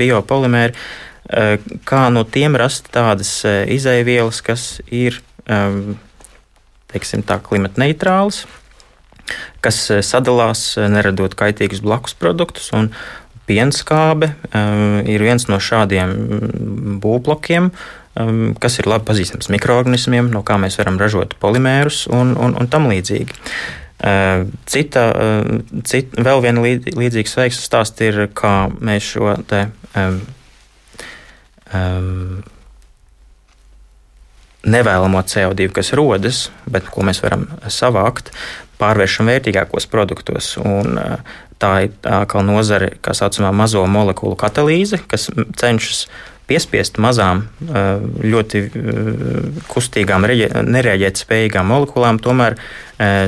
biopolimēri 0.00 0.72
Eh, 0.72 1.13
kā 1.88 2.02
no 2.12 2.24
tiem 2.28 2.56
rast 2.60 2.90
tādas 2.92 3.30
eh, 3.48 3.64
izaivielas, 3.72 4.42
kas 4.44 4.82
ir 4.92 5.22
ehm, 5.48 5.96
teiksim, 6.92 7.24
tā, 7.26 7.40
klimata 7.42 7.80
neitrālas, 7.80 8.44
kas 9.64 9.80
eh, 9.90 10.04
sadalās, 10.04 10.74
neradot 10.76 11.34
kaitīgus 11.38 11.84
blakus 11.84 12.16
produktus. 12.18 12.70
Pienskābe 13.44 14.30
um, 14.56 15.02
ir 15.04 15.20
viens 15.20 15.42
no 15.50 15.58
šādiem 15.60 16.12
mm, 16.16 16.92
būvblokiem, 17.04 17.66
um, 18.16 18.38
kas 18.56 18.78
ir 18.80 18.88
labi 18.88 19.04
pazīstams 19.10 19.50
mikroorganismiem, 19.52 20.30
no 20.32 20.40
kā 20.40 20.56
mēs 20.56 20.78
varam 20.80 20.96
ražot 20.96 21.34
polimērus 21.42 22.06
un, 22.08 22.32
un, 22.40 22.54
un 22.56 22.70
tam 22.72 22.88
līdzīgi. 22.88 23.36
Uh, 24.00 24.46
cita, 24.64 25.02
uh, 25.12 25.60
cita, 25.84 26.24
vēl 26.24 26.40
viena 26.40 26.64
līdzīga 26.64 27.36
veiksmes 27.42 27.68
stāsts 27.68 28.00
ir, 28.08 28.22
kā 28.32 28.54
mēs 28.80 29.12
šo 29.12 29.36
te, 29.44 29.66
um, 29.92 30.22
um, 31.74 32.42
nevēlamo 34.64 35.22
CO2, 35.28 35.70
kas 35.74 35.92
rodas, 35.96 36.48
bet 36.70 36.88
ko 36.92 37.04
mēs 37.06 37.20
varam 37.24 37.46
savākt, 37.68 38.32
pārvēršam 38.80 39.28
vērtīgākos 39.30 39.88
produktos. 39.92 40.54
Un, 40.60 40.98
tā 41.62 41.72
ir 41.86 41.92
atkal 42.08 42.44
nozare, 42.46 42.94
kā 43.04 43.14
saucamā 43.16 43.52
mazo 43.54 43.84
molekulu 43.88 44.36
katalīze, 44.40 45.02
kas 45.10 45.28
cenšas 45.60 46.06
piespiest 46.48 46.98
mazām, 47.00 47.46
ļoti 48.20 48.64
kustīgām, 49.70 50.26
nereaģēt 50.28 51.22
spējīgām 51.22 51.70
molekulām, 51.72 52.20
tomēr 52.20 52.58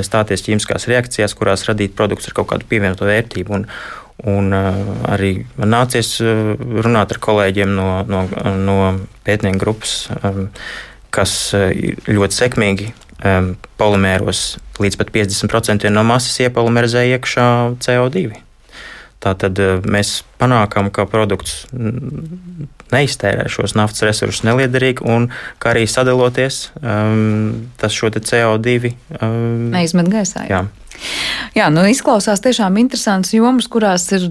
stāties 0.05 0.45
ķīmiskās 0.45 0.85
reakcijās, 0.91 1.33
kurās 1.37 1.65
radīt 1.69 1.95
produktus 1.97 2.29
ar 2.29 2.37
kaut 2.37 2.51
kādu 2.51 2.69
pievienoto 2.69 3.09
vērtību. 3.09 3.57
Un, 3.57 3.65
un 4.25 4.53
arī 4.53 5.33
man 5.59 5.73
nācies 5.75 6.15
runāt 6.23 7.13
ar 7.13 7.19
kolēģiem 7.21 7.75
no, 7.77 7.89
no, 8.09 8.23
no 8.57 8.77
pētnieku 9.27 9.61
grupas, 9.61 10.07
kas 11.13 11.35
ļoti 11.53 12.39
sekmīgi 12.39 12.89
polimēros 13.77 14.41
līdz 14.81 14.99
pat 14.99 15.13
50% 15.13 15.93
no 15.93 16.03
masas 16.05 16.37
iepolimerizē 16.45 17.05
iekšā 17.13 17.47
CO2. 17.85 18.46
Tātad 19.23 19.57
mēs 19.89 20.21
panākam, 20.37 20.91
ka 20.93 21.07
produkts 21.09 21.63
neiztērē 22.93 23.47
šos 23.51 23.73
naftas 23.77 24.05
resursus 24.05 24.45
neliederīgi, 24.47 25.05
un 25.09 25.29
kā 25.61 25.73
arī 25.73 25.87
sadaloties, 25.89 26.67
um, 26.81 27.69
tas 27.81 27.95
šo 27.97 28.11
CO2 28.13 28.93
um, 29.17 29.71
neizmet 29.73 30.11
gaisā. 30.13 30.45
Jā. 30.51 30.67
Jā, 31.53 31.67
nu 31.73 31.83
izklausās 31.89 32.41
tiešām 32.41 32.77
interesants 32.81 33.33
jomas, 33.33 33.67
kurās 33.69 34.07
ir 34.17 34.27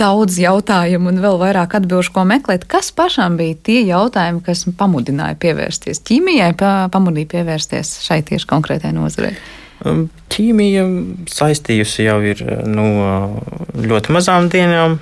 daudz 0.00 0.36
jautājumu 0.40 1.12
un 1.12 1.22
vēl 1.22 1.38
vairāk 1.40 1.78
atbilžu, 1.80 2.12
ko 2.16 2.26
meklēt. 2.28 2.66
Kas 2.68 2.90
pašam 2.96 3.38
bija 3.40 3.56
tie 3.68 3.80
jautājumi, 3.88 4.42
kas 4.44 4.66
pamudināja 4.80 5.38
pievērsties 5.40 6.02
ķīmijai, 6.08 6.52
pamudīja 6.92 7.32
pievērsties 7.36 7.98
šai 8.04 8.20
tieši 8.28 8.50
konkrētai 8.52 8.92
nozarei? 8.96 9.34
Ķīmija 9.80 10.84
saistījusi 11.32 12.04
jau 12.04 12.18
ir 12.26 12.42
no 12.68 12.86
nu, 12.90 13.84
ļoti 13.90 14.12
mazām 14.12 14.50
dienām. 14.52 14.98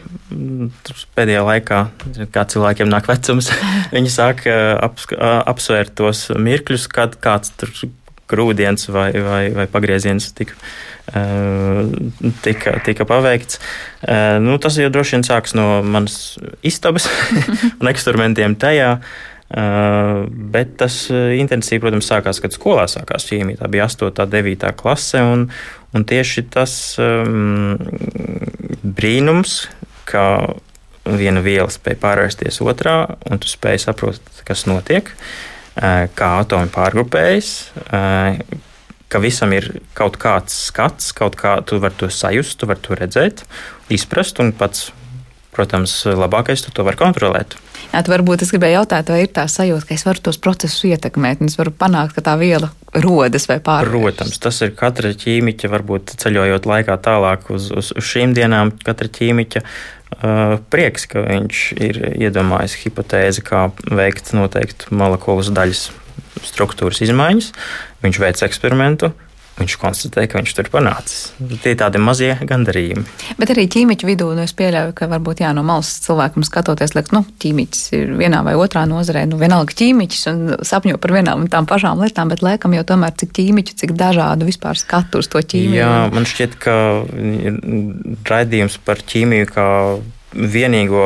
Pēdējā 1.19 1.45
laikā, 1.47 1.79
kad 2.35 2.53
cilvēkiem 2.53 2.91
nāk 2.93 3.09
vecums, 3.11 3.51
viņi 3.97 4.13
sāk 4.13 4.45
uh, 4.47 4.77
ap, 4.87 5.01
apsvērt 5.55 5.97
tos 5.99 6.29
mirkļus, 6.37 6.87
kad 6.93 7.17
kāds 7.23 7.55
tur 7.59 7.73
grūdienis 8.29 8.91
vai, 8.93 9.09
vai, 9.25 9.43
vai 9.57 9.67
pagrieziens 9.73 10.27
tika, 10.37 10.53
tika, 12.45 12.75
tika 12.85 13.07
paveikts. 13.09 13.61
Nu, 14.45 14.59
tas 14.61 14.77
jau 14.77 14.91
droši 14.93 15.17
vien 15.17 15.25
sāks 15.27 15.57
no 15.57 15.81
manas 15.81 16.37
istabas 16.67 17.09
un 17.81 17.89
eksperimentiem 17.89 18.59
tajā. 18.61 18.99
Uh, 19.49 20.27
bet 20.29 20.75
tas 20.77 21.07
uh, 21.09 21.31
intensīvi, 21.41 21.81
protams, 21.81 22.05
sākās, 22.11 22.37
kad 22.45 22.53
skolā 22.53 22.85
sākās 22.91 23.25
ķīmija. 23.31 23.63
Tā 23.63 23.71
bija 23.73 23.87
8. 23.89 24.11
un 24.13 24.33
9. 24.35 24.73
klase. 24.77 25.23
Un, 25.25 25.47
un 25.97 26.05
tieši 26.05 26.45
tas 26.53 26.73
um, 27.01 27.79
brīnums, 28.85 29.63
ka 30.09 30.25
viena 31.09 31.41
viela 31.41 31.73
spēja 31.73 32.01
pārvērsties 32.03 32.61
otrā, 32.61 32.99
un 33.31 33.41
tu 33.41 33.49
spēj 33.49 33.87
saprast, 33.87 34.29
kas 34.45 34.67
notiek, 34.69 35.09
uh, 35.09 36.05
kā 36.13 36.31
atomi 36.43 36.69
pārgrupējas, 36.75 37.53
ka 39.09 39.21
visam 39.25 39.53
ir 39.57 39.71
kaut 39.97 40.19
kāds 40.21 40.57
skats, 40.69 41.13
kaut 41.17 41.39
kā 41.41 41.59
tu 41.65 41.79
vari 41.81 41.97
to 41.97 42.11
sajust, 42.13 42.59
tu 42.61 42.69
vari 42.69 42.85
to 42.85 42.99
redzēt, 42.99 43.45
izprast, 43.89 44.43
un 44.45 44.53
pats, 44.53 44.91
protams, 45.57 46.03
labākais 46.05 46.67
tu 46.67 46.75
to 46.75 46.85
vari 46.85 47.01
kontrolēt. 47.01 47.57
Jā, 47.89 48.03
varbūt 48.05 48.43
es 48.45 48.51
gribēju 48.53 48.83
jautāt, 48.83 49.09
vai 49.09 49.23
ir 49.25 49.31
tā 49.33 49.47
sajūta, 49.49 49.87
ka 49.89 49.95
es 49.97 50.05
varu 50.05 50.21
tos 50.29 50.39
procesus 50.43 50.85
ietekmēt, 50.91 51.41
un 51.41 51.49
es 51.49 51.57
varu 51.59 51.73
panākt, 51.73 52.13
ka 52.17 52.25
tā 52.27 52.35
viela 52.41 52.69
rodas 52.93 53.49
vai 53.49 53.59
pārvēršas. 53.65 53.95
Protams, 53.95 54.41
tas 54.45 54.61
ir 54.65 54.75
katra 54.77 55.13
ķīmiķa, 55.17 55.71
varbūt 55.73 56.13
ceļojot 56.21 56.69
laikā 56.69 56.99
tālāk 57.05 57.49
uz, 57.55 57.71
uz, 57.73 57.93
uz 57.97 58.11
šīm 58.11 58.35
dienām, 58.37 58.75
katra 58.85 59.09
ķīmiķa 59.19 59.63
uh, 59.65 60.59
prieks, 60.73 61.09
ka 61.09 61.25
viņš 61.25 61.63
ir 61.89 62.03
iedomājis 62.29 62.77
hipotēzi, 62.85 63.45
kā 63.49 63.69
veikt 63.89 64.35
noteiktu 64.37 64.93
molekulas 64.93 65.49
daļas 65.57 65.89
struktūras 66.45 67.01
izmaiņas. 67.09 67.53
Viņš 68.05 68.21
veic 68.23 68.45
eksperimentu, 68.47 69.13
viņš 69.61 69.77
konstatēja, 69.81 70.31
ka 70.31 70.41
viņš 70.41 70.55
tur 70.57 70.71
panācis. 70.73 71.33
Tie 71.63 71.75
ir 71.75 71.79
tādi 71.81 72.01
mazie 72.03 72.31
gandarījumi. 72.49 73.05
Bet 73.39 73.53
arī 73.55 73.67
ķīmiķu 73.71 74.09
vidū 74.09 74.31
nu, 74.37 74.45
es 74.47 74.55
pieļauju, 74.59 74.95
ka 74.99 75.09
varbūt 75.11 75.43
jā, 75.45 75.53
no 75.57 75.65
malas 75.67 75.91
cilvēkam 76.05 76.47
skatoties, 76.47 76.95
liekas, 76.97 77.15
nu, 77.17 77.25
ķīmiķis 77.43 77.85
ir 77.99 78.13
vienā 78.19 78.43
vai 78.47 78.57
otrā 78.59 78.85
nozarē, 78.91 79.25
nu, 79.31 79.41
vienalga 79.41 79.77
ķīmiķis 79.79 80.29
un 80.33 80.45
sapņo 80.67 81.01
par 81.03 81.17
vienām 81.19 81.47
un 81.47 81.53
tām 81.53 81.69
pašām 81.71 82.03
lietām, 82.03 82.33
bet 82.33 82.45
liekam 82.47 82.77
jau 82.77 82.85
tomēr 82.93 83.17
cik 83.21 83.35
ķīmiķu, 83.39 83.79
cik 83.83 83.97
dažādu 83.99 84.49
vispār 84.49 84.79
skatu 84.81 85.23
uz 85.23 85.31
to 85.33 85.43
ķīmiju. 85.43 85.81
Jā, 85.81 85.95
man 86.15 86.29
šķiet, 86.29 86.59
ka 86.63 86.77
raidījums 88.29 88.79
par 88.85 89.03
ķīmiju 89.09 89.51
kā 89.51 89.69
vienīgo 90.33 91.05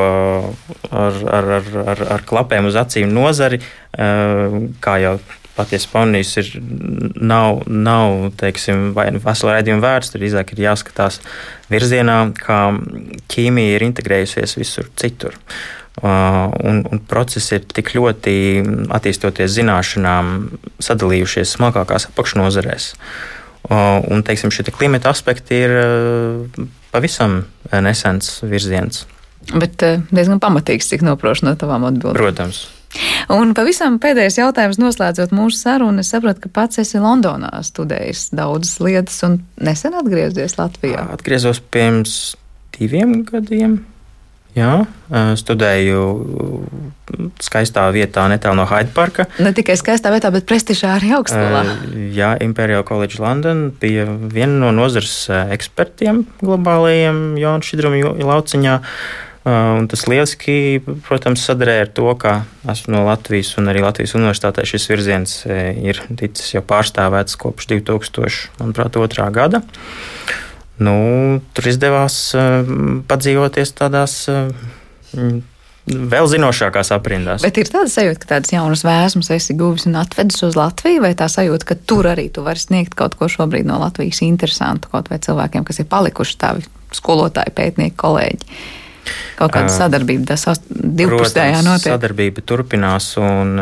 ar, 0.91 1.21
ar, 1.31 1.49
ar, 1.59 1.69
ar, 1.93 2.03
ar 2.17 2.25
klapēm 2.27 2.67
uz 2.67 2.77
acīm 2.79 3.13
nozari, 3.13 3.61
eh, 3.95 4.59
kā 4.83 4.97
jau 5.03 5.15
patiesi 5.57 5.89
pamanījis, 5.91 6.33
ir 6.41 6.49
nav, 7.21 7.61
nav 7.69 8.31
teiksim, 8.39 8.91
vai 8.95 9.09
nu 9.13 9.21
vesela 9.23 9.57
raidījuma 9.57 9.83
vērts, 9.83 10.13
tur 10.13 10.23
drīzāk 10.23 10.55
ir 10.55 10.63
jāskatās 10.65 11.19
virzienā, 11.71 12.17
kā 12.37 12.59
ķīmija 13.33 13.77
ir 13.77 13.87
integrējusies 13.89 14.57
visur 14.59 14.89
citur. 14.99 15.37
Uh, 15.93 16.49
un, 16.65 16.81
un 16.89 17.01
procesi 17.05 17.59
ir 17.59 17.67
tik 17.69 17.91
ļoti 17.93 18.33
attīstoties 18.97 19.53
zināšanām, 19.59 20.31
sadalījušies 20.81 21.53
smalkākās 21.53 22.09
apakšnodarbēs. 22.09 22.87
Uh, 23.63 24.01
un 24.11 24.25
teiksim, 24.25 24.51
šie 24.51 24.65
klimata 24.73 25.13
aspekti 25.13 25.61
ir 25.67 25.75
uh, 25.77 26.63
pavisam 26.91 27.43
nesens 27.69 28.39
virziens. 28.41 29.05
Bet 29.53 29.83
diezgan 30.09 30.41
pamatīgs, 30.41 30.89
cik 30.89 31.05
noprošu 31.05 31.45
no 31.45 31.53
tavām 31.59 31.85
atbildēm. 31.91 32.17
Protams. 32.17 32.65
Un 33.33 33.53
pavisam 33.57 33.97
pēdējais 34.01 34.37
jautājums, 34.41 34.79
noslēdzot 34.81 35.33
mūsu 35.35 35.61
sarunu. 35.63 36.03
Es 36.03 36.11
saprotu, 36.13 36.45
ka 36.45 36.53
pats 36.61 36.81
esi 36.83 37.01
Londonā 37.01 37.51
studējis 37.65 38.29
daudzas 38.37 38.77
lietas 38.83 39.17
un 39.25 39.39
nesen 39.63 39.97
atgriezies 39.97 40.57
Latvijā. 40.59 41.07
Atgriezos 41.15 41.63
pirms 41.73 42.35
diviem 42.77 43.21
gadiem. 43.27 43.81
Jā, 44.53 44.83
studēju 45.09 46.01
skaistā 47.41 47.87
vietā, 47.89 48.27
netālu 48.29 48.59
no 48.59 48.67
Hyde 48.69 48.93
Parka. 48.93 49.25
Ne 49.41 49.49
tikai 49.57 49.73
skaistā 49.79 50.11
vietā, 50.13 50.29
bet 50.33 50.45
prestižā 50.45 50.91
arī 50.99 51.09
augstskolā. 51.17 51.63
Jā, 52.13 52.35
Imperial 52.45 52.85
College 52.85 53.17
London 53.17 53.71
bija 53.81 54.05
viena 54.05 54.67
no 54.67 54.69
nozares 54.77 55.25
ekspertiem 55.33 56.21
globālajiem 56.43 57.23
jaunu 57.41 57.65
šķidrumu 57.65 58.13
lauciņā. 58.21 58.77
Uh, 58.77 59.32
un 59.49 59.87
tas 59.91 60.05
lieliski, 60.07 60.81
protams, 61.07 61.43
sadarēja 61.43 61.87
ar 61.87 61.91
to, 61.97 62.07
ka 62.19 62.35
esmu 62.71 62.95
no 62.95 63.03
Latvijas 63.09 63.53
un 63.59 63.67
arī 63.71 63.83
Latvijas 63.83 64.15
universitātē 64.15 64.63
šis 64.67 64.87
virziens 64.91 65.33
e, 65.43 65.57
ir 65.91 65.99
ticis 66.19 66.53
jau 66.55 66.63
pārstāvēts 66.67 67.35
kopš 67.41 67.67
2002. 67.73 69.27
gada. 69.35 69.63
Nu, 70.83 70.95
tur 71.53 71.67
izdevās 71.69 72.15
uh, 72.33 72.63
padzīvoties 73.07 73.75
tādās 73.77 74.15
uh, 74.31 74.47
vēl 75.85 76.29
zinošākās 76.31 76.89
aprindās. 76.95 77.43
Bet 77.45 77.59
ir 77.61 77.69
tāda 77.69 77.91
sajūta, 77.91 78.21
ka 78.23 78.29
tādas 78.35 78.53
jaunas 78.55 78.85
vēsmas 78.87 79.29
esi 79.35 79.55
guvis 79.59 79.85
un 79.89 79.99
atvedis 80.01 80.41
uz 80.47 80.57
Latviju, 80.57 81.03
vai 81.03 81.13
tā 81.19 81.27
sajūta, 81.31 81.67
ka 81.69 81.77
tur 81.89 82.07
arī 82.09 82.29
tu 82.33 82.45
vari 82.45 82.61
sniegt 82.61 82.95
kaut 82.99 83.17
ko 83.19 83.29
šobrīd 83.31 83.67
no 83.69 83.81
Latvijas 83.83 84.23
interesantu 84.25 84.91
kaut 84.93 85.11
vai 85.11 85.19
cilvēkiem, 85.23 85.67
kas 85.67 85.83
ir 85.83 85.89
palikuši 85.91 86.39
tavi 86.41 86.65
skolotāji, 86.95 87.53
pētnieki, 87.57 87.99
kolēģi? 87.99 88.63
Kaut 89.37 89.51
kāda 89.53 89.71
sadarbība, 89.73 90.33
tas 90.33 90.61
divpusējā 90.69 91.61
notiek. 91.65 91.91
Sadarbība 91.91 92.43
turpinās, 92.47 93.09
un, 93.19 93.55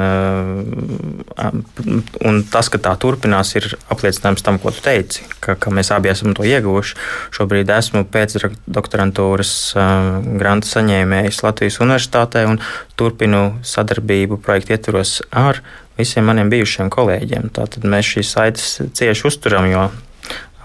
un 2.29 2.41
tas, 2.51 2.69
ka 2.71 2.81
tā 2.81 2.93
turpinās, 3.01 3.53
ir 3.57 3.69
apliecinājums 3.93 4.45
tam, 4.45 4.59
ko 4.61 4.73
tu 4.75 4.83
teici, 4.85 5.25
ka, 5.43 5.55
ka 5.59 5.73
mēs 5.73 5.91
abi 5.95 6.11
esam 6.13 6.35
to 6.37 6.45
ieguvuši. 6.47 6.97
Šobrīd 7.37 7.71
esmu 7.73 8.03
pēc 8.11 8.37
doktorantūras 8.69 9.55
granta 10.41 10.69
saņēmējs 10.69 11.43
Latvijas 11.47 11.81
Universitātē 11.81 12.45
un 12.49 12.61
turpinu 12.99 13.43
sadarbību 13.65 14.41
projektu 14.43 14.77
ietvaros 14.77 15.19
ar 15.31 15.63
visiem 15.97 16.27
maniem 16.29 16.51
bijušiem 16.51 16.91
kolēģiem. 16.93 17.51
Tātad 17.55 17.85
mēs 17.89 18.13
šīs 18.15 18.33
saites 18.37 18.67
cieši 18.97 19.27
uzturam, 19.31 19.67
jo 19.71 19.87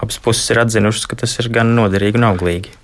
abas 0.01 0.19
puses 0.21 0.49
ir 0.53 0.61
atzinušas, 0.61 1.07
ka 1.09 1.17
tas 1.23 1.33
ir 1.41 1.49
gan 1.53 1.73
noderīgi 1.77 2.21
un 2.21 2.29
auglīgi. 2.31 2.76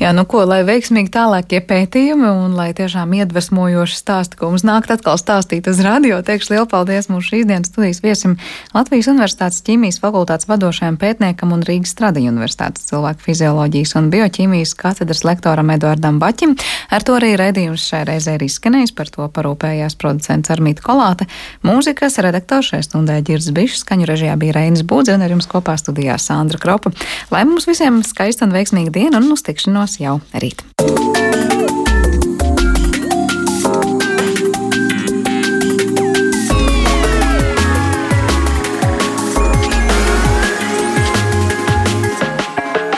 Jā, 0.00 0.10
nu 0.16 0.24
ko, 0.26 0.42
lai 0.48 0.62
veiksmīgi 0.66 1.12
tālākie 1.14 1.60
pētījumi 1.62 2.26
un 2.26 2.54
lai 2.58 2.72
tiešām 2.74 3.12
iedvesmojoši 3.20 3.98
stāsti, 3.98 4.38
ko 4.40 4.50
mums 4.50 4.64
nākt 4.66 4.90
atkal 4.90 5.18
stāstīt 5.20 5.68
uz 5.70 5.78
radio, 5.84 6.18
teikšu 6.26 6.54
lielu 6.54 6.66
paldies 6.70 7.06
mūsu 7.12 7.30
šīs 7.30 7.46
dienas 7.46 7.70
studijas 7.70 8.02
viesim 8.02 8.34
Latvijas 8.74 9.08
Universitātes 9.12 9.62
ķīmijas 9.66 10.00
fakultātes 10.02 10.48
vadošajam 10.50 10.98
pētniekam 10.98 11.54
un 11.54 11.62
Rīgas 11.66 11.94
Stradiņu 11.94 12.32
Universitātes 12.32 12.88
cilvēku 12.90 13.22
fizioloģijas 13.28 13.94
un 14.00 14.10
bioķīmijas 14.14 14.74
katedras 14.80 15.22
lektoram 15.28 15.70
Eduardam 15.76 16.18
Baķim. 16.22 16.56
Ar 16.90 17.06
to 17.06 17.14
arī 17.20 17.34
raidījums 17.38 17.86
šai 17.86 18.02
reizē 18.10 18.34
ir 18.38 18.46
izskanējis, 18.48 18.94
par 18.98 19.12
to 19.14 19.28
parūpējās 19.30 19.98
producents 20.00 20.50
Armīta 20.50 20.82
Kolāte, 20.84 21.28
mūzikas 21.62 22.18
redaktors 22.24 22.72
šai 22.72 22.82
stundē 22.86 23.20
Ģirs 23.26 23.52
Bišs, 23.54 23.84
skaņu 23.86 24.10
režijā 24.10 24.34
bija 24.40 24.58
Reinis 24.58 24.82
Būdze 24.82 25.14
un 25.14 25.24
ar 25.24 25.36
jums 25.36 25.48
kopā 25.50 25.78
studijā 25.78 26.18
Sandra 26.18 26.58
Kropa. 26.58 26.90
Lai 27.30 27.44
mums 27.48 27.68
visiem 27.70 28.02
skaista 28.06 28.48
un 28.48 28.54
veiksmīga 28.54 28.92
diena 28.94 29.22
un 29.22 29.30
uz 29.34 29.44
tikšanos 29.84 30.00
jau 30.00 30.20
rīt. 30.40 30.62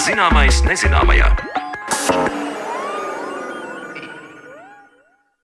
Zināmais 0.06 0.62
nezināmajā. 0.66 1.45